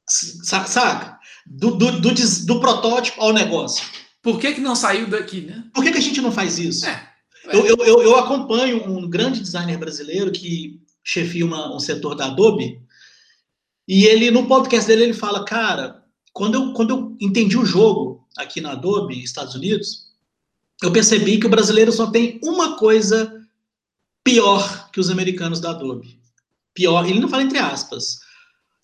Saca? 0.08 1.18
Do, 1.46 1.76
do, 1.76 2.00
do, 2.00 2.14
do 2.46 2.60
protótipo 2.60 3.20
ao 3.20 3.32
negócio. 3.32 3.84
Por 4.22 4.38
que, 4.38 4.54
que 4.54 4.60
não 4.60 4.74
saiu 4.74 5.06
daqui, 5.06 5.42
né? 5.42 5.64
Por 5.72 5.82
que, 5.82 5.92
que 5.92 5.98
a 5.98 6.02
gente 6.02 6.20
não 6.20 6.30
faz 6.30 6.58
isso? 6.58 6.86
É. 6.86 7.10
Eu, 7.46 7.66
eu, 7.66 7.76
eu, 7.78 8.02
eu, 8.02 8.16
acompanho 8.16 8.86
um 8.86 9.08
grande 9.08 9.40
designer 9.40 9.78
brasileiro 9.78 10.30
que 10.30 10.80
chefia 11.02 11.44
uma, 11.44 11.74
um 11.74 11.80
setor 11.80 12.14
da 12.14 12.26
Adobe, 12.26 12.80
e 13.88 14.04
ele, 14.04 14.30
no 14.30 14.46
podcast 14.46 14.86
dele, 14.86 15.04
ele 15.04 15.14
fala, 15.14 15.44
cara, 15.44 16.04
quando 16.32 16.54
eu, 16.54 16.72
quando 16.74 16.90
eu 16.90 17.16
entendi 17.20 17.58
o 17.58 17.66
jogo 17.66 18.24
aqui 18.36 18.60
na 18.60 18.72
Adobe, 18.72 19.20
Estados 19.20 19.54
Unidos, 19.54 20.10
eu 20.82 20.92
percebi 20.92 21.40
que 21.40 21.46
o 21.46 21.50
brasileiro 21.50 21.90
só 21.90 22.10
tem 22.10 22.38
uma 22.44 22.76
coisa 22.76 23.44
pior 24.22 24.90
que 24.92 25.00
os 25.00 25.10
americanos 25.10 25.60
da 25.60 25.70
Adobe. 25.70 26.20
Pior, 26.72 27.04
ele 27.04 27.18
não 27.18 27.28
fala 27.28 27.42
entre 27.42 27.58
aspas, 27.58 28.20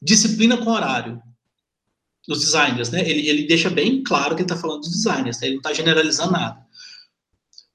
disciplina 0.03 0.57
com 0.57 0.73
horário. 0.73 1.23
Os 2.29 2.41
designers, 2.41 2.91
né? 2.91 3.09
Ele, 3.09 3.29
ele 3.29 3.47
deixa 3.47 3.71
bem 3.71 4.03
claro 4.03 4.35
que 4.35 4.43
ele 4.43 4.51
está 4.51 4.57
falando 4.57 4.81
dos 4.81 4.91
designers, 4.91 5.39
tá? 5.39 5.47
ele 5.47 5.57
não 5.57 5.61
está 5.61 5.73
generalizando 5.73 6.33
nada. 6.33 6.67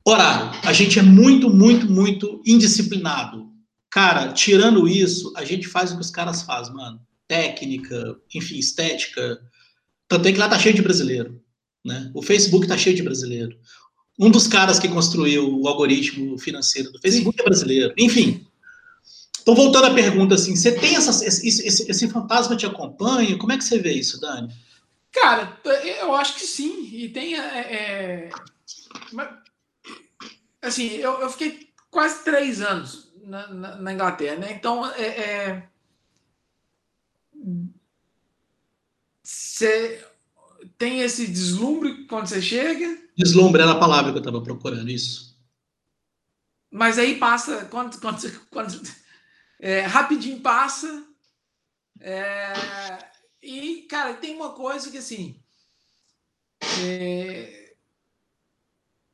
Horário. 0.05 0.59
A 0.63 0.73
gente 0.73 0.99
é 0.99 1.01
muito, 1.01 1.49
muito, 1.49 1.89
muito 1.89 2.41
indisciplinado. 2.45 3.49
Cara, 3.89 4.31
tirando 4.33 4.87
isso, 4.87 5.33
a 5.35 5.45
gente 5.45 5.67
faz 5.67 5.91
o 5.91 5.95
que 5.95 6.01
os 6.01 6.09
caras 6.09 6.41
fazem, 6.41 6.73
mano. 6.73 6.99
Técnica, 7.27 8.17
enfim, 8.33 8.57
estética. 8.57 9.39
Tanto 10.07 10.27
é 10.27 10.31
que 10.31 10.39
lá 10.39 10.49
tá 10.49 10.57
cheio 10.57 10.75
de 10.75 10.81
brasileiro. 10.81 11.41
Né? 11.85 12.11
O 12.13 12.21
Facebook 12.21 12.67
tá 12.67 12.77
cheio 12.77 12.95
de 12.95 13.03
brasileiro. 13.03 13.57
Um 14.19 14.29
dos 14.29 14.47
caras 14.47 14.79
que 14.79 14.87
construiu 14.87 15.59
o 15.59 15.67
algoritmo 15.67 16.37
financeiro 16.37 16.91
do 16.91 16.99
Facebook 16.99 17.39
é 17.39 17.43
brasileiro. 17.43 17.93
Enfim. 17.97 18.45
Então, 19.41 19.55
voltando 19.55 19.85
à 19.87 19.93
pergunta, 19.93 20.35
assim, 20.35 20.55
você 20.55 20.71
tem 20.71 20.95
essa, 20.95 21.25
esse, 21.25 21.47
esse, 21.47 21.89
esse 21.89 22.07
fantasma 22.09 22.55
te 22.55 22.65
acompanha? 22.65 23.37
Como 23.37 23.51
é 23.51 23.57
que 23.57 23.63
você 23.63 23.79
vê 23.79 23.93
isso, 23.93 24.19
Dani? 24.21 24.53
Cara, 25.11 25.59
eu 25.99 26.15
acho 26.15 26.35
que 26.35 26.45
sim. 26.45 26.89
E 26.93 27.09
tem. 27.09 27.35
É, 27.35 28.29
é 28.29 28.29
assim, 30.61 30.87
eu, 30.91 31.19
eu 31.19 31.29
fiquei 31.29 31.69
quase 31.89 32.23
três 32.23 32.61
anos 32.61 33.11
na, 33.23 33.47
na, 33.47 33.75
na 33.77 33.93
Inglaterra, 33.93 34.37
né? 34.37 34.53
Então, 34.53 34.85
é, 34.91 35.03
é, 35.03 35.69
você 39.23 40.05
tem 40.77 41.01
esse 41.01 41.27
deslumbre 41.27 42.05
quando 42.05 42.27
você 42.27 42.41
chega. 42.41 42.97
Deslumbre 43.17 43.61
era 43.61 43.71
a 43.71 43.79
palavra 43.79 44.11
que 44.11 44.17
eu 44.17 44.21
estava 44.21 44.41
procurando, 44.41 44.89
isso. 44.89 45.31
Mas 46.71 46.97
aí 46.97 47.17
passa, 47.17 47.65
quando, 47.65 47.99
quando, 47.99 48.47
quando 48.49 48.81
é, 49.61 49.81
rapidinho 49.81 50.41
passa. 50.41 51.05
É, 51.99 52.51
e, 53.41 53.83
cara, 53.83 54.15
tem 54.15 54.35
uma 54.35 54.53
coisa 54.53 54.89
que 54.89 54.97
assim. 54.97 55.39
É, 56.83 57.75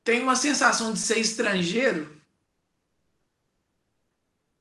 tem 0.06 0.22
uma 0.24 0.38
sensação 0.38 0.93
de 0.93 1.00
ser 1.00 1.20
estrangeiro. 1.20 2.16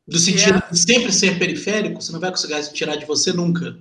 Do 0.07 0.19
sentido 0.19 0.59
é... 0.59 0.73
de 0.73 0.79
sempre 0.79 1.13
ser 1.13 1.39
periférico, 1.39 2.03
você 2.03 2.13
não 2.13 2.21
vai 2.21 2.31
conseguir 2.31 2.73
tirar 2.73 2.97
de 2.97 3.07
você 3.07 3.33
nunca. 3.33 3.73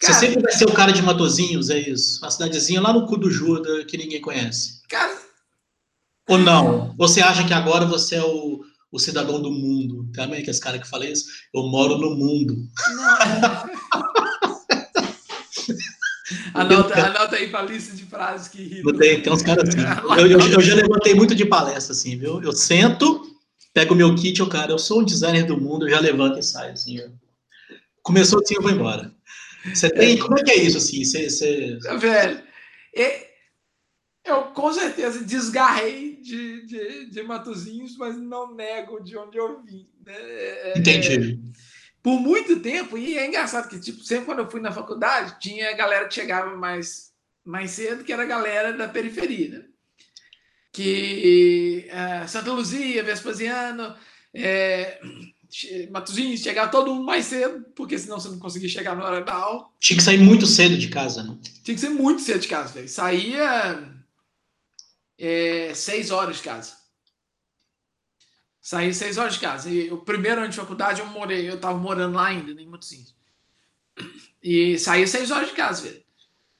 Cara, 0.00 0.14
você 0.14 0.26
sempre 0.26 0.42
vai 0.42 0.52
ser 0.52 0.66
o 0.66 0.72
cara 0.72 0.92
de 0.92 1.02
Matozinhos, 1.02 1.70
é 1.70 1.78
isso. 1.78 2.22
Uma 2.22 2.30
cidadezinha 2.30 2.80
lá 2.80 2.92
no 2.92 3.06
cu 3.06 3.16
do 3.16 3.30
Juda 3.30 3.84
que 3.86 3.96
ninguém 3.96 4.20
conhece. 4.20 4.82
Cara. 4.86 5.18
Ou 6.28 6.38
não? 6.38 6.94
Você 6.96 7.22
acha 7.22 7.46
que 7.46 7.54
agora 7.54 7.86
você 7.86 8.16
é 8.16 8.22
o, 8.22 8.62
o 8.90 8.98
cidadão 8.98 9.40
do 9.40 9.50
mundo? 9.50 10.08
Também 10.12 10.42
que 10.42 10.50
esse 10.50 10.60
cara 10.60 10.78
que 10.78 10.88
fala 10.88 11.06
isso? 11.06 11.26
Eu 11.54 11.64
moro 11.64 11.98
no 11.98 12.14
mundo. 12.14 12.56
Anota, 16.52 17.06
anota 17.06 17.36
aí 17.36 17.48
para 17.48 17.62
lista 17.62 17.94
de 17.94 18.04
frases 18.04 18.48
que 18.48 18.60
irritam. 18.60 18.96
Tem, 18.98 19.22
tem 19.22 19.32
uns 19.32 19.42
caras 19.42 19.68
assim. 19.68 19.78
Eu, 20.18 20.26
eu, 20.26 20.40
eu, 20.40 20.60
já 20.60 20.74
levantei 20.74 21.14
muito 21.14 21.34
de 21.34 21.44
palestra, 21.44 21.92
assim, 21.92 22.18
viu? 22.18 22.42
Eu 22.42 22.52
sento, 22.52 23.22
pego 23.72 23.94
o 23.94 23.96
meu 23.96 24.14
kit, 24.14 24.40
eu, 24.40 24.48
cara, 24.48 24.72
eu 24.72 24.78
sou 24.78 25.00
um 25.00 25.04
designer 25.04 25.46
do 25.46 25.58
mundo, 25.58 25.86
eu 25.86 25.90
já 25.90 26.00
levanto 26.00 26.38
e 26.38 26.42
saio, 26.42 26.72
assim. 26.72 27.00
Começou 28.02 28.40
assim, 28.40 28.56
eu 28.56 28.62
vou 28.62 28.70
embora. 28.70 29.14
Você 29.72 29.88
tem. 29.90 30.16
É. 30.16 30.20
Como 30.20 30.38
é 30.38 30.42
que 30.42 30.50
é 30.50 30.56
isso, 30.56 30.78
assim? 30.78 31.04
Você. 31.04 31.30
você... 31.30 31.78
Velho, 31.98 32.42
eu 34.24 34.42
com 34.52 34.72
certeza 34.72 35.24
desgarrei 35.24 36.07
de, 36.20 36.66
de, 36.66 37.06
de 37.10 37.22
Matozinhos, 37.22 37.96
mas 37.96 38.16
não 38.16 38.54
nego 38.54 39.00
de 39.00 39.16
onde 39.16 39.38
eu 39.38 39.62
vim. 39.62 39.88
Né? 40.04 40.14
É, 40.14 40.72
é 40.74 40.78
Entendi. 40.78 41.40
É, 41.54 41.58
por 42.02 42.20
muito 42.20 42.60
tempo, 42.60 42.96
e 42.96 43.18
é 43.18 43.26
engraçado 43.26 43.68
que, 43.68 43.78
tipo, 43.78 44.02
sempre 44.02 44.26
quando 44.26 44.38
eu 44.38 44.50
fui 44.50 44.60
na 44.60 44.72
faculdade, 44.72 45.36
tinha 45.40 45.76
galera 45.76 46.06
que 46.06 46.14
chegava 46.14 46.56
mais, 46.56 47.12
mais 47.44 47.72
cedo, 47.72 48.04
que 48.04 48.12
era 48.12 48.22
a 48.22 48.26
galera 48.26 48.72
da 48.72 48.88
periferia, 48.88 49.50
né? 49.50 49.64
Que 50.72 51.86
é, 51.88 52.26
Santa 52.26 52.52
Luzia, 52.52 53.02
Vespasiano, 53.02 53.94
é, 54.32 55.00
Matosinhos, 55.90 56.40
chegava 56.40 56.70
todo 56.70 56.94
mundo 56.94 57.04
mais 57.04 57.24
cedo, 57.24 57.64
porque 57.74 57.98
senão 57.98 58.20
você 58.20 58.28
não 58.28 58.38
conseguia 58.38 58.68
chegar 58.68 58.94
na 58.94 59.04
hora 59.04 59.20
da 59.22 59.34
aula. 59.34 59.66
Tinha 59.80 59.96
que 59.96 60.02
sair 60.02 60.18
muito 60.18 60.46
cedo 60.46 60.78
de 60.78 60.88
casa, 60.88 61.22
né? 61.22 61.36
Tinha 61.64 61.74
que 61.74 61.80
ser 61.80 61.90
muito 61.90 62.22
cedo 62.22 62.40
de 62.40 62.48
casa, 62.48 62.74
velho. 62.74 62.88
Saía 62.88 63.97
é, 65.18 65.74
seis 65.74 66.10
horas 66.10 66.36
de 66.36 66.42
casa. 66.42 66.76
Saí 68.60 68.92
seis 68.92 69.18
horas 69.18 69.34
de 69.34 69.40
casa. 69.40 69.70
E 69.70 69.90
o 69.90 69.98
primeiro 69.98 70.40
ano 70.40 70.50
de 70.50 70.56
faculdade 70.56 71.00
eu 71.00 71.06
morei, 71.06 71.48
eu 71.48 71.54
estava 71.54 71.78
morando 71.78 72.16
lá 72.16 72.26
ainda, 72.26 72.52
em 72.60 72.66
Matosinhos. 72.66 73.16
E 74.42 74.78
saí 74.78 75.06
seis 75.08 75.30
horas 75.30 75.48
de 75.48 75.54
casa, 75.54 75.82
velho. 75.82 76.04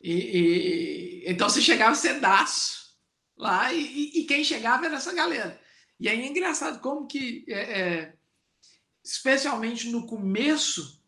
E, 0.00 0.12
e, 0.12 1.24
então 1.26 1.48
você 1.48 1.61
chegava 1.61 1.94
cedaço 1.94 2.96
lá 3.36 3.72
e, 3.72 4.11
e, 4.14 4.24
quem 4.24 4.44
chegava 4.44 4.86
era 4.86 4.96
essa 4.96 5.12
galera. 5.12 5.61
E 5.98 6.09
aí 6.09 6.22
é 6.22 6.26
engraçado 6.26 6.80
como 6.80 7.06
que, 7.06 7.44
é, 7.48 7.80
é, 7.80 8.14
especialmente 9.04 9.90
no 9.90 10.06
começo, 10.06 11.02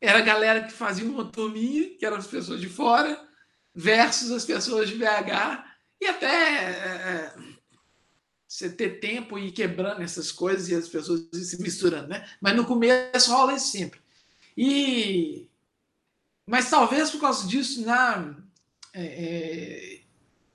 era 0.00 0.18
a 0.18 0.22
galera 0.22 0.64
que 0.64 0.72
fazia 0.72 1.08
uma 1.08 1.24
turminha, 1.24 1.96
que 1.96 2.04
eram 2.04 2.16
as 2.16 2.26
pessoas 2.26 2.60
de 2.60 2.68
fora, 2.68 3.28
versus 3.74 4.30
as 4.30 4.44
pessoas 4.44 4.88
de 4.88 4.96
BH, 4.96 5.71
e 6.02 6.06
até 6.08 6.26
é, 6.26 6.68
é 6.68 7.34
você 8.48 8.68
ter 8.68 8.98
tempo 8.98 9.38
e 9.38 9.46
ir 9.46 9.52
quebrando 9.52 10.02
essas 10.02 10.32
coisas 10.32 10.68
e 10.68 10.74
as 10.74 10.88
pessoas 10.88 11.28
se 11.32 11.62
misturando, 11.62 12.08
né? 12.08 12.28
Mas 12.40 12.56
no 12.56 12.66
começo 12.66 13.30
rola 13.30 13.54
isso 13.54 13.68
sempre. 13.68 14.00
E 14.56 15.48
mas 16.44 16.68
talvez 16.68 17.10
por 17.10 17.20
causa 17.20 17.46
disso 17.46 17.86
na 17.86 18.34
é, 18.92 19.04
é, 19.04 20.00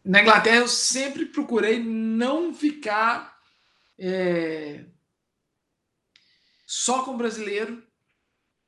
na 0.03 0.21
Inglaterra 0.21 0.57
eu 0.57 0.67
sempre 0.67 1.25
procurei 1.27 1.81
não 1.81 2.53
ficar 2.53 3.39
é, 3.97 4.83
só 6.65 7.03
com 7.03 7.17
brasileiro 7.17 7.81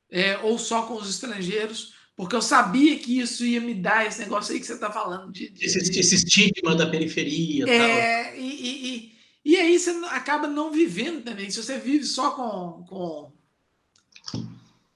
é, 0.09 0.37
ou 0.39 0.57
só 0.57 0.87
com 0.87 0.95
os 0.95 1.09
estrangeiros, 1.09 1.93
porque 2.19 2.35
eu 2.35 2.41
sabia 2.41 2.99
que 2.99 3.17
isso 3.17 3.45
ia 3.45 3.61
me 3.61 3.73
dar 3.73 4.05
esse 4.05 4.19
negócio 4.19 4.53
aí 4.53 4.59
que 4.59 4.65
você 4.65 4.73
está 4.73 4.91
falando 4.91 5.31
de, 5.31 5.51
de, 5.51 5.65
esse, 5.65 5.79
esse, 5.97 6.15
estigma 6.15 6.75
da 6.75 6.85
periferia. 6.85 7.63
É, 7.63 8.23
tal. 8.25 8.35
E, 8.35 8.43
e, 8.43 9.11
e 9.45 9.55
aí 9.55 9.79
você 9.79 9.91
acaba 10.09 10.45
não 10.45 10.69
vivendo 10.69 11.23
também. 11.23 11.49
Se 11.49 11.63
você 11.63 11.77
vive 11.77 12.03
só 12.03 12.31
com, 12.31 12.83
com, 12.89 13.31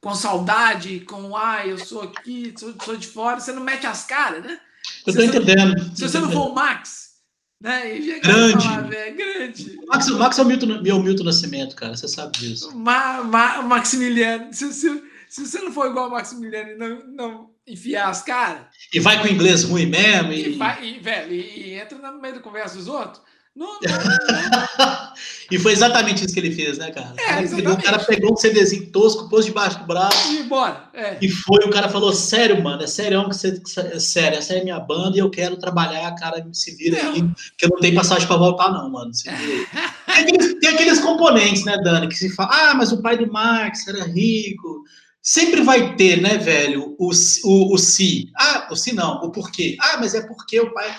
com 0.02 0.14
saudade, 0.14 1.00
com 1.00 1.34
ah, 1.38 1.66
eu 1.66 1.78
sou 1.78 2.02
aqui, 2.02 2.54
sou, 2.58 2.76
sou 2.84 2.98
de 2.98 3.08
fora, 3.08 3.40
você 3.40 3.54
não 3.54 3.64
mete 3.64 3.88
as 3.88 4.04
caras, 4.04 4.44
né? 4.44 4.60
Eu 5.08 5.14
se 5.14 5.26
entendendo. 5.26 5.78
Não, 5.78 5.96
se 5.96 6.02
você 6.02 6.20
não 6.20 6.30
for 6.30 6.50
o 6.50 6.54
Max, 6.54 7.20
né? 7.62 8.00
Grande. 8.22 8.66
Falar, 8.66 8.82
véio, 8.82 9.16
grande. 9.16 9.80
O 9.82 9.86
Max, 9.88 10.08
o 10.10 10.20
Max 10.20 10.38
é 10.40 10.42
o 10.42 10.46
Milton, 10.46 10.82
meu 10.82 11.02
Milton 11.02 11.24
Nascimento, 11.24 11.74
cara, 11.74 11.96
você 11.96 12.10
sabe 12.10 12.38
disso. 12.38 12.78
Ma, 12.78 13.24
Ma, 13.24 13.62
Maximiliano, 13.62 14.54
se, 14.54 14.74
se, 14.74 15.13
se 15.34 15.48
você 15.48 15.60
não 15.62 15.72
for 15.72 15.88
igual 15.88 16.10
o 16.10 16.12
Maximiliano 16.12 16.74
e 16.74 16.76
não, 16.76 17.08
não 17.08 17.50
enfiar 17.68 18.08
as 18.08 18.22
caras. 18.22 18.68
E 18.94 19.00
vai 19.00 19.20
com 19.20 19.28
o 19.28 19.32
inglês 19.32 19.64
ruim 19.64 19.88
mesmo. 19.88 20.32
E, 20.32 20.50
e, 20.50 20.58
vai, 20.60 20.86
e, 20.86 21.00
velho, 21.00 21.34
e, 21.34 21.70
e 21.70 21.74
entra 21.74 21.98
no 21.98 22.22
meio 22.22 22.36
da 22.36 22.40
conversa 22.40 22.78
dos 22.78 22.88
outros 22.88 23.20
Não, 23.56 23.66
não, 23.66 23.82
não. 23.82 25.14
e 25.50 25.58
foi 25.58 25.72
exatamente 25.72 26.24
isso 26.24 26.36
que 26.36 26.40
ele 26.40 26.52
fez, 26.52 26.78
né, 26.78 26.92
cara? 26.92 27.16
É, 27.18 27.68
o 27.68 27.82
cara 27.82 27.98
pegou 27.98 28.34
um 28.34 28.36
CDzinho 28.36 28.92
tosco, 28.92 29.28
pôs 29.28 29.44
debaixo 29.44 29.80
do 29.80 29.88
braço. 29.88 30.34
E 30.34 30.42
embora. 30.42 30.88
É. 30.94 31.18
E 31.20 31.28
foi, 31.28 31.66
o 31.66 31.72
cara 31.72 31.90
falou: 31.90 32.14
sério, 32.14 32.62
mano, 32.62 32.84
é 32.84 32.88
sério 32.88 33.28
que 33.28 33.36
você. 33.36 33.60
É 33.92 33.98
sério, 33.98 34.38
essa 34.38 34.54
é 34.54 34.64
minha 34.64 34.80
banda 34.80 35.18
e 35.18 35.20
eu 35.20 35.32
quero 35.32 35.58
trabalhar, 35.58 36.14
cara, 36.14 36.48
se 36.54 36.76
vira 36.76 37.10
aí, 37.10 37.24
que 37.58 37.66
eu 37.66 37.70
não 37.70 37.80
tenho 37.80 37.96
passagem 37.96 38.28
pra 38.28 38.38
voltar, 38.38 38.72
não, 38.72 38.88
mano. 38.88 39.12
Se 39.12 39.32
vira 39.32 39.66
tem, 40.06 40.16
aqueles, 40.16 40.60
tem 40.60 40.70
aqueles 40.70 41.00
componentes, 41.00 41.66
né, 41.66 41.76
Dani, 41.84 42.08
que 42.08 42.16
se 42.16 42.30
fala, 42.36 42.52
ah, 42.52 42.76
mas 42.76 42.92
o 42.92 43.02
pai 43.02 43.18
do 43.18 43.32
Max 43.32 43.88
era 43.88 44.04
rico. 44.04 44.84
Sempre 45.26 45.62
vai 45.62 45.96
ter, 45.96 46.22
né, 46.22 46.38
velho, 46.38 46.98
o, 47.00 47.10
o, 47.10 47.74
o 47.74 47.78
se. 47.78 48.30
Ah, 48.36 48.68
o 48.70 48.76
se 48.76 48.94
não, 48.94 49.24
o 49.24 49.32
porquê. 49.32 49.78
Ah, 49.80 49.96
mas 49.98 50.14
é 50.14 50.28
porque 50.28 50.60
o 50.60 50.74
pai. 50.74 50.94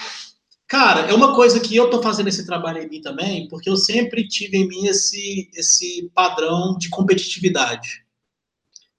Cara, 0.66 1.02
é 1.02 1.12
uma 1.12 1.34
coisa 1.34 1.60
que 1.60 1.76
eu 1.76 1.90
tô 1.90 2.02
fazendo 2.02 2.28
esse 2.28 2.46
trabalho 2.46 2.82
em 2.82 2.88
mim 2.88 3.02
também, 3.02 3.46
porque 3.48 3.68
eu 3.68 3.76
sempre 3.76 4.26
tive 4.26 4.56
em 4.56 4.66
mim 4.66 4.86
esse, 4.86 5.50
esse 5.54 6.10
padrão 6.14 6.78
de 6.78 6.88
competitividade. 6.88 8.02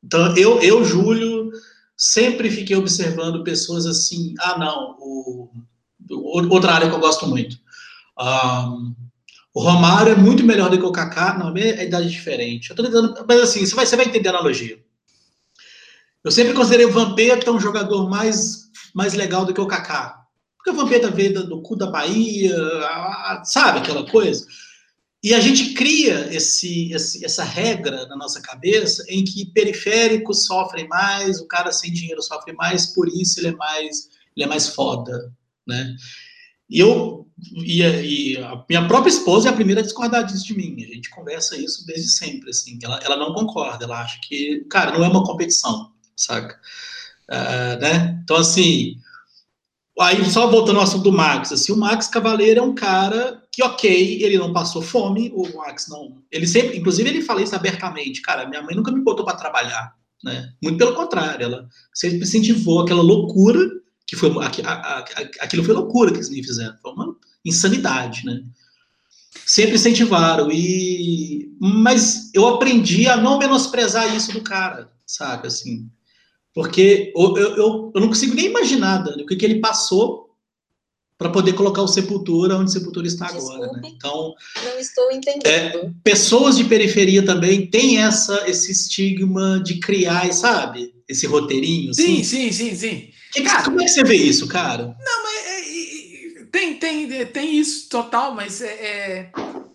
Então, 0.04 0.38
eu, 0.38 0.62
eu, 0.62 0.86
Júlio, 0.86 1.50
sempre 1.98 2.52
fiquei 2.52 2.76
observando 2.76 3.44
pessoas 3.44 3.88
assim, 3.88 4.36
ah, 4.40 4.60
não, 4.60 4.96
o, 5.00 5.50
outra 6.52 6.74
área 6.74 6.88
que 6.88 6.94
eu 6.94 7.00
gosto 7.00 7.26
muito. 7.26 7.58
Um, 8.20 8.94
o 9.56 9.60
Romário 9.60 10.14
é 10.14 10.16
muito 10.16 10.44
melhor 10.44 10.70
do 10.70 10.78
que 10.78 10.86
o 10.86 10.92
Kaká, 10.92 11.36
não, 11.36 11.56
é 11.58 11.84
idade 11.84 12.12
diferente. 12.12 12.70
Eu 12.70 12.76
tô 12.76 12.84
tentando, 12.84 13.26
mas 13.28 13.42
assim, 13.42 13.66
você 13.66 13.74
vai, 13.74 13.88
você 13.88 13.96
vai 13.96 14.06
entender 14.06 14.30
a 14.30 14.34
analogia. 14.34 14.85
Eu 16.26 16.32
sempre 16.32 16.56
considerei 16.56 16.88
o 16.88 16.92
Vampeta 16.92 17.52
um 17.52 17.60
jogador 17.60 18.10
mais, 18.10 18.64
mais 18.96 19.14
legal 19.14 19.46
do 19.46 19.54
que 19.54 19.62
o 19.62 19.68
Kaká. 19.68 20.26
Porque 20.58 20.72
o 20.72 20.74
Vampeta 20.74 21.12
veio 21.12 21.46
do, 21.46 21.62
cu 21.62 21.76
da 21.76 21.86
Bahia, 21.86 22.58
sabe 23.44 23.78
aquela 23.78 24.10
coisa? 24.10 24.44
E 25.24 25.36
a 25.36 25.40
gente 25.40 25.76
cria 25.76 26.28
esse, 26.36 26.92
esse, 26.92 27.24
essa 27.24 27.44
regra 27.44 28.08
na 28.08 28.16
nossa 28.16 28.42
cabeça 28.42 29.06
em 29.08 29.24
que 29.24 29.52
periféricos 29.54 30.46
sofrem 30.46 30.88
mais, 30.88 31.40
o 31.40 31.48
cara 31.48 31.72
sem 31.72 31.94
dinheiro 31.94 32.24
sofre 32.24 32.54
mais, 32.54 32.88
por 32.88 33.08
isso 33.08 33.40
ele 33.40 33.50
é 33.50 33.56
mais, 33.56 34.10
ele 34.36 34.46
é 34.46 34.48
mais 34.48 34.70
foda, 34.70 35.32
né? 35.68 35.96
E 36.68 36.80
eu 36.80 37.28
e, 37.64 37.82
e 37.82 38.38
a 38.38 38.66
minha 38.68 38.88
própria 38.88 39.12
esposa 39.12 39.50
é 39.50 39.52
a 39.52 39.56
primeira 39.56 39.82
a 39.82 39.84
discordar 39.84 40.26
disso 40.26 40.46
de 40.46 40.58
mim. 40.58 40.76
A 40.84 40.96
gente 40.96 41.10
conversa 41.12 41.56
isso 41.56 41.86
desde 41.86 42.10
sempre, 42.10 42.50
assim. 42.50 42.80
Ela, 42.82 43.00
ela 43.04 43.18
não 43.18 43.34
concorda, 43.34 43.86
ela 43.86 44.02
acha 44.02 44.20
que, 44.24 44.66
cara, 44.72 44.92
não 44.92 45.06
é 45.06 45.08
uma 45.08 45.24
competição, 45.24 45.92
saca? 46.16 46.60
Uh, 47.30 47.80
né? 47.82 48.20
Então, 48.24 48.38
assim, 48.38 48.98
aí 50.00 50.24
só 50.30 50.50
voltando 50.50 50.78
ao 50.78 50.84
assunto 50.84 51.04
do 51.04 51.12
Max, 51.12 51.52
assim, 51.52 51.72
o 51.72 51.78
Max 51.78 52.08
Cavaleiro 52.08 52.60
é 52.60 52.64
um 52.64 52.76
cara 52.76 53.44
que, 53.52 53.64
ok, 53.64 54.24
ele 54.24 54.38
não 54.38 54.54
passou 54.54 54.82
fome, 54.82 55.32
o 55.34 55.58
Max 55.58 55.88
não. 55.88 56.22
Ele 56.32 56.46
sempre, 56.46 56.78
inclusive, 56.78 57.10
ele 57.10 57.22
fala 57.22 57.42
isso 57.42 57.56
abertamente, 57.56 58.22
cara, 58.22 58.48
minha 58.48 58.62
mãe 58.62 58.76
nunca 58.76 58.92
me 58.92 59.02
botou 59.02 59.26
para 59.26 59.38
trabalhar, 59.38 59.96
né? 60.24 60.52
Muito 60.62 60.78
pelo 60.78 60.94
contrário, 60.94 61.46
ela 61.46 61.68
sempre 61.94 62.20
incentivou 62.20 62.82
aquela 62.82 63.02
loucura 63.02 63.60
que 64.08 64.16
foi 64.16 64.32
aquilo 65.40 65.64
foi 65.64 65.74
loucura 65.74 66.12
que 66.12 66.18
eles 66.18 66.30
me 66.30 66.44
fizeram, 66.44 66.78
foi 66.82 66.92
uma 66.92 67.16
insanidade, 67.44 68.26
né? 68.26 68.44
Sempre 69.46 69.76
incentivaram 69.76 70.50
e 70.52 71.52
mas 71.60 72.30
eu 72.34 72.48
aprendi 72.48 73.08
a 73.08 73.18
não 73.18 73.40
menosprezar 73.40 74.16
isso 74.16 74.32
do 74.32 74.42
cara, 74.42 74.92
saca 75.06 75.48
assim, 75.48 75.90
porque 76.56 77.12
eu, 77.14 77.38
eu, 77.38 77.92
eu 77.94 78.02
não 78.02 78.08
consigo 78.08 78.34
nem 78.34 78.46
imaginar 78.46 79.00
Dani, 79.00 79.24
o 79.24 79.26
que, 79.26 79.36
que 79.36 79.44
ele 79.44 79.60
passou 79.60 80.34
para 81.18 81.30
poder 81.30 81.54
colocar 81.54 81.82
o 81.82 81.88
Sepultura 81.88 82.58
onde 82.58 82.72
Sepultura 82.72 83.06
está 83.06 83.26
Desculpe, 83.26 83.56
agora, 83.56 83.72
né? 83.74 83.82
Então, 83.94 84.34
não 84.64 84.80
estou 84.80 85.12
entendendo. 85.12 85.46
É, 85.46 85.92
pessoas 86.02 86.56
de 86.56 86.64
periferia 86.64 87.26
também 87.26 87.70
têm 87.70 88.02
essa 88.02 88.50
esse 88.50 88.72
estigma 88.72 89.62
de 89.62 89.80
criar, 89.80 90.32
sabe? 90.34 90.94
Esse 91.08 91.28
roteirinho. 91.28 91.94
Sim, 91.94 92.22
assim. 92.22 92.24
sim, 92.24 92.52
sim, 92.52 92.76
sim. 92.76 93.10
Que, 93.34 93.42
cara, 93.42 93.64
como 93.64 93.82
é 93.82 93.84
que 93.84 93.92
você 93.92 94.04
vê 94.04 94.16
isso, 94.16 94.48
cara? 94.48 94.96
Não, 94.98 95.24
mas 95.24 95.46
é, 95.46 96.42
é, 96.42 96.46
tem, 96.46 96.80
tem, 96.80 97.26
tem 97.28 97.58
isso 97.58 97.90
total, 97.90 98.34
mas 98.34 98.62
é, 98.62 98.68
é, 98.68 99.32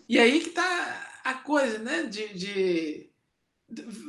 E 0.09 0.17
aí 0.19 0.39
que 0.39 0.49
tá 0.49 1.21
a 1.23 1.35
coisa, 1.35 1.77
né? 1.77 2.03
De, 2.03 2.27
de, 2.33 3.09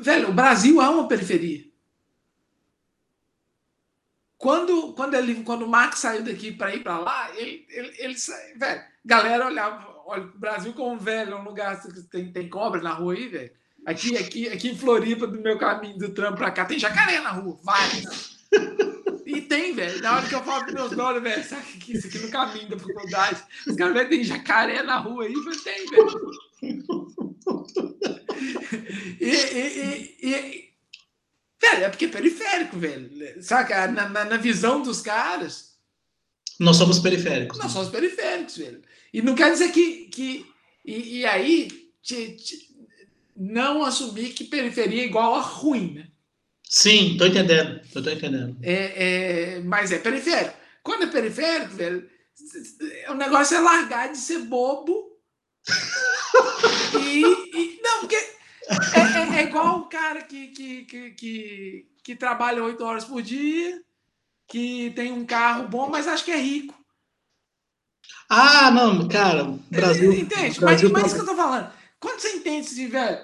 Velho, 0.01 0.31
o 0.31 0.35
Brasil 0.35 0.81
é 0.83 0.89
uma 0.89 1.07
periferia. 1.07 1.72
Quando, 4.43 4.93
quando, 4.95 5.15
ele, 5.15 5.45
quando 5.45 5.63
o 5.63 5.69
Marx 5.69 6.01
saiu 6.01 6.25
daqui 6.25 6.51
para 6.51 6.75
ir 6.75 6.83
para 6.83 6.99
lá, 6.99 7.31
ele, 7.37 7.65
ele, 7.71 7.93
ele 7.97 8.17
velho, 8.57 8.83
galera 9.05 9.47
olhava, 9.47 9.87
olha 10.05 10.25
o 10.25 10.37
Brasil 10.37 10.73
como 10.73 10.99
velho, 10.99 11.35
é 11.35 11.37
um 11.37 11.45
lugar 11.45 11.81
que 11.81 12.03
tem, 12.11 12.33
tem 12.33 12.49
cobra 12.49 12.83
na 12.83 12.93
rua 12.93 13.15
aí, 13.15 13.29
velho. 13.29 13.53
Aqui, 13.87 14.17
aqui, 14.17 14.49
aqui 14.49 14.71
em 14.71 14.77
Floripa, 14.77 15.29
do 15.29 15.41
meu 15.41 15.57
caminho 15.59 15.97
do 15.97 16.09
trampo 16.09 16.39
para 16.39 16.51
cá, 16.51 16.65
tem 16.65 16.77
jacaré 16.77 17.21
na 17.21 17.31
rua, 17.31 17.57
vários. 17.63 18.37
E 19.25 19.43
tem, 19.43 19.73
velho. 19.75 20.03
Na 20.03 20.17
hora 20.17 20.29
que 20.29 20.35
eu 20.35 20.43
falo 20.43 20.65
com 20.67 20.73
meus 20.73 20.93
brothers, 20.93 21.23
velho, 21.23 21.45
sabe 21.45 21.79
que 21.79 21.97
isso 21.97 22.09
aqui 22.09 22.19
no 22.19 22.29
caminho 22.29 22.69
da 22.69 22.79
faculdade? 22.81 23.45
Os 23.65 23.77
caras, 23.77 23.95
velho, 23.95 24.09
tem 24.11 24.25
jacaré 24.25 24.83
na 24.83 24.97
rua 24.97 25.25
aí, 25.25 25.35
mas 25.45 25.63
tem, 25.63 25.87
velho. 25.89 26.31
E, 29.21 29.31
e, 29.31 30.17
e, 30.21 30.29
e, 30.31 30.72
velho, 31.63 31.85
é 31.85 31.89
porque 31.89 32.07
é 32.07 32.09
periférico, 32.09 32.79
velho. 32.79 33.11
Saca? 33.41 33.87
Na, 33.87 34.09
na, 34.09 34.25
na, 34.25 34.37
visão 34.37 34.83
dos 34.83 35.01
caras. 35.01 35.77
Nós 36.59 36.77
somos 36.77 36.99
periféricos. 36.99 37.59
Nós 37.59 37.69
né? 37.69 37.73
somos 37.73 37.89
periféricos, 37.89 38.57
velho. 38.57 38.83
E 39.13 39.23
não 39.23 39.35
quer 39.35 39.53
dizer 39.53 39.71
que. 39.71 40.07
que 40.07 40.47
e, 40.85 41.21
e 41.21 41.27
aí, 41.27 41.69
te, 42.03 42.33
te, 42.33 42.73
não 43.37 43.85
assumir 43.85 44.31
que 44.31 44.45
periferia 44.45 45.03
é 45.03 45.07
igual 45.07 45.35
a 45.37 45.41
ruim, 45.41 45.95
né? 45.95 46.09
Sim, 46.65 47.17
tô 47.19 47.27
entendendo. 47.27 47.81
Eu 47.95 48.03
tô 48.03 48.11
entendendo. 48.11 48.57
É, 48.63 49.57
é, 49.57 49.61
mas 49.61 49.93
é 49.93 49.99
periférico. 49.99 50.57
Quando 50.83 51.05
é 51.05 51.07
periférico, 51.07 51.75
velho, 51.75 52.09
o 53.11 53.15
negócio 53.15 53.57
é 53.57 53.61
largar 53.61 54.11
de 54.11 54.19
ser 54.19 54.41
bobo. 54.41 55.13
e, 56.99 57.21
e, 57.21 57.81
Não, 57.83 58.01
porque 58.01 58.17
é, 58.17 59.37
é, 59.39 59.41
é, 59.41 59.43
igual 59.45 59.81
o 59.81 59.89
cara 59.89 60.22
que, 60.33 60.49
que, 60.49 60.85
que, 60.85 61.11
que, 61.11 61.87
que 62.03 62.17
trabalha 62.17 62.65
oito 62.65 62.83
horas 62.83 63.05
por 63.05 63.21
dia, 63.21 63.83
que 64.49 64.91
tem 64.97 65.13
um 65.13 65.27
carro 65.27 65.69
bom, 65.69 65.91
mas 65.91 66.09
acha 66.09 66.25
que 66.25 66.31
é 66.31 66.39
rico. 66.39 66.75
Ah, 68.31 68.71
não, 68.71 69.07
cara, 69.09 69.45
Brasil. 69.71 70.11
Entende? 70.11 70.59
Brasil 70.59 70.91
mas, 70.91 71.03
mas 71.03 71.13
isso 71.13 71.17
que 71.17 71.21
eu 71.21 71.35
tô 71.35 71.37
falando. 71.37 71.71
Quando 72.01 72.19
você 72.19 72.31
entende 72.31 72.67
se 72.67 72.87
velho. 72.87 73.19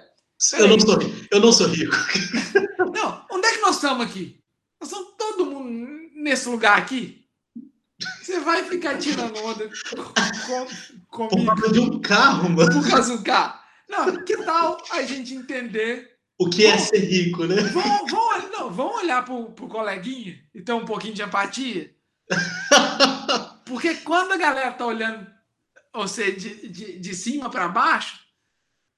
Eu 0.52 0.68
não, 0.68 0.78
sou, 0.78 0.98
eu 1.32 1.40
não 1.40 1.52
sou 1.52 1.66
rico. 1.66 1.96
Não, 2.94 3.26
onde 3.32 3.46
é 3.48 3.54
que 3.54 3.60
nós 3.60 3.74
estamos 3.74 4.06
aqui? 4.06 4.40
Nós 4.80 4.90
estamos 4.90 5.14
todo 5.18 5.46
mundo 5.46 6.10
nesse 6.14 6.48
lugar 6.48 6.78
aqui. 6.78 7.26
Você 8.22 8.38
vai 8.38 8.62
ficar 8.64 8.98
tirando 8.98 9.36
onda 9.38 9.68
com, 11.10 11.28
comigo. 11.28 11.54
Por 11.54 11.60
causa 11.60 11.72
de 11.72 11.80
um 11.80 12.00
carro, 12.00 12.50
mano. 12.50 12.72
Por 12.72 12.88
causa 12.88 13.12
de 13.12 13.18
um 13.18 13.22
carro. 13.24 13.60
Não, 13.88 14.24
que 14.24 14.36
tal 14.44 14.80
a 14.92 15.02
gente 15.02 15.34
entender. 15.34 16.17
O 16.38 16.48
que 16.48 16.66
é 16.66 16.78
ser 16.78 16.98
rico, 16.98 17.44
né? 17.46 17.56
Vamos, 17.56 18.10
vamos, 18.10 18.50
não, 18.50 18.70
vamos 18.70 19.02
olhar 19.02 19.24
pro, 19.24 19.50
pro 19.50 19.68
coleguinha 19.68 20.40
e 20.54 20.62
ter 20.62 20.72
um 20.72 20.84
pouquinho 20.84 21.14
de 21.14 21.22
empatia. 21.22 21.94
Porque 23.66 23.94
quando 23.96 24.32
a 24.32 24.36
galera 24.36 24.72
tá 24.72 24.86
olhando 24.86 25.26
você 25.92 26.30
de, 26.32 26.68
de, 26.68 26.98
de 26.98 27.14
cima 27.14 27.50
para 27.50 27.68
baixo, 27.68 28.20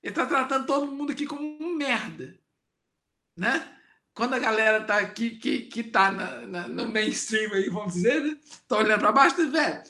ele 0.02 0.14
tá 0.14 0.26
tratando 0.26 0.66
todo 0.66 0.92
mundo 0.92 1.12
aqui 1.12 1.26
como 1.26 1.42
um 1.42 1.74
merda. 1.74 2.38
Né? 3.36 3.66
quando 4.20 4.34
a 4.34 4.38
galera 4.38 4.84
tá 4.84 4.98
aqui, 4.98 5.30
que, 5.30 5.60
que 5.60 5.82
tá 5.82 6.12
na, 6.12 6.40
na, 6.42 6.68
no 6.68 6.88
mainstream 6.88 7.52
aí, 7.54 7.70
vamos 7.70 7.94
dizer, 7.94 8.22
né? 8.22 8.36
Tá 8.68 8.76
olhando 8.76 9.00
para 9.00 9.12
baixo, 9.12 9.36
tá, 9.36 9.44
velho. 9.44 9.82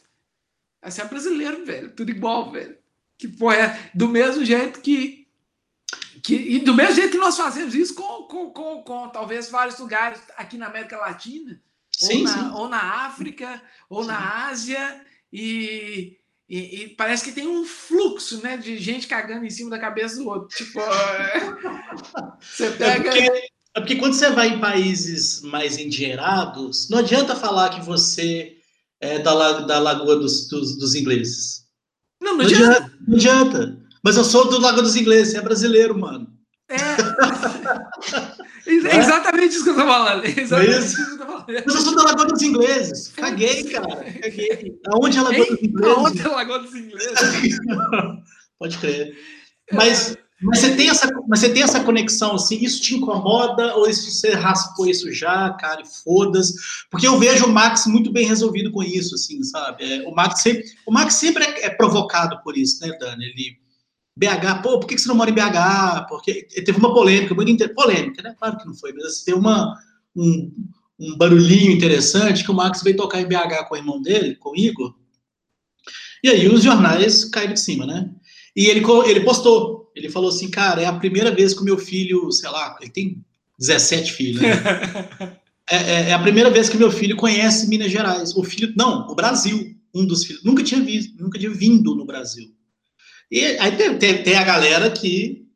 Esse 0.85 1.01
é 1.01 1.05
brasileiro, 1.05 1.67
velho. 1.67 1.91
Tudo 1.91 2.11
igual, 2.11 2.53
velho. 2.53 2.79
Que 3.19 3.27
porra 3.27 3.57
é 3.57 3.91
do 3.93 4.07
mesmo 4.09 4.45
jeito 4.45 4.81
que. 4.81 5.20
Que 6.23 6.35
e 6.35 6.59
do 6.59 6.75
mesmo 6.75 6.95
jeito 6.95 7.13
que 7.13 7.19
nós 7.19 7.37
fazemos 7.37 7.75
isso 7.75 7.95
com, 7.95 8.25
com, 8.25 8.51
com, 8.51 8.83
com 8.83 9.09
talvez 9.09 9.51
vários 9.51 9.79
lugares 9.79 10.21
aqui 10.37 10.57
na 10.57 10.67
América 10.67 10.97
Latina, 10.97 11.61
sim, 11.91 12.19
ou, 12.19 12.23
na, 12.25 12.57
ou 12.57 12.69
na 12.69 13.07
África, 13.07 13.63
ou 13.89 14.03
sim. 14.03 14.09
na 14.09 14.49
Ásia, 14.49 15.05
e, 15.33 16.19
e, 16.49 16.83
e, 16.83 16.89
parece 16.89 17.25
que 17.25 17.33
tem 17.33 17.47
um 17.47 17.65
fluxo 17.65 18.43
né, 18.43 18.57
de 18.57 18.77
gente 18.79 19.07
cagando 19.07 19.45
em 19.45 19.51
cima 19.51 19.71
da 19.71 19.79
cabeça 19.79 20.17
do 20.17 20.29
outro. 20.29 20.57
Tipo, 20.57 20.81
é... 20.81 21.41
você 22.41 22.67
é 22.67 22.71
pega. 22.71 23.09
É 23.09 23.31
porque 23.31 23.51
é 23.75 23.81
porque 23.81 23.97
quando 23.97 24.15
você 24.15 24.31
vai 24.31 24.49
em 24.49 24.61
países 24.61 25.43
mais 25.43 25.79
endinheirados, 25.79 26.89
não 26.89 26.99
adianta 26.99 27.37
falar 27.37 27.71
que 27.71 27.81
você 27.81 28.57
é 29.01 29.19
da, 29.21 29.61
da 29.61 29.79
Lagoa 29.79 30.17
dos, 30.17 30.49
dos, 30.49 30.77
dos 30.77 30.95
ingleses. 30.95 31.67
Não, 32.21 32.33
não, 32.33 32.39
não 32.39 32.45
adianta. 32.45 32.77
adianta. 32.77 32.99
Não 33.07 33.17
adianta. 33.17 33.80
Mas 34.03 34.17
eu 34.17 34.25
sou 34.25 34.49
do 34.49 34.61
Lagoa 34.61 34.83
dos 34.83 34.97
Ingleses, 34.97 35.35
é 35.35 35.41
brasileiro, 35.41 35.99
mano. 35.99 36.29
É. 36.69 36.77
É 38.67 38.99
exatamente 38.99 39.55
isso 39.55 39.65
que 39.65 39.71
eu 39.71 39.75
tô 39.75 39.81
falando. 39.81 40.25
É 40.25 40.41
exatamente 40.41 40.79
isso 40.79 40.97
que 40.97 41.03
eu 41.03 41.19
tô 41.19 41.27
falando. 41.27 41.47
Mas 41.67 41.75
eu 41.75 41.81
sou 41.81 41.97
da 41.97 42.03
Lagoa 42.05 42.27
dos 42.27 42.43
Ingleses. 42.43 43.09
Caguei, 43.09 43.65
cara. 43.65 44.05
Caguei. 44.05 44.79
Aonde 44.93 45.17
é 45.17 45.21
a 45.21 45.25
Lagoa 45.25 45.47
dos 45.47 45.63
Ingleses? 45.63 45.97
Aonde 45.97 46.21
é 46.21 46.25
a 46.25 46.31
Lagoa 46.31 46.59
dos 46.61 46.75
Ingleses? 46.75 47.59
Pode 48.59 48.79
crer. 48.79 49.19
Mas, 49.73 50.17
mas, 50.43 50.61
você 50.61 50.77
tem 50.77 50.89
essa, 50.89 51.09
mas 51.27 51.41
você 51.41 51.49
tem 51.49 51.63
essa 51.63 51.81
conexão, 51.81 52.35
assim, 52.35 52.63
isso 52.63 52.83
te 52.83 52.97
incomoda 52.97 53.75
ou 53.77 53.89
isso, 53.89 54.11
você 54.11 54.35
raspou 54.35 54.87
isso 54.87 55.13
já, 55.13 55.51
cara, 55.55 55.83
foda-se? 55.85 56.55
Porque 56.91 57.07
eu 57.07 57.19
vejo 57.19 57.47
o 57.47 57.53
Max 57.53 57.87
muito 57.87 58.13
bem 58.13 58.27
resolvido 58.27 58.71
com 58.71 58.83
isso, 58.83 59.15
assim, 59.15 59.43
sabe? 59.43 59.85
É, 59.85 60.09
o, 60.09 60.15
Max 60.15 60.43
sempre, 60.43 60.65
o 60.87 60.93
Max 60.93 61.15
sempre 61.15 61.45
é, 61.45 61.67
é 61.67 61.71
provocado 61.71 62.41
por 62.43 62.57
isso, 62.57 62.85
né, 62.85 62.97
Dani? 62.99 63.25
Ele 63.25 63.59
BH, 64.21 64.61
pô, 64.63 64.79
por 64.79 64.87
que 64.87 64.99
você 64.99 65.09
não 65.09 65.15
mora 65.15 65.31
em 65.31 65.35
BH? 65.35 66.07
Porque 66.07 66.43
teve 66.43 66.79
uma 66.79 66.93
polêmica, 66.93 67.35
muito 67.35 67.51
inter... 67.51 67.75
polêmica, 67.75 68.23
né? 68.23 68.35
Claro 68.39 68.59
que 68.59 68.67
não 68.67 68.75
foi, 68.75 68.93
mas 68.93 69.05
assim, 69.07 69.25
teve 69.25 69.39
uma, 69.39 69.75
um, 70.15 70.53
um 70.99 71.17
barulhinho 71.17 71.73
interessante 71.73 72.45
que 72.45 72.51
o 72.51 72.55
Max 72.55 72.83
veio 72.83 72.99
tocar 72.99 73.19
em 73.19 73.27
BH 73.27 73.67
com 73.67 73.75
o 73.75 73.79
irmão 73.79 74.03
dele, 74.03 74.37
com 74.37 74.51
o 74.51 74.57
Igor. 74.57 74.95
E 76.23 76.29
aí 76.29 76.47
os 76.49 76.63
jornais 76.63 77.25
caíram 77.25 77.55
de 77.55 77.61
cima, 77.61 77.87
né? 77.87 78.11
E 78.55 78.67
ele, 78.67 78.85
ele 79.07 79.21
postou, 79.21 79.91
ele 79.97 80.11
falou 80.11 80.29
assim, 80.29 80.51
cara, 80.51 80.83
é 80.83 80.85
a 80.85 80.93
primeira 80.93 81.35
vez 81.35 81.55
que 81.55 81.63
o 81.63 81.65
meu 81.65 81.79
filho, 81.79 82.31
sei 82.31 82.51
lá, 82.51 82.77
ele 82.79 82.91
tem 82.91 83.25
17 83.59 84.13
filhos, 84.13 84.43
né? 84.43 84.51
é, 85.71 85.77
é, 85.77 86.09
é, 86.11 86.13
a 86.13 86.19
primeira 86.19 86.51
vez 86.51 86.69
que 86.69 86.77
meu 86.77 86.91
filho 86.91 87.17
conhece 87.17 87.69
Minas 87.69 87.91
Gerais. 87.91 88.37
O 88.37 88.45
filho, 88.45 88.71
não, 88.77 89.09
o 89.09 89.15
Brasil, 89.15 89.75
um 89.95 90.05
dos 90.05 90.27
filhos, 90.27 90.45
nunca 90.45 90.63
tinha 90.63 90.83
visto, 90.83 91.17
nunca 91.19 91.39
tinha 91.39 91.51
vindo 91.51 91.95
no 91.95 92.05
Brasil. 92.05 92.53
E 93.31 93.45
aí 93.45 93.77
tem, 93.77 93.99
tem, 93.99 94.23
tem 94.23 94.35
a 94.35 94.45
galera 94.45 94.91
que 94.91 95.47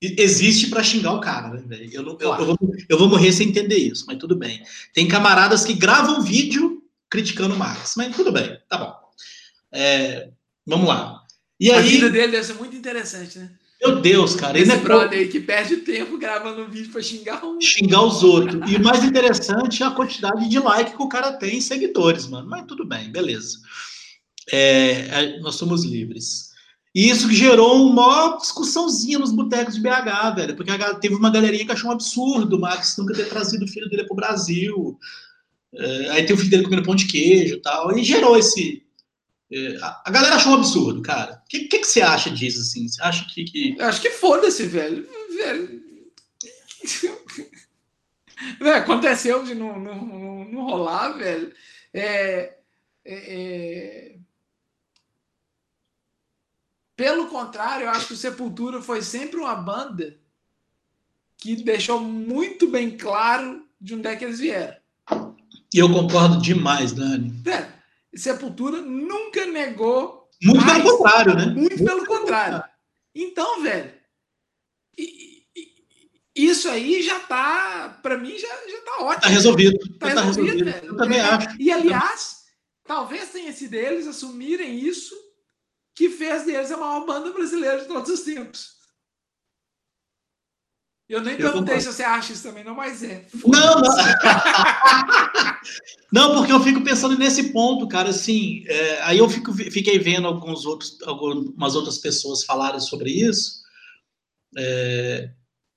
existe 0.00 0.68
para 0.68 0.82
xingar 0.82 1.14
o 1.14 1.20
cara, 1.20 1.48
né, 1.48 1.62
velho? 1.66 1.90
Eu, 1.92 2.02
eu, 2.02 2.18
eu, 2.20 2.46
vou, 2.46 2.58
eu 2.88 2.98
vou 2.98 3.08
morrer 3.08 3.32
sem 3.32 3.48
entender 3.48 3.76
isso, 3.76 4.04
mas 4.06 4.18
tudo 4.18 4.36
bem. 4.36 4.62
Tem 4.92 5.06
camaradas 5.06 5.64
que 5.64 5.74
gravam 5.74 6.22
vídeo 6.22 6.82
criticando 7.10 7.54
o 7.54 7.58
Max, 7.58 7.94
mas 7.96 8.14
tudo 8.14 8.32
bem, 8.32 8.58
tá 8.68 8.78
bom. 8.78 8.94
É, 9.72 10.30
vamos 10.66 10.88
lá. 10.88 11.22
E 11.58 11.70
a 11.70 11.78
aí, 11.78 11.88
vida 11.88 12.10
dele 12.10 12.32
deve 12.32 12.44
ser 12.44 12.54
muito 12.54 12.74
interessante, 12.74 13.38
né? 13.38 13.50
Meu 13.84 14.00
Deus, 14.00 14.36
cara. 14.36 14.58
Esse 14.58 14.70
é 14.70 14.76
brother 14.76 15.18
aí 15.18 15.28
que 15.28 15.40
perde 15.40 15.78
tempo 15.78 16.16
gravando 16.16 16.68
vídeo 16.68 16.92
para 16.92 17.02
xingar 17.02 17.44
um... 17.44 17.60
Xingar 17.60 18.04
os 18.04 18.22
outros. 18.22 18.70
E 18.70 18.76
o 18.76 18.82
mais 18.82 19.02
interessante 19.02 19.82
é 19.82 19.86
a 19.86 19.90
quantidade 19.90 20.48
de 20.48 20.58
like 20.60 20.96
que 20.96 21.02
o 21.02 21.08
cara 21.08 21.32
tem 21.32 21.56
em 21.56 21.60
seguidores, 21.60 22.28
mano. 22.28 22.48
Mas 22.48 22.64
tudo 22.66 22.86
bem, 22.86 23.10
beleza. 23.10 23.58
É, 24.52 25.38
nós 25.40 25.56
somos 25.56 25.84
livres. 25.84 26.51
E 26.94 27.08
isso 27.08 27.30
gerou 27.32 27.86
uma 27.88 28.36
discussãozinha 28.36 29.18
nos 29.18 29.32
botecos 29.32 29.74
de 29.74 29.80
BH, 29.80 30.34
velho, 30.36 30.56
porque 30.56 30.70
teve 31.00 31.14
uma 31.14 31.30
galerinha 31.30 31.64
que 31.64 31.72
achou 31.72 31.88
um 31.88 31.94
absurdo 31.94 32.56
o 32.56 32.60
Max 32.60 32.96
nunca 32.98 33.14
ter 33.14 33.28
trazido 33.28 33.64
o 33.64 33.68
filho 33.68 33.88
dele 33.88 34.04
para 34.04 34.12
o 34.12 34.16
Brasil. 34.16 34.98
É, 35.74 36.10
aí 36.10 36.26
tem 36.26 36.34
o 36.34 36.38
filho 36.38 36.50
dele 36.50 36.64
comendo 36.64 36.82
pão 36.82 36.94
de 36.94 37.06
queijo 37.06 37.54
e 37.54 37.62
tal, 37.62 37.96
e 37.96 38.04
gerou 38.04 38.36
esse. 38.36 38.84
É, 39.50 39.78
a, 39.80 40.02
a, 40.06 40.10
galera 40.10 40.34
achou 40.34 40.52
um 40.52 40.56
absurdo, 40.56 41.00
cara. 41.00 41.42
O 41.44 41.48
que, 41.48 41.60
que, 41.60 41.78
que, 41.78 41.86
você 41.86 42.02
acha 42.02 42.30
disso, 42.30 42.60
assim? 42.60 42.86
Você 42.86 43.02
acha 43.02 43.26
que. 43.32 43.44
que... 43.44 43.76
Eu 43.78 43.86
acho 43.86 44.02
que 44.02 44.10
foda-se, 44.10 44.66
velho. 44.66 45.08
Velho. 45.34 45.82
velho. 48.60 48.76
Aconteceu 48.76 49.42
de 49.44 49.54
não, 49.54 49.80
não, 49.80 50.06
não, 50.06 50.44
não 50.44 50.64
rolar, 50.64 51.12
velho. 51.12 51.52
É, 51.94 52.54
é, 53.04 53.14
é 53.14 54.11
pelo 56.96 57.26
contrário, 57.26 57.84
eu 57.84 57.90
acho 57.90 58.08
que 58.08 58.14
o 58.14 58.16
Sepultura 58.16 58.80
foi 58.82 59.02
sempre 59.02 59.38
uma 59.38 59.54
banda 59.54 60.16
que 61.36 61.56
deixou 61.56 62.00
muito 62.00 62.68
bem 62.68 62.96
claro 62.96 63.66
de 63.80 63.94
onde 63.94 64.06
é 64.06 64.16
que 64.16 64.24
eles 64.24 64.38
vieram. 64.38 64.76
E 65.74 65.78
eu 65.78 65.90
concordo 65.90 66.40
demais, 66.40 66.92
Dani. 66.92 67.32
É, 67.46 67.68
Sepultura 68.16 68.80
nunca 68.80 69.46
negou. 69.46 70.28
Muito 70.42 70.64
mais, 70.64 70.82
pelo 70.82 70.98
contrário, 70.98 71.34
né? 71.34 71.46
Muito, 71.46 71.58
muito 71.58 71.84
pelo 71.84 72.06
contrário. 72.06 72.52
contrário. 72.54 72.72
Então, 73.14 73.62
velho, 73.62 73.92
isso 76.34 76.68
aí 76.68 77.02
já 77.02 77.20
tá, 77.20 77.98
para 78.02 78.16
mim, 78.18 78.36
já, 78.38 78.48
já 78.48 78.80
tá 78.84 79.04
ótimo. 79.04 79.22
Tá 79.22 79.28
resolvido. 79.28 79.78
Tá, 79.98 80.14
tá 80.14 80.22
resolvido, 80.22 80.64
resolvido. 80.64 80.86
Eu 80.86 80.96
também 80.96 81.18
é, 81.18 81.22
acho. 81.22 81.56
E, 81.58 81.70
aliás, 81.70 82.44
talvez 82.84 83.30
tenha 83.30 83.52
sido 83.52 83.74
eles 83.74 84.06
assumirem 84.06 84.78
isso 84.78 85.14
que 85.94 86.10
fez 86.10 86.44
deles 86.44 86.70
a 86.70 86.76
maior 86.76 87.06
banda 87.06 87.32
brasileira 87.32 87.80
de 87.80 87.86
todos 87.86 88.10
os 88.10 88.20
tempos. 88.20 88.82
Eu 91.08 91.20
nem 91.20 91.34
eu 91.34 91.40
perguntei 91.40 91.78
se 91.78 91.92
você 91.92 92.02
acha 92.02 92.32
isso 92.32 92.42
também, 92.42 92.64
não, 92.64 92.74
mas 92.74 93.02
é. 93.02 93.26
Não, 93.44 93.82
não. 93.82 93.82
não, 96.10 96.34
porque 96.34 96.52
eu 96.52 96.60
fico 96.60 96.82
pensando 96.82 97.18
nesse 97.18 97.52
ponto, 97.52 97.86
cara. 97.86 98.08
Assim, 98.08 98.64
é, 98.66 99.02
aí 99.02 99.18
eu 99.18 99.28
fico, 99.28 99.52
fiquei 99.52 99.98
vendo 99.98 100.26
alguns 100.26 100.64
outros, 100.64 100.96
algumas 101.02 101.74
outras 101.74 101.98
pessoas 101.98 102.44
falarem 102.44 102.80
sobre 102.80 103.10
isso. 103.10 103.60
É, 104.56 105.30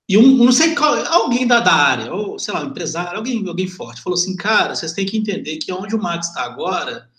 e 0.07 0.17
um, 0.17 0.37
não 0.37 0.53
sei 0.53 0.73
qual, 0.73 0.95
alguém 1.07 1.45
da, 1.45 1.59
da 1.59 1.73
área, 1.73 2.13
ou 2.13 2.39
sei 2.39 2.53
lá, 2.53 2.63
um 2.63 2.67
empresário, 2.67 3.17
alguém, 3.17 3.45
alguém 3.45 3.67
forte, 3.67 4.01
falou 4.01 4.17
assim: 4.17 4.37
cara, 4.37 4.73
vocês 4.73 4.93
têm 4.93 5.05
que 5.05 5.17
entender 5.17 5.57
que 5.57 5.73
onde 5.73 5.95
o 5.95 6.01
Max 6.01 6.27
está 6.27 6.43
agora 6.43 7.09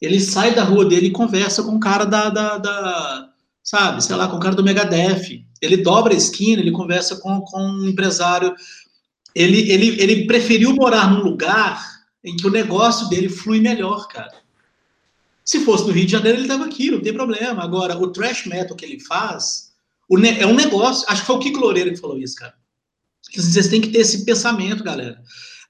ele 0.00 0.20
sai 0.20 0.54
da 0.54 0.62
rua 0.62 0.84
dele 0.84 1.06
e 1.06 1.12
conversa 1.12 1.62
com 1.62 1.76
o 1.76 1.80
cara 1.80 2.04
da, 2.04 2.28
da, 2.28 2.58
da, 2.58 3.28
sabe, 3.62 4.02
sei 4.04 4.16
lá, 4.16 4.28
com 4.28 4.36
o 4.36 4.40
cara 4.40 4.54
do 4.54 4.62
Megadeth. 4.62 5.44
Ele 5.60 5.78
dobra 5.78 6.12
a 6.12 6.16
esquina, 6.16 6.60
ele 6.60 6.70
conversa 6.70 7.16
com, 7.16 7.40
com 7.40 7.60
um 7.60 7.88
empresário. 7.88 8.54
Ele, 9.34 9.70
ele, 9.70 10.00
ele 10.00 10.26
preferiu 10.26 10.74
morar 10.74 11.10
num 11.10 11.22
lugar 11.22 11.82
em 12.22 12.36
que 12.36 12.46
o 12.46 12.50
negócio 12.50 13.08
dele 13.08 13.28
flui 13.28 13.60
melhor, 13.60 14.06
cara. 14.08 14.34
Se 15.44 15.64
fosse 15.64 15.86
no 15.86 15.92
Rio 15.92 16.04
de 16.04 16.12
Janeiro, 16.12 16.38
ele 16.38 16.46
estava 16.46 16.64
aqui, 16.64 16.90
não 16.90 17.00
tem 17.00 17.12
problema. 17.12 17.62
Agora, 17.62 17.96
o 17.96 18.08
trash 18.08 18.46
metal 18.46 18.76
que 18.76 18.84
ele 18.84 19.00
faz 19.00 19.72
é 20.38 20.46
um 20.46 20.54
negócio. 20.54 21.06
Acho 21.08 21.22
que 21.22 21.26
foi 21.26 21.36
o 21.36 21.38
Kiko 21.38 21.60
Loureiro 21.60 21.90
que 21.90 22.00
falou 22.00 22.18
isso, 22.18 22.34
cara. 22.34 22.54
Vocês 23.34 23.68
têm 23.68 23.80
que 23.80 23.88
ter 23.88 23.98
esse 23.98 24.24
pensamento, 24.24 24.84
galera. 24.84 25.22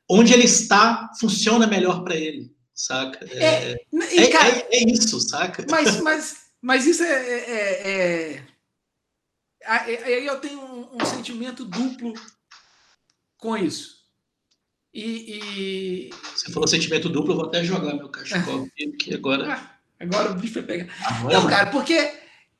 Onde 0.09 0.33
ele 0.33 0.45
está, 0.45 1.11
funciona 1.21 1.67
melhor 1.67 2.03
para 2.03 2.17
ele 2.17 2.56
saca? 2.77 3.27
É, 3.31 3.73
é, 3.73 3.87
é, 3.93 4.31
cara, 4.31 4.49
é, 4.49 4.69
é, 4.71 4.91
isso, 4.91 5.19
saca? 5.21 5.65
Mas, 5.71 6.01
mas, 6.03 6.37
mas 6.61 6.87
isso 6.87 7.03
é. 7.03 7.09
é, 7.09 7.91
é 8.37 8.47
aí 9.67 10.27
eu 10.27 10.39
tenho 10.39 10.61
um, 10.61 11.03
um, 11.03 11.05
sentimento 11.05 11.65
duplo 11.65 12.13
com 13.39 13.57
isso. 13.57 13.97
E, 14.93 16.09
e, 16.09 16.11
Você 16.35 16.53
falou 16.53 16.69
sentimento 16.69 17.09
duplo, 17.09 17.33
eu 17.33 17.37
vou 17.37 17.47
até 17.47 17.65
jogar 17.65 17.95
meu 17.95 18.09
cachorro 18.09 18.65
aqui, 18.65 18.89
porque 18.89 19.15
agora. 19.15 19.55
Ah, 19.55 19.79
agora 19.99 20.31
o 20.31 20.35
bicho 20.35 20.55
vai 20.55 20.63
pegar. 20.63 20.95
Agora 21.05 21.41
não, 21.41 21.49
cara, 21.49 21.71
porque 21.71 22.15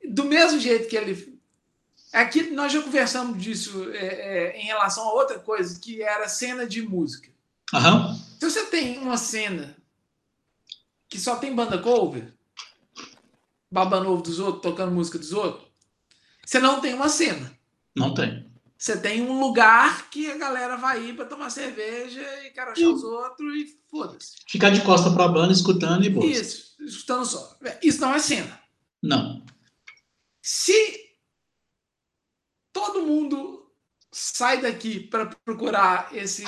do 0.09 0.25
mesmo 0.25 0.59
jeito 0.59 0.87
que 0.87 0.97
ele. 0.97 1.37
Aqui 2.13 2.51
nós 2.51 2.71
já 2.71 2.81
conversamos 2.81 3.41
disso 3.41 3.91
é, 3.91 4.05
é, 4.05 4.57
em 4.57 4.65
relação 4.65 5.03
a 5.03 5.13
outra 5.13 5.39
coisa, 5.39 5.79
que 5.79 6.01
era 6.01 6.27
cena 6.27 6.65
de 6.65 6.81
música. 6.81 7.29
Se 8.39 8.49
você 8.49 8.65
tem 8.67 8.97
uma 8.99 9.17
cena 9.17 9.75
que 11.09 11.19
só 11.19 11.35
tem 11.37 11.55
banda 11.55 11.77
cover, 11.77 12.33
babando 13.71 14.11
ovo 14.11 14.21
dos 14.21 14.39
outros, 14.39 14.61
tocando 14.61 14.93
música 14.93 15.17
dos 15.17 15.33
outros, 15.33 15.67
você 16.45 16.59
não 16.59 16.79
tem 16.79 16.93
uma 16.93 17.09
cena. 17.09 17.57
Não 17.95 18.13
tem. 18.13 18.47
Você 18.77 18.95
tem 18.95 19.21
um 19.21 19.39
lugar 19.39 20.09
que 20.09 20.29
a 20.29 20.37
galera 20.37 20.77
vai 20.77 21.03
ir 21.03 21.15
para 21.15 21.25
tomar 21.25 21.49
cerveja 21.49 22.21
e 22.45 22.51
carochar 22.51 22.89
os 22.89 23.03
outros 23.03 23.55
e 23.55 23.79
foda-se. 23.89 24.35
Ficar 24.47 24.69
de 24.69 24.81
costa 24.81 25.09
para 25.11 25.25
a 25.25 25.29
banda, 25.29 25.51
escutando 25.51 26.05
e 26.05 26.09
boa. 26.09 26.25
Isso, 26.25 26.75
escutando 26.83 27.25
só. 27.25 27.57
Isso 27.81 27.99
não 27.99 28.13
é 28.13 28.19
cena. 28.19 28.61
Não. 29.01 29.43
Se 30.41 31.07
todo 32.71 33.01
mundo 33.01 33.69
sai 34.11 34.61
daqui 34.61 34.99
para 34.99 35.25
procurar 35.25 36.15
esse 36.15 36.45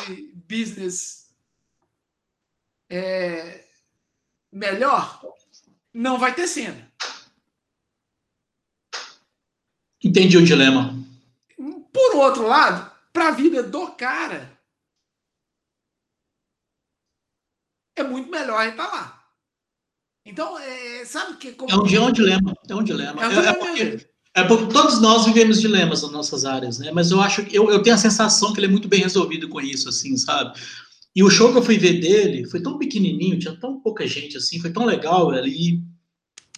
business 0.47 1.29
é, 2.89 3.65
melhor, 4.51 5.21
não 5.93 6.17
vai 6.17 6.33
ter 6.33 6.47
cena. 6.47 6.89
Entendi 10.03 10.37
o 10.37 10.45
dilema. 10.45 10.95
Por 11.91 12.15
outro 12.15 12.47
lado, 12.47 12.89
para 13.11 13.29
a 13.29 13.31
vida 13.31 13.61
do 13.61 13.87
cara, 13.91 14.57
é 17.95 18.03
muito 18.03 18.29
melhor 18.29 18.61
ele 18.61 18.71
estar 18.71 18.87
tá 18.87 18.95
lá. 18.95 19.19
Então, 20.25 20.57
é, 20.59 21.03
sabe 21.05 21.37
que. 21.37 21.51
Como... 21.53 21.71
É, 21.71 21.75
um, 21.75 21.87
é 21.87 22.07
um 22.07 22.11
dilema. 22.11 22.53
É 22.69 22.75
um 22.75 22.83
dilema. 22.83 23.23
É, 23.23 23.27
um 23.27 23.29
dilema 23.29 23.49
é, 23.49 23.53
porque, 23.53 24.09
é 24.35 24.43
porque 24.43 24.73
todos 24.73 25.01
nós 25.01 25.25
vivemos 25.25 25.59
dilemas 25.59 26.01
nas 26.03 26.11
nossas 26.11 26.45
áreas, 26.45 26.79
né? 26.79 26.91
Mas 26.91 27.11
eu 27.11 27.19
acho 27.19 27.43
que 27.43 27.55
eu, 27.55 27.69
eu 27.69 27.81
tenho 27.81 27.95
a 27.95 27.99
sensação 27.99 28.53
que 28.53 28.59
ele 28.59 28.67
é 28.67 28.69
muito 28.69 28.87
bem 28.87 29.01
resolvido 29.01 29.49
com 29.49 29.59
isso, 29.59 29.89
assim, 29.89 30.15
sabe? 30.15 30.57
E 31.19 31.23
o 31.23 31.29
show 31.29 31.51
que 31.51 31.57
eu 31.57 31.61
fui 31.61 31.77
ver 31.77 31.99
dele 31.99 32.47
foi 32.47 32.61
tão 32.61 32.77
pequenininho, 32.77 33.37
tinha 33.37 33.53
tão 33.53 33.77
pouca 33.81 34.07
gente 34.07 34.37
assim, 34.37 34.57
foi 34.57 34.71
tão 34.71 34.85
legal, 34.85 35.31
velho. 35.31 35.47
E 35.47 35.83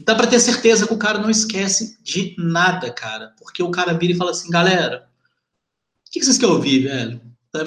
dá 0.04 0.14
para 0.14 0.28
ter 0.28 0.40
certeza 0.40 0.86
que 0.86 0.94
o 0.94 1.00
cara 1.00 1.18
não 1.18 1.32
esquece 1.32 1.98
de 2.04 2.36
nada, 2.38 2.92
cara. 2.92 3.34
Porque 3.40 3.64
o 3.64 3.72
cara 3.72 3.96
vira 3.96 4.14
e 4.14 4.16
fala 4.16 4.30
assim, 4.30 4.52
galera, 4.52 5.10
o 6.08 6.12
que 6.12 6.24
vocês 6.24 6.38
querem 6.38 6.54
ouvir, 6.54 6.84
velho? 6.84 7.20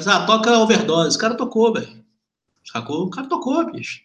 Ah, 0.06 0.24
toca 0.24 0.56
overdose. 0.56 1.16
O 1.16 1.20
cara 1.20 1.34
tocou, 1.34 1.72
velho. 1.72 2.04
Sacou? 2.64 3.06
O 3.06 3.10
cara 3.10 3.26
tocou, 3.26 3.72
bicho. 3.72 4.00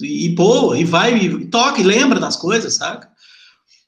E, 0.00 0.26
e 0.26 0.28
boa, 0.36 0.78
e 0.78 0.84
vai, 0.84 1.18
e 1.18 1.46
toca, 1.46 1.80
e 1.80 1.84
lembra 1.84 2.20
das 2.20 2.36
coisas, 2.36 2.74
saca? 2.74 3.10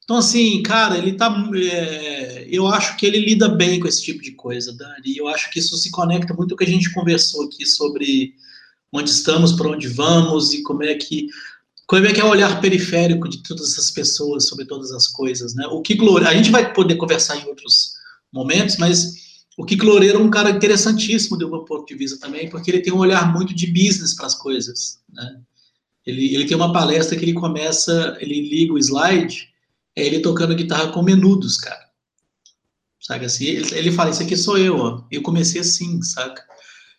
Então, 0.07 0.19
assim, 0.19 0.63
cara, 0.63 0.97
ele 0.97 1.15
tá. 1.15 1.51
É, 1.57 2.47
eu 2.49 2.69
acho 2.69 2.97
que 2.97 3.05
ele 3.05 3.19
lida 3.19 3.49
bem 3.49 3.81
com 3.81 3.89
esse 3.89 4.01
tipo 4.01 4.23
de 4.23 4.31
coisa, 4.31 4.73
Dani. 4.73 5.17
Eu 5.17 5.27
acho 5.27 5.51
que 5.51 5.59
isso 5.59 5.77
se 5.77 5.91
conecta 5.91 6.33
muito 6.33 6.51
com 6.51 6.55
o 6.55 6.59
que 6.59 6.63
a 6.65 6.73
gente 6.73 6.93
conversou 6.93 7.45
aqui 7.45 7.67
sobre 7.67 8.33
onde 8.93 9.11
estamos, 9.11 9.53
para 9.53 9.69
onde 9.69 9.89
vamos 9.89 10.55
e 10.55 10.63
como 10.63 10.85
é 10.85 10.95
que. 10.95 11.27
Como 11.89 12.07
é 12.07 12.13
que 12.13 12.21
é 12.21 12.25
o 12.25 12.29
olhar 12.29 12.61
periférico 12.61 13.29
de 13.29 13.43
todas 13.43 13.73
essas 13.73 13.91
pessoas 13.91 14.47
sobre 14.47 14.65
todas 14.65 14.93
as 14.93 15.09
coisas, 15.09 15.55
né? 15.57 15.67
O 15.67 15.83
que 15.83 15.99
A 16.25 16.35
gente 16.35 16.51
vai 16.51 16.73
poder 16.73 16.95
conversar 16.97 17.37
em 17.39 17.47
outros 17.47 17.95
momentos, 18.33 18.77
mas 18.77 19.15
o 19.57 19.65
que 19.65 19.75
Loureiro 19.77 20.19
é 20.19 20.23
um 20.23 20.31
cara 20.31 20.51
interessantíssimo 20.51 21.37
do 21.37 21.49
meu 21.49 21.65
ponto 21.65 21.87
de 21.87 21.95
vista 21.97 22.19
também, 22.19 22.49
porque 22.49 22.71
ele 22.71 22.81
tem 22.81 22.93
um 22.93 22.99
olhar 22.99 23.33
muito 23.33 23.55
de 23.55 23.67
business 23.69 24.15
para 24.15 24.27
as 24.27 24.35
coisas, 24.35 25.01
né? 25.13 25.41
Ele, 26.05 26.35
ele 26.35 26.45
tem 26.45 26.57
uma 26.57 26.73
palestra 26.73 27.17
que 27.17 27.25
ele 27.25 27.33
começa, 27.33 28.17
ele 28.21 28.49
liga 28.49 28.73
o 28.73 28.79
slide, 28.79 29.49
é 29.97 30.05
ele 30.05 30.20
tocando 30.20 30.55
guitarra 30.55 30.88
com 30.88 31.03
menudos, 31.03 31.57
cara. 31.57 31.86
Saca 33.01 33.26
assim? 33.26 33.47
Ele, 33.47 33.90
fala, 33.90 34.11
isso 34.11 34.22
aqui 34.22 34.36
sou 34.36 34.59
eu, 34.59 34.76
ó. 34.78 35.05
Eu 35.11 35.22
comecei 35.22 35.61
assim, 35.61 36.03
saca? 36.03 36.44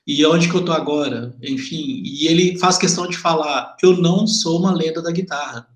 E 0.06 0.26
onde 0.26 0.50
que 0.50 0.56
eu 0.56 0.66
tô 0.66 0.72
agora? 0.72 1.36
Enfim, 1.44 2.02
e 2.04 2.28
ele 2.28 2.58
faz 2.58 2.78
questão 2.78 3.08
de 3.08 3.18
falar, 3.18 3.76
eu 3.84 3.98
não 3.98 4.26
sou 4.26 4.58
uma 4.60 4.74
lenda 4.74 5.02
da 5.02 5.12
guitarra. 5.12 5.68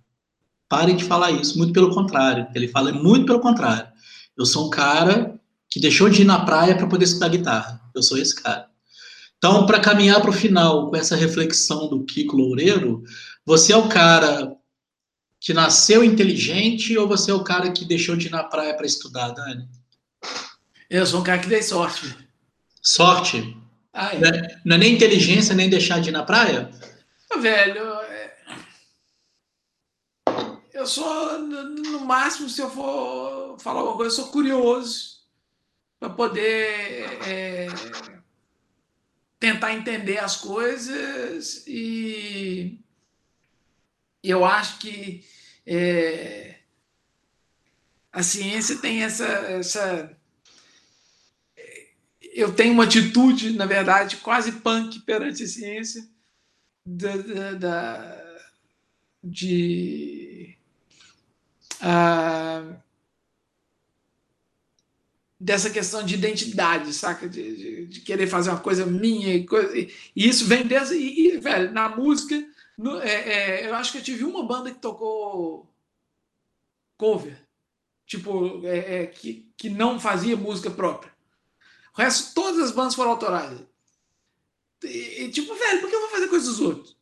Parem 0.69 0.95
de 0.95 1.03
falar 1.03 1.31
isso, 1.31 1.57
muito 1.57 1.73
pelo 1.73 1.93
contrário. 1.93 2.47
Ele 2.55 2.69
fala 2.69 2.93
muito 2.93 3.25
pelo 3.25 3.41
contrário. 3.41 3.91
Eu 4.37 4.45
sou 4.45 4.67
um 4.67 4.69
cara 4.69 5.37
que 5.69 5.81
deixou 5.81 6.09
de 6.09 6.21
ir 6.21 6.25
na 6.25 6.45
praia 6.45 6.75
para 6.75 6.87
poder 6.87 7.03
estudar 7.03 7.27
guitarra. 7.27 7.81
Eu 7.93 8.01
sou 8.01 8.17
esse 8.17 8.33
cara. 8.33 8.67
Então, 9.37 9.65
para 9.65 9.81
caminhar 9.81 10.21
para 10.21 10.29
o 10.29 10.33
final 10.33 10.89
com 10.89 10.95
essa 10.95 11.15
reflexão 11.15 11.89
do 11.89 12.05
Kiko 12.05 12.37
Loureiro, 12.37 13.03
você 13.45 13.73
é 13.73 13.77
o 13.77 13.89
cara 13.89 14.55
que 15.41 15.55
nasceu 15.55 16.03
inteligente 16.03 16.95
ou 16.95 17.07
você 17.07 17.31
é 17.31 17.33
o 17.33 17.43
cara 17.43 17.71
que 17.71 17.83
deixou 17.83 18.15
de 18.15 18.27
ir 18.27 18.29
na 18.29 18.43
praia 18.43 18.75
para 18.75 18.85
estudar, 18.85 19.31
Dani? 19.31 19.67
Eu 20.87 21.03
sou 21.07 21.19
um 21.19 21.23
cara 21.23 21.39
que 21.39 21.49
dei 21.49 21.63
sorte. 21.63 22.15
Sorte? 22.79 23.57
Ah, 23.91 24.13
é. 24.13 24.19
Não, 24.19 24.29
é, 24.29 24.61
não, 24.63 24.75
é, 24.75 24.79
nem 24.79 24.93
inteligência, 24.93 25.55
nem 25.55 25.67
deixar 25.67 25.99
de 25.99 26.09
ir 26.09 26.11
na 26.11 26.23
praia? 26.23 26.69
Velho, 27.39 27.81
é... 28.03 28.37
eu 30.73 30.85
sou, 30.85 31.39
no 31.39 32.01
máximo, 32.01 32.47
se 32.47 32.61
eu 32.61 32.69
for 32.69 33.57
falar 33.59 33.79
alguma 33.79 33.97
coisa, 33.97 34.11
eu 34.15 34.23
sou 34.23 34.31
curioso 34.31 35.21
para 35.99 36.11
poder 36.11 37.19
é, 37.27 37.67
tentar 39.39 39.73
entender 39.73 40.19
as 40.19 40.35
coisas 40.35 41.63
e 41.65 42.79
eu 44.23 44.45
acho 44.45 44.77
que 44.77 45.23
é, 45.65 46.55
a 48.11 48.23
ciência 48.23 48.77
tem 48.77 49.03
essa, 49.03 49.25
essa. 49.25 50.17
Eu 52.33 52.53
tenho 52.53 52.73
uma 52.73 52.83
atitude, 52.83 53.51
na 53.51 53.65
verdade, 53.65 54.17
quase 54.17 54.53
punk 54.53 54.99
perante 55.01 55.43
a 55.43 55.47
ciência, 55.47 56.07
da, 56.85 57.17
da, 57.17 57.53
da 57.53 58.41
de. 59.23 60.57
Dessa 65.39 65.71
questão 65.71 66.03
de 66.03 66.13
identidade, 66.13 66.93
saca? 66.93 67.27
De, 67.27 67.55
de, 67.55 67.85
de, 67.87 68.01
querer 68.01 68.27
fazer 68.27 68.51
uma 68.51 68.59
coisa 68.59 68.85
minha 68.85 69.33
e, 69.33 69.43
coisa, 69.43 69.75
e 69.75 69.89
isso 70.15 70.45
vem 70.45 70.65
desde. 70.67 70.95
E, 70.95 71.39
velho, 71.39 71.71
na 71.71 71.89
música, 71.89 72.45
no, 72.81 72.99
é, 72.99 73.13
é, 73.13 73.67
eu 73.67 73.75
acho 73.75 73.91
que 73.91 73.99
eu 73.99 74.03
tive 74.03 74.23
uma 74.23 74.43
banda 74.43 74.71
que 74.71 74.79
tocou 74.79 75.71
cover, 76.97 77.37
tipo, 78.07 78.65
é, 78.65 79.03
é, 79.03 79.05
que, 79.05 79.53
que 79.55 79.69
não 79.69 79.99
fazia 79.99 80.35
música 80.35 80.71
própria. 80.71 81.13
O 81.95 82.01
resto, 82.01 82.33
todas 82.33 82.59
as 82.59 82.71
bandas 82.71 82.95
foram 82.95 83.11
autorais. 83.11 83.59
E, 84.83 85.25
e 85.25 85.29
tipo, 85.29 85.53
velho, 85.53 85.79
por 85.79 85.89
que 85.91 85.95
eu 85.95 85.99
vou 85.99 86.09
fazer 86.09 86.27
coisas 86.27 86.47
dos 86.47 86.59
outros? 86.59 86.97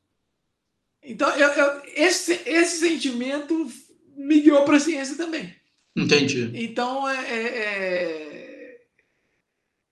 Então, 1.01 1.29
eu, 1.37 1.47
eu, 1.47 1.81
esse, 1.95 2.33
esse 2.45 2.79
sentimento 2.79 3.71
me 4.17 4.41
guiou 4.41 4.65
para 4.65 4.75
a 4.75 4.81
ciência 4.81 5.15
também. 5.15 5.55
Entendi. 5.95 6.51
Então, 6.55 7.07
é, 7.07 7.25
é, 7.25 7.57
é 7.57 8.81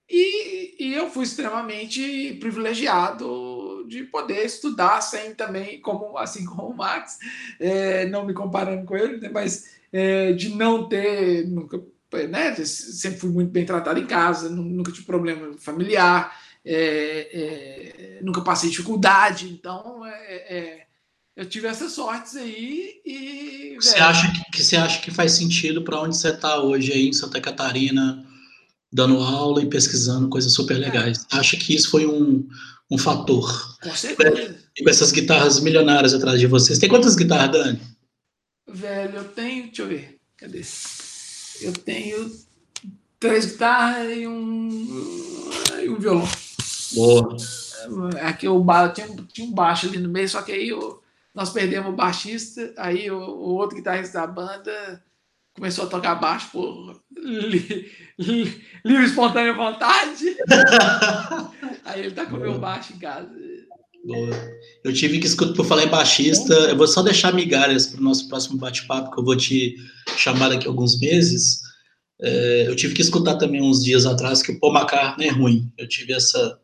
e, 0.09 0.75
e 0.85 0.93
eu 0.93 1.09
fui 1.09 1.23
extremamente 1.23 2.33
privilegiado 2.41 3.46
de 3.87 4.03
poder 4.03 4.45
estudar 4.45 5.01
sem 5.01 5.33
também, 5.33 5.79
como 5.81 6.17
assim 6.17 6.45
como 6.45 6.69
o 6.69 6.75
Max, 6.75 7.17
é, 7.59 8.05
não 8.07 8.25
me 8.25 8.33
comparando 8.33 8.85
com 8.85 8.95
ele, 8.95 9.17
né, 9.17 9.29
mas 9.29 9.77
é, 9.91 10.33
de 10.33 10.49
não 10.49 10.87
ter 10.87 11.47
nunca, 11.47 11.81
né, 12.29 12.53
sempre 12.55 13.19
fui 13.19 13.29
muito 13.29 13.51
bem 13.51 13.65
tratado 13.65 13.99
em 13.99 14.05
casa, 14.05 14.49
nunca 14.49 14.91
tive 14.91 15.05
problema 15.05 15.53
familiar, 15.57 16.35
é, 16.65 18.17
é 18.19 18.19
nunca 18.21 18.41
passei 18.41 18.69
dificuldade, 18.69 19.49
então 19.49 20.05
é, 20.05 20.57
é, 20.57 20.87
eu 21.35 21.45
tive 21.45 21.67
essas 21.67 21.91
sortes 21.91 22.35
aí 22.35 22.99
e 23.05 23.75
você 23.79 23.99
acha 23.99 24.31
que, 24.31 24.51
que 24.51 24.63
você 24.63 24.75
acha 24.75 25.01
que 25.01 25.11
faz 25.11 25.33
sentido 25.33 25.83
para 25.83 26.01
onde 26.01 26.17
você 26.17 26.29
está 26.29 26.59
hoje 26.59 26.91
aí 26.91 27.07
em 27.07 27.13
Santa 27.13 27.39
Catarina? 27.39 28.25
Dando 28.91 29.19
aula 29.19 29.61
e 29.61 29.69
pesquisando 29.69 30.29
coisas 30.29 30.53
super 30.53 30.77
legais. 30.77 31.25
É. 31.31 31.37
Acha 31.37 31.57
que 31.57 31.75
isso 31.75 31.89
foi 31.89 32.05
um, 32.05 32.47
um 32.89 32.97
fator? 32.97 33.77
Com 33.81 33.95
certeza. 33.95 34.57
E 34.75 34.83
com 34.83 34.89
essas 34.89 35.11
guitarras 35.11 35.59
milionárias 35.59 36.13
atrás 36.13 36.39
de 36.39 36.47
vocês. 36.47 36.79
Tem 36.79 36.89
quantas 36.89 37.15
guitarras, 37.15 37.51
Dani? 37.51 37.81
Velho, 38.67 39.17
eu 39.17 39.23
tenho. 39.25 39.65
Deixa 39.65 39.81
eu 39.81 39.87
ver. 39.87 40.17
Cadê? 40.37 40.61
Eu 41.61 41.73
tenho 41.73 42.31
três 43.19 43.45
guitarras 43.45 44.15
e 44.15 44.27
um, 44.27 45.49
e 45.81 45.89
um 45.89 45.99
violão. 45.99 46.27
Boa. 46.93 47.35
Aqui 48.21 48.47
o 48.47 48.59
bar, 48.59 48.91
tinha, 48.93 49.07
tinha 49.31 49.47
um 49.47 49.53
baixo 49.53 49.87
ali 49.87 49.97
no 49.97 50.09
meio, 50.09 50.27
só 50.27 50.41
que 50.41 50.51
aí 50.51 50.69
eu, 50.69 51.01
nós 51.33 51.51
perdemos 51.51 51.91
o 51.91 51.95
baixista, 51.95 52.73
aí 52.77 53.09
o, 53.09 53.17
o 53.17 53.55
outro 53.55 53.77
guitarrista 53.77 54.19
da 54.19 54.27
banda 54.27 55.03
começou 55.57 55.85
a 55.85 55.87
tocar 55.87 56.15
baixo 56.15 56.49
por 56.51 57.01
li, 57.17 57.91
li, 58.19 58.63
livre 58.85 59.05
espontânea 59.05 59.53
vontade. 59.53 60.37
Aí 61.83 62.01
ele 62.01 62.11
tá 62.11 62.27
com 62.27 62.37
o 62.37 62.39
meu 62.39 62.59
baixo 62.59 62.93
em 62.93 62.99
casa. 62.99 63.29
Boa. 64.05 64.29
Eu 64.85 64.93
tive 64.93 65.19
que 65.19 65.25
escutar, 65.25 65.53
por 65.53 65.65
falar 65.65 65.83
em 65.83 65.89
baixista, 65.89 66.53
eu 66.53 66.77
vou 66.77 66.87
só 66.87 67.01
deixar 67.01 67.33
migalhas 67.33 67.87
para 67.87 67.99
o 67.99 68.03
nosso 68.03 68.29
próximo 68.29 68.57
bate-papo, 68.57 69.11
que 69.11 69.19
eu 69.19 69.25
vou 69.25 69.35
te 69.35 69.75
chamar 70.15 70.49
daqui 70.49 70.67
a 70.67 70.69
alguns 70.69 70.99
meses. 70.99 71.59
É, 72.21 72.65
eu 72.67 72.75
tive 72.75 72.93
que 72.93 73.01
escutar 73.01 73.35
também 73.35 73.61
uns 73.61 73.83
dias 73.83 74.05
atrás 74.05 74.43
que 74.43 74.51
o 74.51 74.59
Paul 74.59 74.75
McCartney 74.75 75.27
é 75.27 75.31
ruim. 75.31 75.71
Eu 75.77 75.87
tive 75.89 76.13
essa 76.13 76.59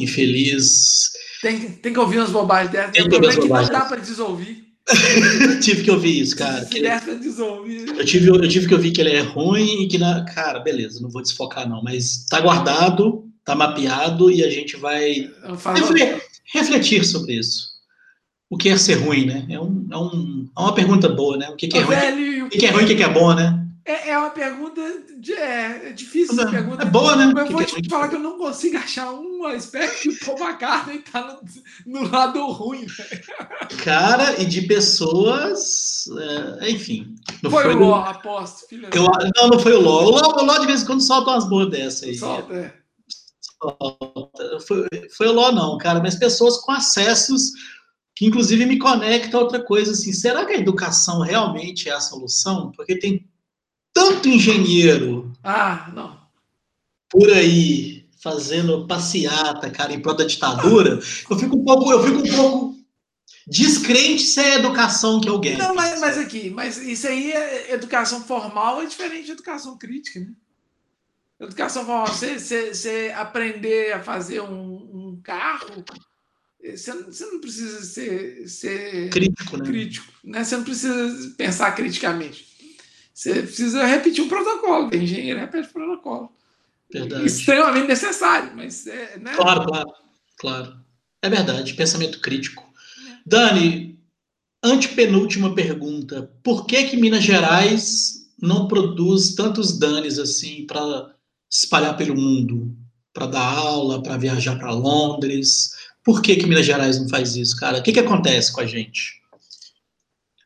infeliz. 0.00 1.10
Tem, 1.40 1.70
tem 1.70 1.92
que 1.92 1.98
ouvir 1.98 2.18
umas 2.18 2.30
bobagens 2.30 2.72
dessas. 2.72 2.92
Tem 2.92 3.08
que 3.08 3.14
ouvir 3.14 3.28
as 3.28 3.36
bobagens. 3.36 3.70
Não 3.70 3.78
dá 3.78 3.84
para 3.86 4.00
desouvir. 4.00 4.67
tive 5.60 5.82
que 5.82 5.90
ouvir 5.90 6.20
isso, 6.20 6.36
cara. 6.36 6.64
Que... 6.64 6.80
Eu, 7.98 8.04
tive, 8.04 8.28
eu 8.28 8.48
tive 8.48 8.66
que 8.66 8.74
ouvir 8.74 8.90
que 8.92 9.00
ele 9.00 9.10
é 9.10 9.20
ruim 9.20 9.82
e 9.82 9.88
que, 9.88 9.98
na... 9.98 10.24
cara, 10.24 10.60
beleza, 10.60 11.00
não 11.00 11.10
vou 11.10 11.22
desfocar 11.22 11.68
não, 11.68 11.82
mas 11.82 12.24
tá 12.28 12.40
guardado, 12.40 13.24
tá 13.44 13.54
mapeado 13.54 14.30
e 14.30 14.42
a 14.42 14.50
gente 14.50 14.76
vai 14.76 15.30
refletir 16.52 17.04
sobre 17.04 17.34
isso. 17.34 17.68
O 18.50 18.56
que 18.56 18.70
é 18.70 18.78
ser 18.78 18.94
ruim, 18.94 19.26
né? 19.26 19.46
É, 19.50 19.60
um, 19.60 19.86
é, 19.90 19.96
um, 19.96 20.48
é 20.56 20.60
uma 20.60 20.74
pergunta 20.74 21.08
boa, 21.08 21.36
né? 21.36 21.50
O 21.50 21.56
que, 21.56 21.68
que 21.68 21.76
é, 21.76 21.82
ruim, 21.82 22.42
o 22.42 22.48
que, 22.48 22.58
que 22.58 22.66
é 22.66 22.70
ruim, 22.70 22.84
o 22.84 22.86
que, 22.86 22.94
que 22.94 23.02
é 23.02 23.08
bom, 23.08 23.34
né? 23.34 23.57
É, 23.88 24.10
é 24.10 24.18
uma 24.18 24.28
pergunta 24.28 24.82
de, 25.16 25.32
é, 25.32 25.88
é 25.88 25.92
difícil 25.94 26.38
essa 26.38 26.50
pergunta. 26.50 26.82
É 26.82 26.84
boa, 26.84 27.16
né? 27.16 27.32
Mas 27.34 27.46
eu 27.46 27.56
vou 27.56 27.64
te 27.64 27.88
falar 27.88 28.10
que 28.10 28.16
eu 28.16 28.20
não 28.20 28.36
consigo 28.36 28.76
achar 28.76 29.10
um 29.14 29.46
aspecto 29.46 30.02
que 30.02 30.08
o 30.10 30.18
Paul 30.26 30.38
McCartney 30.38 30.98
tá 30.98 31.40
no, 31.86 32.02
no 32.02 32.10
lado 32.10 32.46
ruim. 32.48 32.84
Cara, 33.82 34.42
e 34.42 34.44
de 34.44 34.60
pessoas. 34.66 36.04
É, 36.60 36.70
enfim. 36.70 37.14
Não 37.42 37.50
foi, 37.50 37.62
foi 37.62 37.74
o 37.76 37.78
Ló, 37.78 38.04
aposto. 38.04 38.68
Filha 38.68 38.90
eu, 38.92 39.04
não, 39.34 39.48
não 39.48 39.58
foi 39.58 39.72
o 39.72 39.80
Ló. 39.80 40.04
O 40.04 40.10
Ló, 40.10 40.20
o 40.36 40.44
Ló 40.44 40.58
de 40.58 40.66
vez 40.66 40.82
em 40.82 40.86
quando 40.86 41.00
solta 41.00 41.30
umas 41.30 41.48
boas 41.48 41.70
dessas 41.70 42.02
aí. 42.02 42.14
Solta, 42.14 42.54
é. 42.54 42.74
Foi, 44.66 44.86
foi 45.16 45.28
o 45.28 45.32
Ló, 45.32 45.50
não, 45.50 45.78
cara, 45.78 45.98
mas 45.98 46.14
pessoas 46.14 46.58
com 46.58 46.72
acessos 46.72 47.52
que 48.14 48.26
inclusive 48.26 48.66
me 48.66 48.78
conecta 48.78 49.38
a 49.38 49.40
outra 49.40 49.62
coisa 49.62 49.92
assim, 49.92 50.12
será 50.12 50.44
que 50.44 50.52
a 50.52 50.58
educação 50.58 51.20
realmente 51.20 51.88
é 51.88 51.92
a 51.92 52.00
solução? 52.00 52.70
Porque 52.72 52.98
tem 52.98 53.26
tanto 53.98 54.28
engenheiro. 54.28 55.32
Ah, 55.42 55.90
não. 55.92 56.18
Por 57.10 57.30
aí, 57.30 58.08
fazendo 58.22 58.86
passeata, 58.86 59.70
cara, 59.70 59.92
em 59.92 60.00
prol 60.00 60.14
da 60.14 60.24
ditadura, 60.24 61.00
eu 61.30 61.38
fico 61.38 61.56
um 61.56 61.64
pouco, 61.64 61.90
eu 61.90 62.04
fico 62.04 62.18
um 62.18 62.36
pouco 62.36 62.78
descrente 63.46 64.22
se 64.22 64.40
é 64.40 64.56
educação 64.56 65.20
que 65.20 65.28
alguém. 65.28 65.56
Não, 65.56 65.74
mas, 65.74 66.00
mas 66.00 66.18
aqui, 66.18 66.50
mas 66.50 66.76
isso 66.76 67.08
aí 67.08 67.32
é 67.32 67.72
educação 67.72 68.22
formal 68.22 68.82
é 68.82 68.86
diferente 68.86 69.26
de 69.26 69.32
educação 69.32 69.76
crítica, 69.76 70.20
né? 70.20 70.32
Educação 71.40 71.84
formal, 71.84 72.08
você, 72.08 72.38
você, 72.38 72.74
você 72.74 73.14
aprender 73.16 73.92
a 73.92 74.02
fazer 74.02 74.40
um, 74.42 74.74
um 74.74 75.20
carro, 75.22 75.84
você, 76.60 76.92
você, 76.92 77.26
não 77.26 77.40
precisa 77.40 77.82
ser, 77.84 78.48
ser 78.48 79.10
crítico, 79.10 79.56
né? 79.56 79.64
crítico 79.64 80.12
né? 80.24 80.44
Você 80.44 80.56
não 80.56 80.64
precisa 80.64 81.34
pensar 81.36 81.72
criticamente. 81.72 82.47
Você 83.18 83.42
precisa 83.42 83.84
repetir 83.84 84.22
um 84.22 84.28
protocolo. 84.28 84.90
Tem 84.90 85.02
engenheiro 85.02 85.40
repete 85.40 85.68
o 85.70 85.72
protocolo. 85.72 86.32
Verdade. 86.88 87.26
Extremamente 87.26 87.88
necessário, 87.88 88.52
mas 88.54 88.86
é, 88.86 89.18
né? 89.18 89.34
Claro, 89.34 89.64
claro, 89.64 89.92
claro. 90.38 90.80
É 91.20 91.28
verdade, 91.28 91.74
pensamento 91.74 92.20
crítico. 92.20 92.72
Dani, 93.26 93.98
antepenúltima 94.62 95.52
pergunta. 95.52 96.32
Por 96.44 96.64
que 96.64 96.84
que 96.84 96.96
Minas 96.96 97.24
Gerais 97.24 98.30
não 98.40 98.68
produz 98.68 99.34
tantos 99.34 99.76
danes 99.76 100.20
assim 100.20 100.64
para 100.64 101.12
espalhar 101.50 101.96
pelo 101.96 102.14
mundo? 102.14 102.72
Para 103.12 103.26
dar 103.26 103.42
aula, 103.42 104.00
para 104.00 104.16
viajar 104.16 104.56
para 104.60 104.70
Londres? 104.70 105.72
Por 106.04 106.22
que 106.22 106.36
que 106.36 106.46
Minas 106.46 106.66
Gerais 106.66 107.00
não 107.00 107.08
faz 107.08 107.34
isso, 107.34 107.56
cara? 107.56 107.78
O 107.78 107.82
que 107.82 107.92
que 107.92 107.98
acontece 107.98 108.52
com 108.52 108.60
a 108.60 108.66
gente? 108.66 109.20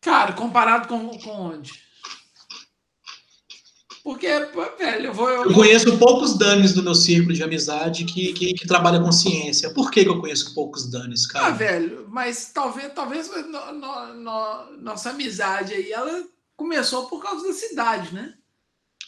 Cara, 0.01 0.33
comparado 0.33 0.89
com, 0.89 1.07
com 1.18 1.31
onde? 1.33 1.91
Porque, 4.03 4.27
velho, 4.27 5.07
eu 5.07 5.15
vou. 5.15 5.29
Eu, 5.29 5.45
eu 5.45 5.55
conheço 5.55 5.97
poucos 5.97 6.37
danes 6.37 6.75
do 6.75 6.83
meu 6.83 6.95
círculo 6.95 7.33
de 7.33 7.43
amizade 7.43 8.05
que, 8.05 8.33
que, 8.33 8.53
que 8.55 8.67
trabalha 8.67 8.99
com 9.01 9.13
ciência. 9.13 9.73
Por 9.73 9.93
que, 9.93 10.03
que 10.03 10.11
eu 10.11 10.21
conheço 10.21 10.55
poucos 10.55 10.91
danes, 10.91 11.25
cara? 11.25 11.47
Ah, 11.47 11.51
velho, 11.51 12.07
mas 12.09 12.51
talvez, 12.53 12.93
talvez 12.93 13.31
no, 13.31 13.73
no, 13.73 14.15
no, 14.15 14.77
nossa 14.83 15.11
amizade 15.11 15.73
aí, 15.73 15.93
ela 15.93 16.25
começou 16.57 17.07
por 17.07 17.23
causa 17.23 17.47
da 17.47 17.53
cidade, 17.53 18.13
né? 18.13 18.35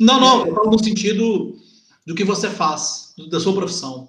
Não, 0.01 0.21
não, 0.21 0.47
é... 0.47 0.71
no 0.71 0.79
sentido 0.79 1.57
do 2.07 2.15
que 2.15 2.23
você 2.23 2.49
faz, 2.49 3.15
da 3.31 3.41
sua 3.41 3.55
profissão. 3.55 4.09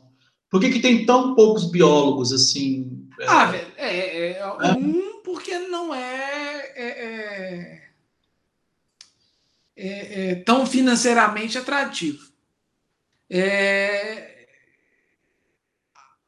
Por 0.52 0.62
que, 0.62 0.70
que 0.70 0.80
tem 0.80 1.06
tão 1.06 1.34
poucos 1.34 1.66
biólogos 1.66 2.32
assim? 2.32 3.08
É... 3.20 3.26
Ah, 3.28 3.46
velho, 3.46 3.68
é, 3.76 3.98
é, 3.98 4.38
é, 4.38 4.74
um, 4.78 5.22
porque 5.24 5.58
não 5.58 5.94
é, 5.94 6.74
é 6.76 7.85
é, 9.76 10.30
é, 10.32 10.36
tão 10.36 10.66
financeiramente 10.66 11.58
atrativo. 11.58 12.32
É, 13.30 14.48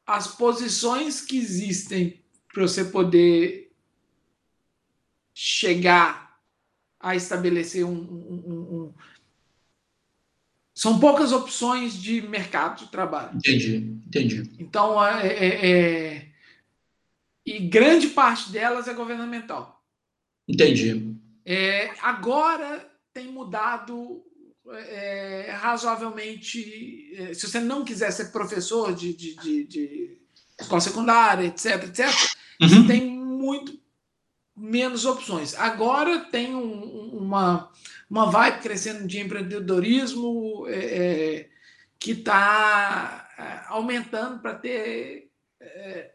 as 0.06 0.26
posições 0.28 1.20
que 1.20 1.38
existem 1.38 2.22
para 2.52 2.62
você 2.62 2.84
poder 2.84 3.72
chegar 5.34 6.40
a 6.98 7.14
estabelecer 7.14 7.84
um, 7.84 7.92
um, 7.92 8.34
um, 8.44 8.94
são 10.74 10.98
poucas 10.98 11.32
opções 11.32 11.94
de 11.94 12.20
mercado 12.22 12.84
de 12.84 12.90
trabalho. 12.90 13.36
Entendi, 13.36 13.76
entendi. 14.06 14.50
Então, 14.58 15.04
é, 15.04 15.26
é, 15.26 15.70
é 15.70 16.28
e 17.46 17.58
grande 17.60 18.08
parte 18.08 18.50
delas 18.50 18.88
é 18.88 18.94
governamental. 18.94 19.82
Entendi. 20.46 21.16
É, 21.44 21.90
agora 22.02 22.87
tem 23.18 23.32
mudado 23.32 24.22
é, 24.70 25.50
razoavelmente. 25.58 27.12
É, 27.16 27.34
se 27.34 27.48
você 27.48 27.58
não 27.58 27.84
quiser 27.84 28.12
ser 28.12 28.26
professor 28.26 28.94
de, 28.94 29.12
de, 29.12 29.34
de, 29.34 29.64
de 29.64 30.18
escola 30.60 30.80
secundária, 30.80 31.46
etc., 31.46 31.84
etc., 31.84 32.06
uhum. 32.60 32.68
você 32.68 32.86
tem 32.86 33.10
muito 33.10 33.76
menos 34.56 35.04
opções. 35.04 35.54
Agora 35.56 36.20
tem 36.20 36.54
um, 36.54 37.16
uma, 37.16 37.72
uma 38.08 38.30
vibe 38.30 38.60
crescendo 38.60 39.06
de 39.06 39.18
empreendedorismo 39.18 40.66
é, 40.68 40.78
é 40.78 41.50
que 41.98 42.12
está 42.12 43.28
é, 43.36 43.72
aumentando 43.72 44.38
para 44.38 44.54
ter, 44.54 45.28
é, 45.60 46.12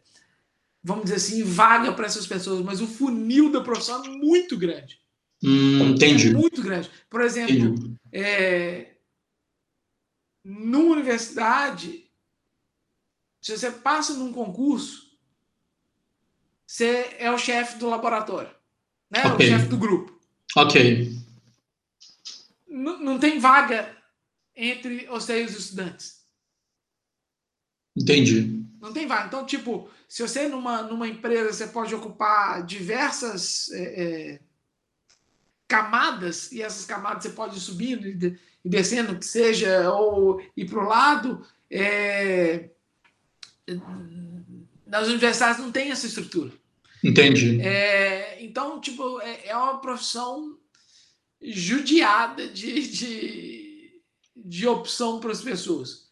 vamos 0.82 1.04
dizer 1.04 1.18
assim, 1.18 1.44
vaga 1.44 1.92
para 1.92 2.06
essas 2.06 2.26
pessoas, 2.26 2.64
mas 2.64 2.80
o 2.80 2.88
funil 2.88 3.52
da 3.52 3.60
profissão 3.60 4.06
é 4.06 4.08
muito 4.08 4.58
grande. 4.58 5.03
Hum, 5.44 5.90
entendi. 5.90 6.30
É 6.30 6.34
muito 6.34 6.62
grande. 6.62 6.90
Por 7.10 7.20
exemplo, 7.22 7.76
é, 8.12 8.94
numa 10.44 10.94
universidade, 10.94 12.10
se 13.42 13.58
você 13.58 13.70
passa 13.70 14.14
num 14.14 14.32
concurso, 14.32 15.12
você 16.66 17.16
é 17.20 17.30
o 17.30 17.38
chefe 17.38 17.78
do 17.78 17.90
laboratório, 17.90 18.52
né? 19.12 19.26
Okay. 19.34 19.48
O 19.48 19.50
chefe 19.50 19.68
do 19.68 19.78
grupo. 19.78 20.18
Ok. 20.56 21.12
N 22.68 22.98
não 23.04 23.20
tem 23.20 23.38
vaga 23.38 23.96
entre 24.56 25.06
você 25.08 25.42
e 25.42 25.46
os 25.46 25.58
estudantes. 25.58 26.24
Entendi. 27.96 28.66
Não 28.80 28.92
tem 28.94 29.06
vaga. 29.06 29.28
Então, 29.28 29.46
tipo, 29.46 29.90
se 30.08 30.22
você 30.22 30.48
numa, 30.48 30.82
numa 30.84 31.08
empresa 31.08 31.54
você 31.54 31.68
pode 31.68 31.94
ocupar 31.94 32.66
diversas 32.66 33.70
é, 33.72 34.04
é, 34.04 34.40
camadas, 35.74 36.52
e 36.52 36.62
essas 36.62 36.86
camadas 36.86 37.24
você 37.24 37.30
pode 37.32 37.58
ir 37.58 37.60
subindo 37.60 38.08
e, 38.08 38.38
descendo, 38.64 39.18
que 39.18 39.26
seja, 39.26 39.92
ou 39.92 40.40
ir 40.56 40.70
para 40.70 40.84
o 40.84 40.88
lado. 40.88 41.44
É... 41.68 42.70
Nas 44.86 45.08
universidades 45.08 45.60
não 45.60 45.72
tem 45.72 45.90
essa 45.90 46.06
estrutura. 46.06 46.52
Entendi. 47.04 47.60
É, 47.62 48.38
então, 48.44 48.80
tipo, 48.80 49.20
é, 49.22 49.48
é, 49.48 49.58
uma 49.58 49.82
profissão 49.82 50.60
judiada 51.42 52.48
de, 52.48 52.88
de, 52.88 54.02
de 54.36 54.68
opção 54.68 55.20
para 55.20 55.32
as 55.32 55.42
pessoas. 55.42 56.04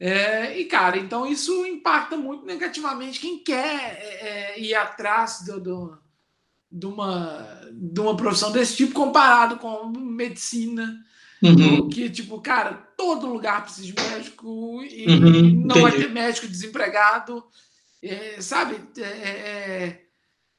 É, 0.00 0.58
e, 0.58 0.64
cara, 0.64 0.96
então 0.96 1.26
isso 1.26 1.66
impacta 1.66 2.16
muito 2.16 2.46
negativamente 2.46 3.20
quem 3.20 3.44
quer 3.44 3.98
é, 4.00 4.54
é 4.54 4.60
ir 4.60 4.74
atrás 4.74 5.44
do, 5.44 5.60
do, 5.60 5.98
de 6.74 6.86
uma, 6.86 7.70
de 7.72 8.00
uma 8.00 8.16
profissão 8.16 8.50
desse 8.50 8.76
tipo 8.76 8.92
comparado 8.92 9.58
com 9.58 9.88
medicina. 9.90 11.00
Uhum. 11.40 11.88
Que, 11.88 12.10
tipo, 12.10 12.40
cara, 12.40 12.72
todo 12.96 13.28
lugar 13.28 13.62
precisa 13.62 13.86
de 13.86 14.02
médico 14.02 14.82
e 14.82 15.06
uhum, 15.06 15.66
não 15.66 15.82
vai 15.82 15.92
ter 15.92 16.10
médico 16.10 16.48
desempregado. 16.48 17.44
É, 18.02 18.40
sabe? 18.40 18.76
É, 18.98 19.02
é, 19.02 20.04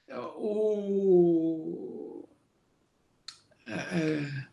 é 0.07 0.19
o. 0.19 2.25
É, 3.67 3.73
é, 3.73 4.45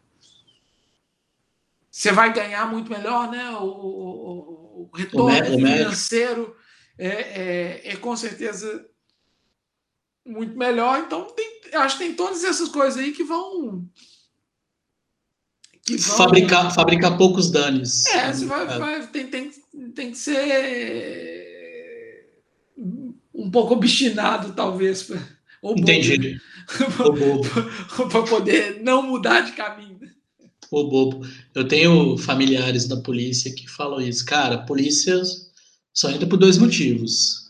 você 1.90 2.10
vai 2.10 2.32
ganhar 2.32 2.70
muito 2.70 2.90
melhor, 2.90 3.30
né? 3.30 3.50
O, 3.50 3.64
o, 3.64 4.90
o 4.90 4.96
retorno 4.96 5.54
o 5.54 5.58
financeiro 5.58 6.56
é, 6.98 7.92
é, 7.92 7.96
com 7.96 8.16
certeza 8.16 8.88
muito 10.26 10.56
melhor. 10.56 11.00
Então, 11.00 11.24
tem, 11.34 11.60
acho 11.74 11.98
que 11.98 12.04
tem 12.04 12.14
todas 12.14 12.44
essas 12.44 12.68
coisas 12.68 12.98
aí 12.98 13.12
que 13.12 13.24
vão. 13.24 13.86
Que 15.84 15.96
vão... 15.96 16.16
Fabricar, 16.16 16.74
fabricar 16.74 17.18
poucos 17.18 17.50
danos. 17.50 18.06
É, 18.06 18.32
você 18.32 18.44
vai, 18.46 18.62
é. 18.62 18.78
vai, 18.78 19.06
tem, 19.08 19.26
tem, 19.26 19.50
tem 19.94 20.10
que 20.12 20.18
ser 20.18 21.52
um 23.34 23.50
pouco 23.50 23.74
obstinado, 23.74 24.52
talvez. 24.52 25.10
Ou 25.60 25.76
Entendi. 25.76 26.40
Para 28.10 28.22
poder 28.22 28.80
não 28.82 29.02
mudar 29.02 29.40
de 29.42 29.52
caminho. 29.52 30.00
Ô, 30.70 30.88
bobo. 30.88 31.26
Eu 31.54 31.68
tenho 31.68 32.16
familiares 32.16 32.86
da 32.86 32.96
polícia 32.96 33.54
que 33.54 33.68
falam 33.68 34.00
isso. 34.00 34.24
Cara, 34.24 34.64
polícia 34.64 35.20
só 35.92 36.10
entra 36.10 36.26
por 36.26 36.38
dois 36.38 36.56
motivos 36.56 37.41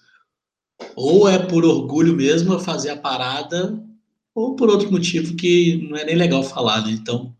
ou 0.94 1.28
é 1.28 1.38
por 1.38 1.64
orgulho 1.64 2.14
mesmo 2.14 2.58
fazer 2.58 2.90
a 2.90 2.96
parada, 2.96 3.78
ou 4.34 4.56
por 4.56 4.68
outro 4.68 4.90
motivo 4.90 5.34
que 5.34 5.76
não 5.88 5.96
é 5.96 6.04
nem 6.04 6.16
legal 6.16 6.42
falar, 6.42 6.84
né? 6.84 6.92
Então, 6.92 7.34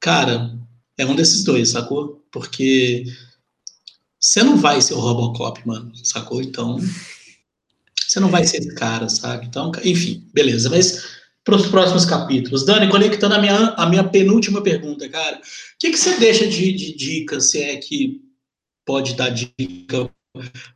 cara, 0.00 0.56
é 0.96 1.06
um 1.06 1.14
desses 1.14 1.44
dois, 1.44 1.70
sacou? 1.70 2.22
Porque 2.30 3.04
você 4.18 4.42
não 4.42 4.56
vai 4.56 4.80
ser 4.80 4.94
o 4.94 5.00
Robocop, 5.00 5.66
mano, 5.66 5.92
sacou? 6.04 6.42
Então, 6.42 6.78
você 8.06 8.20
não 8.20 8.28
vai 8.28 8.44
ser 8.44 8.58
esse 8.58 8.74
cara, 8.74 9.08
sabe? 9.08 9.46
Então, 9.46 9.72
enfim, 9.84 10.26
beleza. 10.32 10.68
Mas 10.68 11.18
para 11.48 11.56
os 11.56 11.66
próximos 11.66 12.04
capítulos. 12.04 12.66
Dani, 12.66 12.90
conectando 12.90 13.34
a 13.34 13.38
minha, 13.38 13.68
a 13.68 13.88
minha 13.88 14.04
penúltima 14.04 14.62
pergunta, 14.62 15.08
cara. 15.08 15.38
O 15.38 15.40
que, 15.78 15.90
que 15.90 15.96
você 15.96 16.18
deixa 16.18 16.46
de, 16.46 16.72
de 16.72 16.94
dica, 16.94 17.40
se 17.40 17.62
é 17.62 17.74
que 17.78 18.20
pode 18.84 19.14
dar 19.14 19.30
dica 19.30 20.10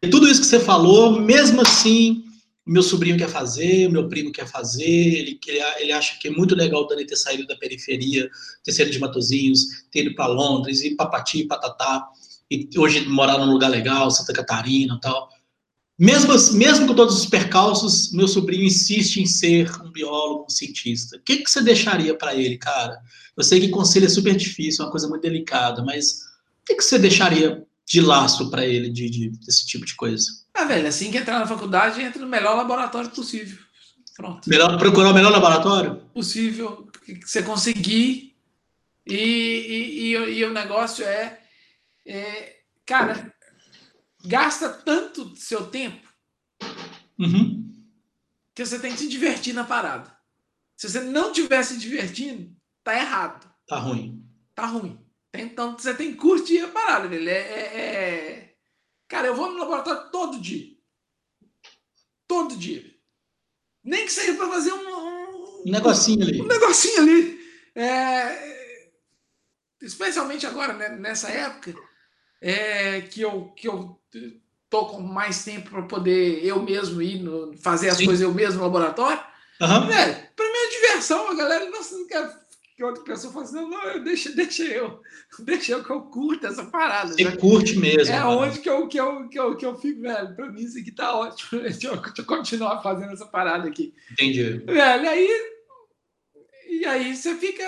e 0.03 0.09
tudo 0.09 0.29
isso 0.29 0.41
que 0.41 0.47
você 0.47 0.61
falou, 0.61 1.21
mesmo 1.21 1.61
assim, 1.61 2.25
meu 2.67 2.83
sobrinho 2.83 3.19
quer 3.19 3.29
fazer, 3.29 3.89
meu 3.91 4.09
primo 4.09 4.33
quer 4.33 4.47
fazer, 4.47 4.85
ele, 4.85 5.39
ele 5.79 5.93
acha 5.93 6.19
que 6.19 6.29
é 6.29 6.31
muito 6.31 6.55
legal 6.55 6.83
o 6.83 6.87
Dani 6.87 7.05
ter 7.05 7.17
saído 7.17 7.47
da 7.47 7.57
periferia, 7.57 8.31
ter 8.65 8.73
saído 8.73 8.93
de 8.93 8.99
Matozinhos, 8.99 9.67
ter 9.91 10.05
ido 10.05 10.15
para 10.15 10.27
Londres, 10.27 10.83
e 10.83 10.95
papati, 10.95 11.45
patatá, 11.45 12.07
e 12.51 12.69
hoje 12.77 13.07
morar 13.09 13.39
num 13.39 13.53
lugar 13.53 13.71
legal, 13.71 14.11
Santa 14.11 14.33
Catarina 14.33 14.99
tal. 15.01 15.29
Mesmo, 15.99 16.33
mesmo 16.55 16.87
com 16.87 16.95
todos 16.95 17.17
os 17.17 17.27
percalços, 17.27 18.13
meu 18.13 18.27
sobrinho 18.27 18.65
insiste 18.65 19.19
em 19.19 19.27
ser 19.27 19.71
um 19.83 19.91
biólogo, 19.91 20.47
um 20.47 20.49
cientista. 20.49 21.17
O 21.17 21.21
que, 21.21 21.39
que 21.39 21.51
você 21.51 21.63
deixaria 21.63 22.17
para 22.17 22.35
ele, 22.35 22.59
cara? 22.59 22.99
Eu 23.37 23.43
sei 23.43 23.61
que 23.61 23.69
conselho 23.69 24.07
é 24.07 24.09
super 24.09 24.35
difícil, 24.35 24.83
é 24.83 24.87
uma 24.87 24.91
coisa 24.91 25.09
muito 25.09 25.23
delicada, 25.23 25.83
mas 25.83 26.33
que, 26.65 26.75
que 26.77 26.83
você 26.83 26.99
deixaria 26.99 27.65
de 27.87 28.01
laço 28.01 28.51
para 28.51 28.65
ele, 28.65 28.91
de, 28.91 29.11
de, 29.11 29.29
desse 29.31 29.67
tipo 29.67 29.85
de 29.85 29.95
coisa? 29.95 30.27
Ah, 30.55 30.65
velho, 30.65 30.89
assim 30.89 31.11
que 31.11 31.19
entrar 31.19 31.39
na 31.39 31.47
faculdade, 31.47 32.01
entra 32.01 32.21
no 32.21 32.29
melhor 32.29 32.57
laboratório 32.57 33.11
possível. 33.11 33.59
Pronto. 34.17 34.49
Melhor, 34.49 34.79
procurar 34.79 35.11
o 35.11 35.15
melhor 35.15 35.33
laboratório? 35.33 35.97
Possível 36.15 36.89
que 37.05 37.21
você 37.27 37.43
conseguir. 37.43 38.37
E, 39.07 39.15
e, 39.15 40.15
e, 40.15 40.39
e 40.39 40.45
o 40.45 40.53
negócio 40.53 41.05
é, 41.05 41.41
é, 42.07 42.63
Cara, 42.85 43.33
gasta 44.25 44.69
tanto 44.69 45.37
seu 45.37 45.67
tempo 45.69 46.09
uhum. 47.19 47.73
que 48.55 48.65
você 48.65 48.79
tem 48.79 48.93
que 48.93 48.99
se 48.99 49.09
divertir 49.09 49.55
na 49.55 49.65
parada. 49.65 50.15
Se 50.77 50.89
você 50.89 51.01
não 51.01 51.29
estiver 51.31 51.63
se 51.63 51.79
divertindo, 51.79 52.55
tá 52.83 52.95
errado. 52.95 53.51
Tá 53.67 53.79
ruim. 53.79 54.27
Tá 54.55 54.67
ruim. 54.67 54.99
Então 55.35 55.77
você 55.77 55.95
tem 55.95 56.13
que 56.13 56.19
curtir 56.19 56.61
a 56.61 56.69
parada, 56.69 57.09
velho. 57.09 57.29
É, 57.29 57.33
é, 57.33 57.81
é... 57.81 58.55
Cara, 59.09 59.29
eu 59.29 59.35
vou 59.35 59.51
no 59.51 59.59
laboratório 59.59 60.11
todo 60.11 60.41
dia. 60.41 60.67
Todo 62.29 62.57
dia. 62.57 62.85
Nem 63.83 64.05
que 64.05 64.13
seja 64.13 64.35
para 64.35 64.49
fazer 64.49 64.73
um, 64.73 64.89
um, 64.89 65.63
um, 65.67 65.71
negocinho 65.71 66.23
ali. 66.23 66.41
Um 66.41 66.47
negocinho 66.47 66.99
ali. 67.01 67.41
É... 67.75 68.53
Especialmente 69.81 70.47
agora, 70.47 70.75
né, 70.75 70.91
nessa 70.91 71.29
época, 71.29 71.75
é, 72.41 73.01
que, 73.01 73.21
eu, 73.23 73.49
que 73.57 73.67
eu 73.67 74.01
tô 74.71 74.87
com 74.87 75.01
mais 75.01 75.45
tempo 75.45 75.71
para 75.71 75.83
poder 75.83 76.45
eu 76.45 76.63
mesmo 76.63 77.03
ir 77.03 77.21
no, 77.21 77.57
fazer 77.59 77.89
as 77.89 77.97
Sim. 77.97 78.05
coisas 78.05 78.23
eu 78.23 78.33
mesmo 78.33 78.59
no 78.59 78.65
laboratório. 78.65 79.23
Uhum. 79.61 79.87
Velho, 79.87 80.29
para 80.37 80.47
mim 80.47 80.59
é 80.59 80.71
diversão. 80.71 81.31
A 81.31 81.35
galera 81.35 81.69
não, 81.69 81.81
não 81.81 82.07
quer 82.07 82.42
que 82.75 82.83
outra 82.83 83.05
pessoa 83.05 83.33
fala 83.33 83.45
assim, 83.45 83.55
não, 83.55 83.69
não, 83.69 84.05
deixa, 84.05 84.33
deixa 84.35 84.65
eu, 84.65 85.01
deixa 85.41 85.73
eu 85.73 85.85
que 85.85 85.91
eu 85.91 86.03
curto 86.03 86.47
essa 86.47 86.65
parada. 86.65 87.13
Você 87.13 87.25
né? 87.25 87.37
curte 87.37 87.77
mesmo. 87.79 88.13
É 88.13 88.19
cara. 88.19 88.29
onde 88.29 88.61
que 88.61 88.69
eu, 88.69 88.89
que, 88.89 88.99
eu, 88.99 89.29
que, 89.29 89.39
eu, 89.39 89.57
que 89.57 89.67
eu 89.67 89.79
fico, 89.79 90.01
velho, 90.01 90.35
pra 90.35 90.51
mim 90.51 90.63
isso 90.63 90.79
aqui 90.79 90.91
tá 90.91 91.15
ótimo, 91.15 91.61
deixa 91.63 91.89
eu, 91.89 91.97
deixa 91.97 92.23
eu 92.23 92.25
continuar 92.25 92.83
fazendo 92.83 93.13
essa 93.13 93.27
parada 93.27 93.69
aqui. 93.69 93.95
Entendi. 94.13 94.59
Velho, 94.65 95.09
aí, 95.09 95.29
e 96.69 96.85
aí 96.87 97.15
você 97.15 97.35
fica, 97.37 97.63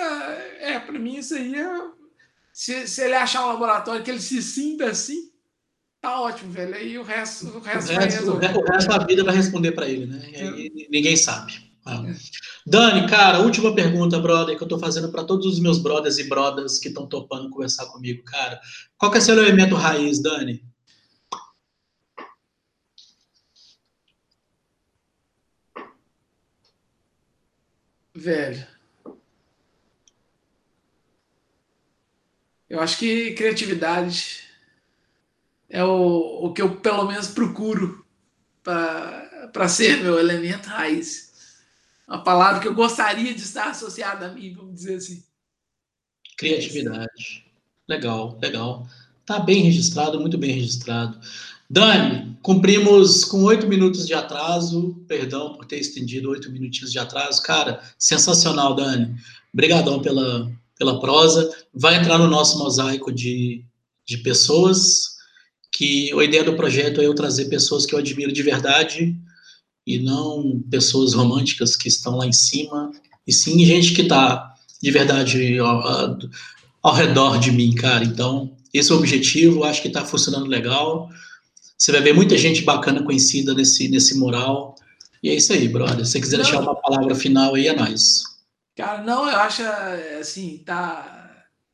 é, 0.59 0.79
pra 0.79 0.97
mim 0.97 1.17
isso 1.17 1.35
aí 1.35 1.55
é, 1.55 1.81
se, 2.51 2.87
se 2.87 3.01
ele 3.03 3.15
achar 3.15 3.45
um 3.45 3.49
laboratório 3.49 4.03
que 4.03 4.09
ele 4.09 4.21
se 4.21 4.41
sinta 4.41 4.85
assim, 4.89 5.29
tá 6.01 6.19
ótimo, 6.19 6.51
velho, 6.51 6.75
aí 6.75 6.97
o 6.97 7.03
resto, 7.03 7.47
o 7.47 7.59
resto, 7.59 7.91
o 7.91 7.95
resto, 7.95 8.31
o 8.31 8.37
resto, 8.37 8.59
o 8.59 8.63
resto 8.63 8.89
da 8.89 9.05
vida 9.05 9.23
vai 9.23 9.35
responder 9.35 9.71
para 9.71 9.87
ele, 9.87 10.07
né, 10.07 10.29
e 10.31 10.35
aí, 10.35 10.87
ninguém 10.89 11.15
sabe. 11.15 11.63
Ah. 11.85 12.03
Dani, 12.67 13.07
cara, 13.07 13.41
última 13.41 13.75
pergunta, 13.75 14.19
brother, 14.19 14.57
que 14.57 14.63
eu 14.63 14.67
tô 14.67 14.79
fazendo 14.79 15.11
para 15.11 15.23
todos 15.23 15.45
os 15.45 15.59
meus 15.59 15.77
brothers 15.77 16.17
e 16.17 16.27
brothers 16.27 16.79
que 16.79 16.87
estão 16.87 17.07
topando 17.07 17.49
conversar 17.49 17.85
comigo, 17.91 18.23
cara. 18.23 18.59
Qual 18.97 19.11
que 19.11 19.19
é 19.19 19.21
seu 19.21 19.37
elemento 19.37 19.75
raiz, 19.75 20.19
Dani? 20.19 20.65
Velho. 28.15 28.65
Eu 32.67 32.79
acho 32.79 32.97
que 32.97 33.33
criatividade 33.35 34.43
é 35.69 35.83
o, 35.83 36.45
o 36.47 36.53
que 36.53 36.61
eu 36.63 36.77
pelo 36.77 37.05
menos 37.05 37.27
procuro 37.27 38.03
para 38.63 39.67
ser 39.69 40.01
meu 40.01 40.19
elemento 40.19 40.67
raiz 40.67 41.34
uma 42.07 42.23
palavra 42.23 42.61
que 42.61 42.67
eu 42.67 42.75
gostaria 42.75 43.33
de 43.33 43.41
estar 43.41 43.69
associada 43.69 44.27
a 44.27 44.31
mim, 44.31 44.53
vamos 44.53 44.75
dizer 44.75 44.95
assim. 44.95 45.23
Criatividade. 46.37 47.45
Legal, 47.87 48.37
legal. 48.41 48.87
Tá 49.25 49.39
bem 49.39 49.63
registrado, 49.63 50.19
muito 50.19 50.37
bem 50.37 50.51
registrado. 50.51 51.19
Dani, 51.67 52.37
cumprimos 52.43 53.25
com 53.25 53.43
oito 53.43 53.67
minutos 53.67 54.05
de 54.05 54.13
atraso. 54.13 55.03
Perdão 55.07 55.53
por 55.53 55.65
ter 55.65 55.79
estendido 55.79 56.29
oito 56.29 56.51
minutinhos 56.51 56.91
de 56.91 56.99
atraso. 56.99 57.41
Cara, 57.41 57.81
sensacional, 57.97 58.75
Dani. 58.75 59.15
Obrigadão 59.51 59.99
pela, 59.99 60.51
pela 60.77 60.99
prosa. 60.99 61.49
Vai 61.73 61.95
entrar 61.95 62.19
no 62.19 62.27
nosso 62.27 62.59
mosaico 62.59 63.11
de, 63.11 63.65
de 64.05 64.17
pessoas 64.19 65.15
que 65.71 66.13
a 66.13 66.23
ideia 66.23 66.43
do 66.43 66.55
projeto 66.55 67.01
é 67.01 67.05
eu 67.05 67.15
trazer 67.15 67.45
pessoas 67.45 67.85
que 67.85 67.95
eu 67.95 67.99
admiro 67.99 68.31
de 68.31 68.43
verdade 68.43 69.15
e 69.85 69.99
não 69.99 70.61
pessoas 70.69 71.13
românticas 71.13 71.75
que 71.75 71.87
estão 71.87 72.17
lá 72.17 72.25
em 72.25 72.33
cima, 72.33 72.91
e 73.27 73.31
sim 73.31 73.63
gente 73.65 73.93
que 73.93 74.01
está 74.01 74.53
de 74.81 74.91
verdade 74.91 75.57
ao, 75.59 76.19
ao, 76.81 76.93
redor 76.93 77.39
de 77.39 77.51
mim, 77.51 77.73
cara. 77.73 78.03
Então, 78.03 78.55
esse 78.73 78.91
é 78.91 78.95
o 78.95 78.97
objetivo, 78.97 79.63
acho 79.63 79.81
que 79.81 79.87
está 79.87 80.05
funcionando 80.05 80.47
legal. 80.47 81.09
Você 81.77 81.91
vai 81.91 82.01
ver 82.01 82.13
muita 82.13 82.37
gente 82.37 82.61
bacana 82.61 83.03
conhecida 83.03 83.53
nesse, 83.53 83.87
nesse 83.87 84.17
mural. 84.17 84.75
E 85.21 85.29
é 85.29 85.35
isso 85.35 85.53
aí, 85.53 85.67
brother. 85.67 86.05
Se 86.05 86.13
você 86.13 86.21
quiser 86.21 86.37
não, 86.37 86.43
deixar 86.43 86.61
uma 86.61 86.75
palavra 86.75 87.15
final 87.15 87.55
aí, 87.55 87.67
é 87.67 87.75
nóis. 87.75 88.23
Cara, 88.75 89.01
não, 89.01 89.29
eu 89.29 89.37
acho 89.37 89.63
assim, 90.19 90.61
tá. 90.65 91.21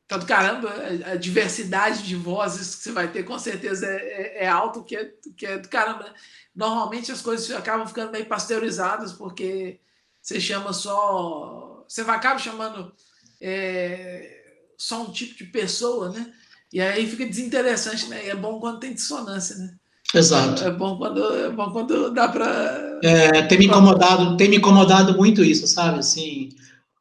Tá 0.08 0.18
do 0.18 0.26
caramba, 0.26 0.70
a 1.06 1.16
diversidade 1.16 2.02
de 2.02 2.14
vozes 2.14 2.74
que 2.74 2.82
você 2.82 2.92
vai 2.92 3.10
ter 3.10 3.22
com 3.22 3.38
certeza 3.38 3.86
é, 3.86 4.40
é, 4.40 4.44
é 4.44 4.48
alto, 4.48 4.84
que 4.84 4.94
é, 4.94 5.10
que 5.34 5.46
é 5.46 5.58
do 5.58 5.68
caramba. 5.70 6.04
Né? 6.04 6.10
Normalmente 6.54 7.10
as 7.10 7.20
coisas 7.20 7.50
acabam 7.50 7.86
ficando 7.86 8.12
meio 8.12 8.26
pasteurizadas, 8.26 9.12
porque 9.12 9.80
você 10.20 10.40
chama 10.40 10.72
só. 10.72 11.84
Você 11.88 12.04
vai 12.04 12.16
acaba 12.16 12.38
chamando 12.38 12.92
é, 13.40 14.42
só 14.78 15.02
um 15.02 15.10
tipo 15.10 15.36
de 15.36 15.44
pessoa, 15.44 16.10
né? 16.10 16.32
E 16.72 16.80
aí 16.80 17.06
fica 17.06 17.26
desinteressante, 17.26 18.08
né? 18.08 18.26
E 18.26 18.30
é 18.30 18.34
bom 18.34 18.58
quando 18.58 18.80
tem 18.80 18.94
dissonância, 18.94 19.56
né? 19.56 19.74
Exato. 20.14 20.64
É, 20.64 20.70
bom 20.70 20.96
quando, 20.96 21.36
é 21.36 21.50
bom 21.50 21.70
quando 21.70 22.10
dá 22.10 22.28
para. 22.28 23.00
É, 23.02 23.42
tem 23.42 23.58
me 23.58 23.66
incomodado, 23.66 24.36
tem 24.36 24.48
me 24.48 24.56
incomodado 24.56 25.16
muito 25.16 25.42
isso, 25.42 25.66
sabe? 25.66 25.98
Assim, 25.98 26.50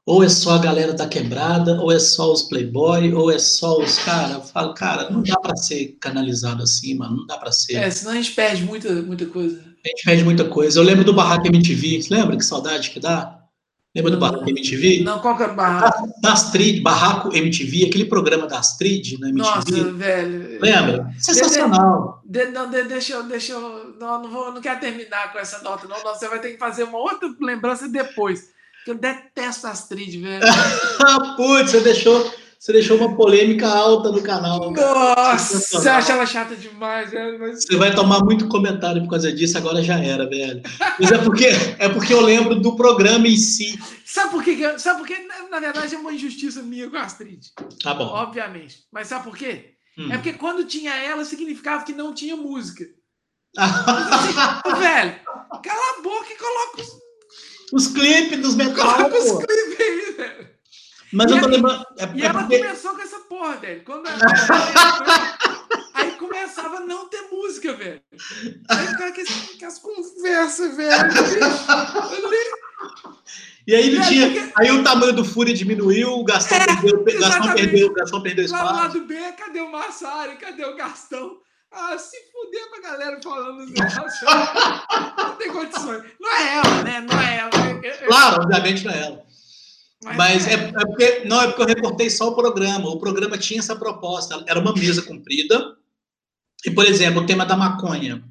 ou 0.05 0.23
é 0.23 0.29
só 0.29 0.55
a 0.55 0.57
galera 0.57 0.93
da 0.93 1.07
quebrada, 1.07 1.79
ou 1.79 1.91
é 1.91 1.99
só 1.99 2.31
os 2.31 2.43
playboy, 2.43 3.13
ou 3.13 3.31
é 3.31 3.37
só 3.37 3.77
os 3.79 3.99
cara. 3.99 4.33
Eu 4.33 4.41
falo, 4.41 4.73
cara, 4.73 5.09
não 5.09 5.21
dá 5.21 5.39
para 5.39 5.55
ser 5.55 5.97
canalizado 5.99 6.63
assim, 6.63 6.95
mano, 6.95 7.17
não 7.17 7.25
dá 7.25 7.37
para 7.37 7.51
ser. 7.51 7.75
É, 7.75 7.89
senão 7.89 8.13
a 8.13 8.15
gente 8.15 8.31
perde 8.31 8.63
muita, 8.63 8.91
muita 9.01 9.25
coisa. 9.27 9.61
A 9.85 9.87
gente 9.87 10.03
perde 10.03 10.23
muita 10.23 10.45
coisa. 10.45 10.79
Eu 10.79 10.83
lembro 10.83 11.03
do 11.03 11.13
Barraco 11.13 11.47
MTV, 11.47 12.01
você 12.01 12.13
lembra 12.13 12.37
que 12.37 12.45
saudade 12.45 12.89
que 12.89 12.99
dá? 12.99 13.41
Lembra 13.93 14.11
do 14.11 14.17
Barraco 14.17 14.49
MTV? 14.49 15.03
Não, 15.03 15.19
qual 15.19 15.35
que 15.35 15.43
era 15.43 15.51
o 15.51 15.55
Barraco? 15.55 16.09
Da, 16.21 16.31
Astrid, 16.31 16.81
Barraco 16.81 17.35
MTV, 17.35 17.87
aquele 17.87 18.05
programa 18.05 18.47
da 18.47 18.59
Astrid 18.59 19.19
na 19.19 19.27
MTV. 19.27 19.49
Nossa, 19.49 19.93
velho. 19.93 20.61
Lembra? 20.61 21.13
Sensacional. 21.19 22.21
De, 22.25 22.45
de, 22.45 22.51
não, 22.51 22.69
de, 22.69 22.83
deixa 22.83 23.13
eu, 23.13 23.23
deixa 23.23 23.51
eu, 23.51 23.93
não, 23.99 24.23
não, 24.23 24.31
vou, 24.31 24.53
não 24.53 24.61
quero 24.61 24.79
terminar 24.79 25.33
com 25.33 25.39
essa 25.39 25.61
nota, 25.61 25.89
não. 25.89 26.01
Você 26.03 26.29
vai 26.29 26.39
ter 26.39 26.51
que 26.51 26.57
fazer 26.57 26.83
uma 26.83 26.99
outra 26.99 27.29
lembrança 27.41 27.89
depois. 27.89 28.49
Eu 28.87 28.95
detesto 28.95 29.67
Astrid, 29.67 30.19
velho. 30.19 30.41
Putz, 31.37 31.71
você 31.71 31.79
deixou, 31.81 32.33
você 32.59 32.73
deixou 32.73 32.97
uma 32.97 33.15
polêmica 33.15 33.67
alta 33.67 34.11
no 34.11 34.21
canal. 34.23 34.71
Nossa, 34.71 35.59
você 35.59 35.87
acha 35.87 36.13
ela 36.13 36.25
chata 36.25 36.55
demais, 36.55 37.11
velho. 37.11 37.39
Mas... 37.39 37.63
Você 37.63 37.75
vai 37.75 37.93
tomar 37.93 38.23
muito 38.23 38.47
comentário 38.47 39.03
por 39.03 39.11
causa 39.11 39.31
disso, 39.31 39.57
agora 39.57 39.83
já 39.83 39.99
era, 39.99 40.27
velho. 40.27 40.61
Mas 40.99 41.11
é 41.11 41.17
porque, 41.19 41.47
é 41.77 41.89
porque 41.89 42.13
eu 42.13 42.21
lembro 42.21 42.59
do 42.59 42.75
programa 42.75 43.27
em 43.27 43.37
si. 43.37 43.79
Sabe 44.03 44.31
por 44.31 44.43
quê? 44.43 44.57
Sabe 44.79 44.99
por 44.99 45.07
quê? 45.07 45.27
Na 45.51 45.59
verdade, 45.59 45.93
é 45.93 45.97
uma 45.97 46.13
injustiça 46.13 46.63
minha 46.63 46.89
com 46.89 46.97
a 46.97 47.03
Astrid. 47.03 47.39
Tá 47.83 47.93
bom. 47.93 48.05
Obviamente. 48.05 48.79
Mas 48.91 49.07
sabe 49.07 49.25
por 49.25 49.37
quê? 49.37 49.75
Hum. 49.97 50.11
É 50.11 50.17
porque 50.17 50.33
quando 50.33 50.65
tinha 50.65 50.95
ela, 50.95 51.23
significava 51.23 51.83
que 51.83 51.93
não 51.93 52.13
tinha 52.13 52.35
música. 52.35 52.83
assim, 53.57 54.79
velho, 54.79 55.19
cala 55.61 55.99
a 55.99 56.01
boca 56.01 56.27
e 56.31 56.37
coloca 56.37 56.81
os 56.81 57.01
os 57.71 57.87
metal. 58.55 59.09
Os 59.09 59.45
aí, 59.49 60.11
velho. 60.17 60.49
Mas 61.13 61.31
e 61.31 61.35
eu 61.35 61.41
tô 61.41 61.47
lembrando. 61.47 61.85
É, 61.97 62.11
e 62.15 62.21
é 62.21 62.25
ela 62.25 62.39
porque... 62.39 62.59
começou 62.59 62.95
com 62.95 63.01
essa 63.01 63.19
porra, 63.19 63.57
velho. 63.57 63.83
Quando 63.83 64.07
ela... 64.07 64.19
aí 65.93 66.11
começava 66.11 66.77
a 66.77 66.79
não 66.81 67.09
ter 67.09 67.21
música, 67.31 67.73
velho. 67.73 68.01
Aí 68.69 68.87
ficava 68.87 69.11
com, 69.59 69.65
as 69.65 69.79
conversas, 69.79 70.77
velho. 70.77 71.11
E 73.67 73.75
aí, 73.75 73.95
é, 73.95 74.01
tinha, 74.07 74.31
porque... 74.31 74.51
aí 74.55 74.71
o 74.71 74.83
tamanho 74.83 75.13
do 75.13 75.23
Fúria 75.23 75.53
diminuiu, 75.53 76.13
o 76.13 76.23
Gastão 76.23 76.57
é, 76.57 76.65
perdeu, 76.65 77.19
Gastão 77.19 77.53
perdeu, 77.53 77.93
Gastão 77.93 78.23
perdeu 78.23 78.45
espaço. 78.45 78.63
Lá 78.63 78.71
no 78.71 78.77
lado 78.79 79.01
B, 79.05 79.15
cadê 79.33 79.61
o 79.61 79.71
Massari? 79.71 80.35
Cadê 80.37 80.65
o 80.65 80.75
Gastão? 80.75 81.37
Ah, 81.71 81.97
se 81.97 82.17
fuder 82.31 82.69
pra 82.69 82.91
galera 82.91 83.19
falando 83.23 83.59
os 83.63 83.71
negócios. 83.71 84.21
não 85.17 85.35
tem 85.37 85.51
condições. 85.51 86.03
Não 86.19 86.35
é 86.35 86.55
ela, 86.55 86.83
né? 86.83 87.01
Não 87.01 87.21
é 87.21 87.37
ela. 87.37 87.51
Claro, 88.07 88.43
obviamente 88.43 88.83
não 88.83 88.91
é 88.91 88.99
ela. 88.99 89.23
Mas, 90.03 90.17
Mas 90.17 90.47
é. 90.47 90.53
É, 90.53 90.55
é. 90.55 90.85
porque 90.85 91.21
não 91.25 91.41
é 91.41 91.47
porque 91.47 91.61
eu 91.61 91.67
recortei 91.67 92.09
só 92.09 92.29
o 92.29 92.35
programa. 92.35 92.89
O 92.89 92.99
programa 92.99 93.37
tinha 93.37 93.59
essa 93.59 93.75
proposta. 93.75 94.43
Era 94.47 94.59
uma 94.59 94.73
mesa 94.73 95.01
comprida. 95.01 95.77
E, 96.65 96.71
por 96.71 96.85
exemplo, 96.85 97.21
o 97.21 97.25
tema 97.25 97.45
da 97.45 97.55
maconha. 97.55 98.23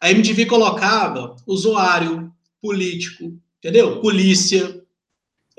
A 0.00 0.10
MTV 0.10 0.46
colocava 0.46 1.36
usuário, 1.46 2.32
político, 2.62 3.38
entendeu? 3.58 4.00
Polícia, 4.00 4.79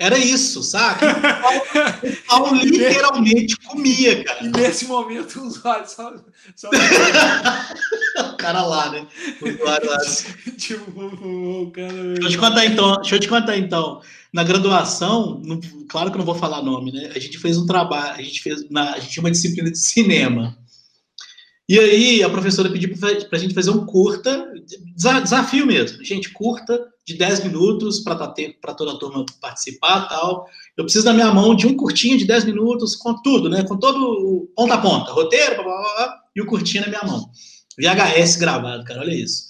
Era 0.02 0.18
isso, 0.18 0.64
sabe? 0.64 1.06
O 1.06 2.28
pau 2.28 2.56
literalmente 2.58 3.56
comia, 3.58 4.24
cara. 4.24 4.44
E 4.44 4.48
nesse 4.48 4.86
momento 4.86 5.40
o 5.40 5.46
usuário 5.46 5.88
só. 5.88 6.12
só... 6.56 6.70
o 8.34 8.36
cara 8.36 8.64
lá, 8.64 8.90
né? 8.90 9.06
O 9.40 9.48
usuário 9.48 9.88
lá. 9.88 9.98
tipo, 10.58 11.00
o 11.00 11.70
cara. 11.70 11.94
Deixa 12.16 12.24
eu 12.24 12.32
te 12.32 12.38
contar 12.40 12.66
então. 12.66 12.96
Deixa 12.96 13.16
eu 13.16 13.20
te 13.20 13.28
contar 13.28 13.58
então. 13.58 14.02
Na 14.34 14.44
graduação, 14.44 15.40
no, 15.46 15.62
claro 15.88 16.10
que 16.10 16.16
eu 16.16 16.20
não 16.20 16.26
vou 16.26 16.34
falar 16.34 16.64
nome, 16.64 16.92
né? 16.92 17.12
A 17.16 17.20
gente 17.20 17.38
fez 17.38 17.60
um 17.60 17.68
trabalho, 17.68 18.16
a 18.18 18.24
gente 18.24 18.42
fez. 18.42 18.68
Na, 18.72 18.94
a 18.96 19.00
gente 19.00 19.12
tinha 19.12 19.24
uma 19.24 19.30
disciplina 19.30 19.70
de 19.70 19.78
cinema. 19.78 20.58
E 21.72 21.80
aí 21.80 22.22
a 22.22 22.30
professora 22.30 22.70
pediu 22.70 22.94
para 22.98 23.10
a 23.32 23.38
gente 23.38 23.54
fazer 23.54 23.72
um 23.72 23.86
curta, 23.86 24.46
desafio 24.94 25.66
mesmo, 25.66 26.04
gente, 26.04 26.30
curta, 26.32 26.86
de 27.08 27.14
10 27.14 27.46
minutos 27.46 28.02
para 28.02 28.18
toda 28.74 28.92
a 28.92 28.98
turma 28.98 29.26
participar 29.40 30.10
tal. 30.10 30.46
Eu 30.76 30.84
preciso 30.84 31.06
da 31.06 31.14
minha 31.14 31.34
mão 31.34 31.56
de 31.56 31.66
um 31.66 31.78
curtinho 31.78 32.18
de 32.18 32.26
10 32.26 32.44
minutos 32.44 32.98
com 32.98 33.22
tudo, 33.22 33.48
né? 33.48 33.64
Com 33.64 33.78
todo 33.78 33.98
o 33.98 34.52
ponta 34.54 34.74
a 34.74 34.80
ponta, 34.80 35.14
roteiro, 35.14 35.64
blá, 35.64 35.64
blá, 35.64 35.96
blá, 35.96 36.16
e 36.36 36.42
o 36.42 36.46
curtinho 36.46 36.84
na 36.84 36.90
minha 36.90 37.04
mão. 37.04 37.32
VHS 37.80 38.36
gravado, 38.36 38.84
cara, 38.84 39.00
olha 39.00 39.16
isso. 39.16 39.46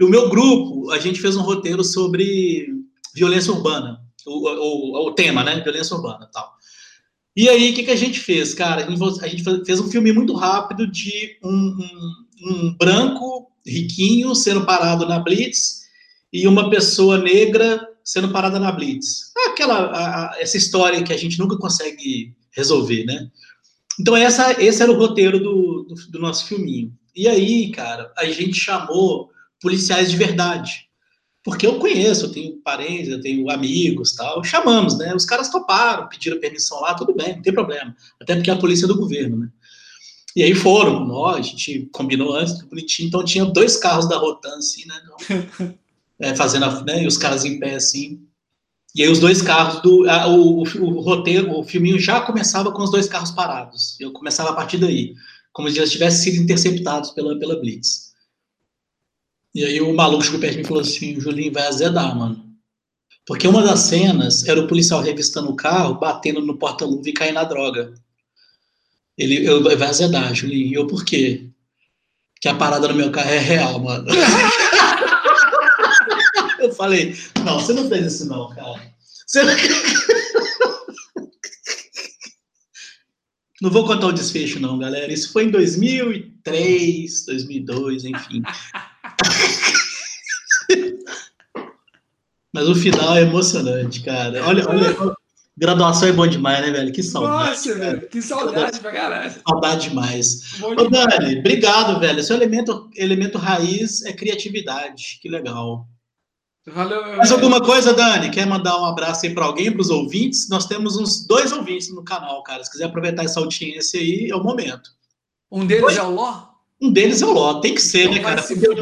E 0.00 0.04
o 0.04 0.08
meu 0.08 0.30
grupo, 0.30 0.90
a 0.92 0.98
gente 0.98 1.20
fez 1.20 1.36
um 1.36 1.42
roteiro 1.42 1.84
sobre 1.84 2.68
violência 3.14 3.52
urbana, 3.52 4.00
o, 4.26 4.48
o, 4.48 5.08
o 5.08 5.12
tema, 5.12 5.44
né? 5.44 5.60
Violência 5.60 5.94
urbana 5.94 6.26
tal. 6.32 6.55
E 7.36 7.50
aí, 7.50 7.70
o 7.70 7.74
que, 7.74 7.82
que 7.82 7.90
a 7.90 7.96
gente 7.96 8.18
fez, 8.18 8.54
cara? 8.54 8.86
A 8.86 9.28
gente 9.28 9.44
fez 9.64 9.78
um 9.78 9.90
filme 9.90 10.10
muito 10.10 10.32
rápido 10.34 10.86
de 10.86 11.38
um, 11.44 11.50
um, 11.50 12.50
um 12.50 12.76
branco 12.78 13.52
riquinho 13.66 14.34
sendo 14.34 14.64
parado 14.64 15.06
na 15.06 15.18
Blitz 15.18 15.82
e 16.32 16.48
uma 16.48 16.70
pessoa 16.70 17.18
negra 17.18 17.86
sendo 18.02 18.30
parada 18.30 18.58
na 18.58 18.72
Blitz. 18.72 19.32
Aquela, 19.48 19.90
a, 19.90 20.32
a, 20.32 20.40
essa 20.40 20.56
história 20.56 21.02
que 21.02 21.12
a 21.12 21.16
gente 21.16 21.38
nunca 21.38 21.58
consegue 21.58 22.34
resolver, 22.52 23.04
né? 23.04 23.28
Então, 24.00 24.16
essa, 24.16 24.62
esse 24.62 24.82
era 24.82 24.90
o 24.90 24.96
roteiro 24.96 25.38
do, 25.38 25.82
do, 25.88 25.94
do 26.12 26.18
nosso 26.18 26.46
filminho. 26.46 26.90
E 27.14 27.28
aí, 27.28 27.70
cara, 27.70 28.12
a 28.16 28.24
gente 28.26 28.54
chamou 28.54 29.30
policiais 29.60 30.10
de 30.10 30.16
verdade 30.16 30.85
porque 31.46 31.64
eu 31.64 31.78
conheço, 31.78 32.24
eu 32.26 32.32
tenho 32.32 32.56
parentes, 32.56 33.08
eu 33.08 33.20
tenho 33.20 33.48
amigos, 33.48 34.16
tal, 34.16 34.42
chamamos, 34.42 34.98
né? 34.98 35.14
Os 35.14 35.24
caras 35.24 35.48
toparam, 35.48 36.08
pediram 36.08 36.40
permissão 36.40 36.80
lá, 36.80 36.92
tudo 36.92 37.14
bem, 37.14 37.36
não 37.36 37.42
tem 37.42 37.54
problema. 37.54 37.94
Até 38.20 38.34
porque 38.34 38.50
é 38.50 38.52
a 38.52 38.58
polícia 38.58 38.88
do 38.88 38.98
governo, 38.98 39.36
né? 39.36 39.48
E 40.34 40.42
aí 40.42 40.56
foram 40.56 41.06
nós, 41.06 41.36
a 41.36 41.48
gente 41.48 41.88
combinou 41.92 42.34
antes, 42.34 42.60
bonitinho, 42.62 43.06
então 43.06 43.24
tinha 43.24 43.44
dois 43.44 43.76
carros 43.76 44.08
da 44.08 44.18
Rotan, 44.18 44.56
assim, 44.56 44.88
né? 44.88 45.00
Então, 45.04 45.74
é, 46.18 46.34
fazendo, 46.34 46.64
a, 46.64 46.82
né? 46.82 47.04
E 47.04 47.06
os 47.06 47.16
caras 47.16 47.44
em 47.44 47.60
pé, 47.60 47.76
assim. 47.76 48.20
E 48.92 49.04
aí 49.04 49.08
os 49.08 49.20
dois 49.20 49.40
carros, 49.40 49.80
do, 49.82 50.10
a, 50.10 50.26
o, 50.26 50.64
o, 50.64 50.82
o, 50.82 51.00
roteiro, 51.00 51.56
o 51.56 51.62
filminho 51.62 52.00
já 52.00 52.22
começava 52.22 52.72
com 52.72 52.82
os 52.82 52.90
dois 52.90 53.06
carros 53.06 53.30
parados. 53.30 53.96
Eu 54.00 54.10
começava 54.10 54.50
a 54.50 54.54
partir 54.54 54.78
daí, 54.78 55.14
como 55.52 55.70
se 55.70 55.76
já 55.76 55.86
tivessem 55.86 56.32
sido 56.32 56.42
interceptados 56.42 57.12
pela, 57.12 57.38
pela 57.38 57.54
Blitz. 57.60 58.05
E 59.56 59.64
aí 59.64 59.80
o 59.80 59.92
maluco 59.94 60.22
chegou 60.22 60.38
perto 60.38 60.52
de 60.52 60.58
mim 60.58 60.66
falou 60.66 60.82
assim, 60.82 61.18
Julinho, 61.18 61.50
vai 61.50 61.66
azedar, 61.66 62.14
mano. 62.14 62.44
Porque 63.26 63.48
uma 63.48 63.62
das 63.62 63.80
cenas 63.80 64.46
era 64.46 64.60
o 64.60 64.66
policial 64.66 65.00
revistando 65.00 65.48
o 65.48 65.56
carro, 65.56 65.94
batendo 65.94 66.42
no 66.42 66.58
porta-luva 66.58 67.08
e 67.08 67.14
caindo 67.14 67.36
na 67.36 67.44
droga. 67.44 67.94
Ele, 69.16 69.48
eu, 69.48 69.62
vai 69.62 69.88
azedar, 69.88 70.34
Julinho. 70.34 70.66
E 70.66 70.74
eu, 70.74 70.86
por 70.86 71.06
quê? 71.06 71.48
Que 72.38 72.48
a 72.48 72.54
parada 72.54 72.86
no 72.86 72.92
meu 72.92 73.10
carro 73.10 73.30
é 73.30 73.38
real, 73.38 73.80
mano. 73.80 74.06
eu 76.60 76.70
falei, 76.74 77.16
não, 77.42 77.58
você 77.58 77.72
não 77.72 77.88
fez 77.88 78.12
isso 78.12 78.28
não, 78.28 78.50
cara. 78.50 78.78
Você 79.26 79.42
não... 79.42 79.54
não 83.62 83.70
vou 83.70 83.86
contar 83.86 84.08
o 84.08 84.12
desfecho 84.12 84.60
não, 84.60 84.78
galera. 84.78 85.10
Isso 85.10 85.32
foi 85.32 85.44
em 85.44 85.50
2003, 85.50 87.24
2002, 87.24 88.04
enfim. 88.04 88.42
Mas 92.52 92.68
o 92.68 92.74
final 92.74 93.16
é 93.16 93.22
emocionante, 93.22 94.02
cara. 94.02 94.42
Olha, 94.46 94.66
olha, 94.68 94.96
graduação 95.56 96.08
é 96.08 96.12
bom 96.12 96.26
demais, 96.26 96.60
né, 96.60 96.70
velho? 96.70 96.92
Que 96.92 97.02
saudade. 97.02 97.50
Nossa, 97.50 97.74
velho, 97.74 98.08
que 98.08 98.22
saudade 98.22 98.80
pra 98.80 98.92
caralho. 98.92 99.34
Saudade 99.46 99.88
demais. 99.90 100.54
Bom 100.58 100.72
Ô, 100.72 100.88
Dani, 100.88 101.38
obrigado, 101.38 102.00
velho. 102.00 102.22
Seu 102.22 102.34
elemento, 102.34 102.90
elemento 102.96 103.36
raiz 103.36 104.04
é 104.04 104.12
criatividade. 104.12 105.18
Que 105.20 105.28
legal. 105.28 105.86
Valeu, 106.66 107.04
meu 107.04 107.16
Mais 107.18 107.30
alguma 107.30 107.60
coisa, 107.60 107.94
Dani? 107.94 108.30
Quer 108.30 108.46
mandar 108.46 108.80
um 108.80 108.86
abraço 108.86 109.24
aí 109.24 109.32
para 109.32 109.44
alguém, 109.44 109.70
para 109.70 109.82
os 109.82 109.90
ouvintes? 109.90 110.48
Nós 110.48 110.66
temos 110.66 110.96
uns 110.96 111.24
dois 111.24 111.52
ouvintes 111.52 111.94
no 111.94 112.02
canal, 112.02 112.42
cara. 112.42 112.64
Se 112.64 112.70
quiser 112.70 112.86
aproveitar 112.86 113.24
essa 113.24 113.38
audiência 113.38 114.00
aí, 114.00 114.28
é 114.30 114.34
o 114.34 114.42
momento. 114.42 114.90
Um 115.50 115.64
deles 115.64 115.84
Oi? 115.84 115.96
é 115.96 116.02
o 116.02 116.10
Ló? 116.10 116.55
Um 116.80 116.92
deles 116.92 117.22
é 117.22 117.26
o 117.26 117.32
Ló, 117.32 117.60
tem 117.60 117.74
que 117.74 117.80
ser, 117.80 118.10
né, 118.10 118.18
cara? 118.20 118.44
Eu, 118.50 118.74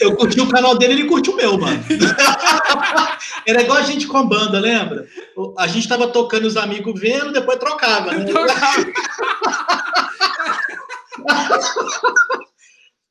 eu, 0.00 0.16
curti 0.16 0.40
o 0.40 0.48
canal 0.48 0.76
dele, 0.76 0.94
ele 0.94 1.04
curte 1.04 1.30
o 1.30 1.36
meu, 1.36 1.56
mano. 1.56 1.84
Era 3.46 3.62
igual 3.62 3.78
a 3.78 3.82
gente 3.82 4.08
com 4.08 4.16
a 4.16 4.24
banda, 4.24 4.58
lembra? 4.58 5.06
A 5.56 5.68
gente 5.68 5.88
tava 5.88 6.08
tocando 6.08 6.46
os 6.46 6.56
amigos 6.56 7.00
vendo, 7.00 7.32
depois 7.32 7.58
trocava, 7.58 8.10
né? 8.12 8.24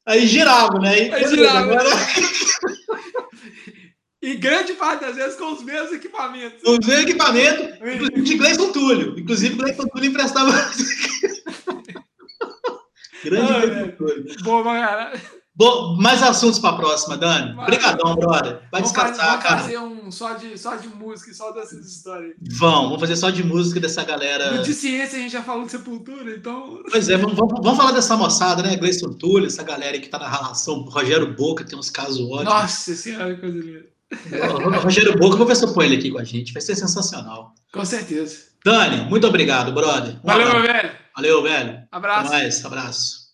Aí 0.05 0.27
girava, 0.27 0.77
né? 0.79 0.89
Aí, 0.89 1.13
Aí 1.13 1.27
girava. 1.29 1.59
Agora... 1.59 1.89
E 4.21 4.35
grande 4.35 4.73
parte 4.73 5.01
das 5.05 5.15
vezes 5.15 5.37
com 5.37 5.53
os 5.53 5.63
mesmos 5.63 5.93
equipamentos. 5.93 6.61
Os 6.63 6.85
mesmos 6.85 7.03
equipamentos, 7.03 7.75
inclusive 7.75 8.21
de 8.21 8.35
Gleison 8.35 8.71
Túlio. 8.73 9.17
Inclusive, 9.17 9.55
Gleison 9.55 9.87
Túlio 9.87 10.09
emprestava. 10.09 10.51
Grande 13.23 13.53
é. 13.53 14.43
Boa, 14.43 14.63
cara. 14.63 15.13
Bom, 15.57 15.97
mais 15.99 16.21
assuntos 16.21 16.59
para 16.59 16.75
a 16.75 16.77
próxima, 16.77 17.17
Dani. 17.17 17.59
Obrigadão, 17.59 18.15
brother. 18.15 18.59
Vai 18.71 18.79
vamos 18.79 18.91
descansar, 18.91 19.25
fazer, 19.25 19.41
cara. 19.41 19.55
Vamos 19.55 19.63
fazer 19.63 19.79
um 19.79 20.11
só 20.11 20.33
de, 20.33 20.55
só 20.55 20.75
de 20.75 20.87
música 20.87 21.31
e 21.31 21.33
só 21.33 21.51
dessas 21.51 21.83
histórias. 21.83 22.35
Vamos, 22.59 22.83
vamos 22.83 22.99
fazer 22.99 23.15
só 23.15 23.31
de 23.31 23.43
música 23.43 23.79
dessa 23.79 24.03
galera. 24.03 24.59
De 24.59 24.71
ciência 24.71 25.17
a 25.17 25.21
gente 25.23 25.31
já 25.31 25.41
falou 25.41 25.65
de 25.65 25.71
sepultura, 25.71 26.35
então. 26.35 26.83
Pois 26.91 27.09
é, 27.09 27.17
vamos, 27.17 27.35
vamos, 27.35 27.55
vamos 27.59 27.75
falar 27.75 27.91
dessa 27.91 28.15
moçada, 28.15 28.61
né? 28.61 28.75
Gleison 28.75 29.11
Túlio, 29.13 29.47
essa 29.47 29.63
galera 29.63 29.97
que 29.97 30.07
tá 30.07 30.19
na 30.19 30.29
relação. 30.29 30.83
Rogério 30.83 31.33
Boca, 31.33 31.63
tem 31.63 31.77
uns 31.77 31.89
casos 31.89 32.19
ótimos. 32.19 32.43
Nossa 32.43 32.93
senhora, 32.93 33.33
que 33.33 33.41
coisa 33.41 33.57
linda. 33.57 33.96
Rogério 34.81 35.17
Boca, 35.17 35.35
vou 35.35 35.45
ver 35.45 35.55
se 35.55 35.65
eu 35.65 35.73
ponho 35.73 35.87
ele 35.89 35.97
aqui 35.97 36.11
com 36.11 36.19
a 36.19 36.23
gente. 36.23 36.53
Vai 36.53 36.61
ser 36.61 36.75
sensacional. 36.75 37.53
Com 37.73 37.83
certeza. 37.83 38.45
Dani, 38.63 39.09
muito 39.09 39.27
obrigado, 39.27 39.71
brother. 39.73 40.15
Um 40.23 40.27
Valeu, 40.27 40.47
abraço. 40.47 40.65
meu 40.65 40.73
velho. 40.73 40.91
Valeu, 41.15 41.43
velho. 41.43 41.79
Abraço. 41.91 42.27
Até 42.27 42.29
mais, 42.29 42.65
abraço. 42.65 43.26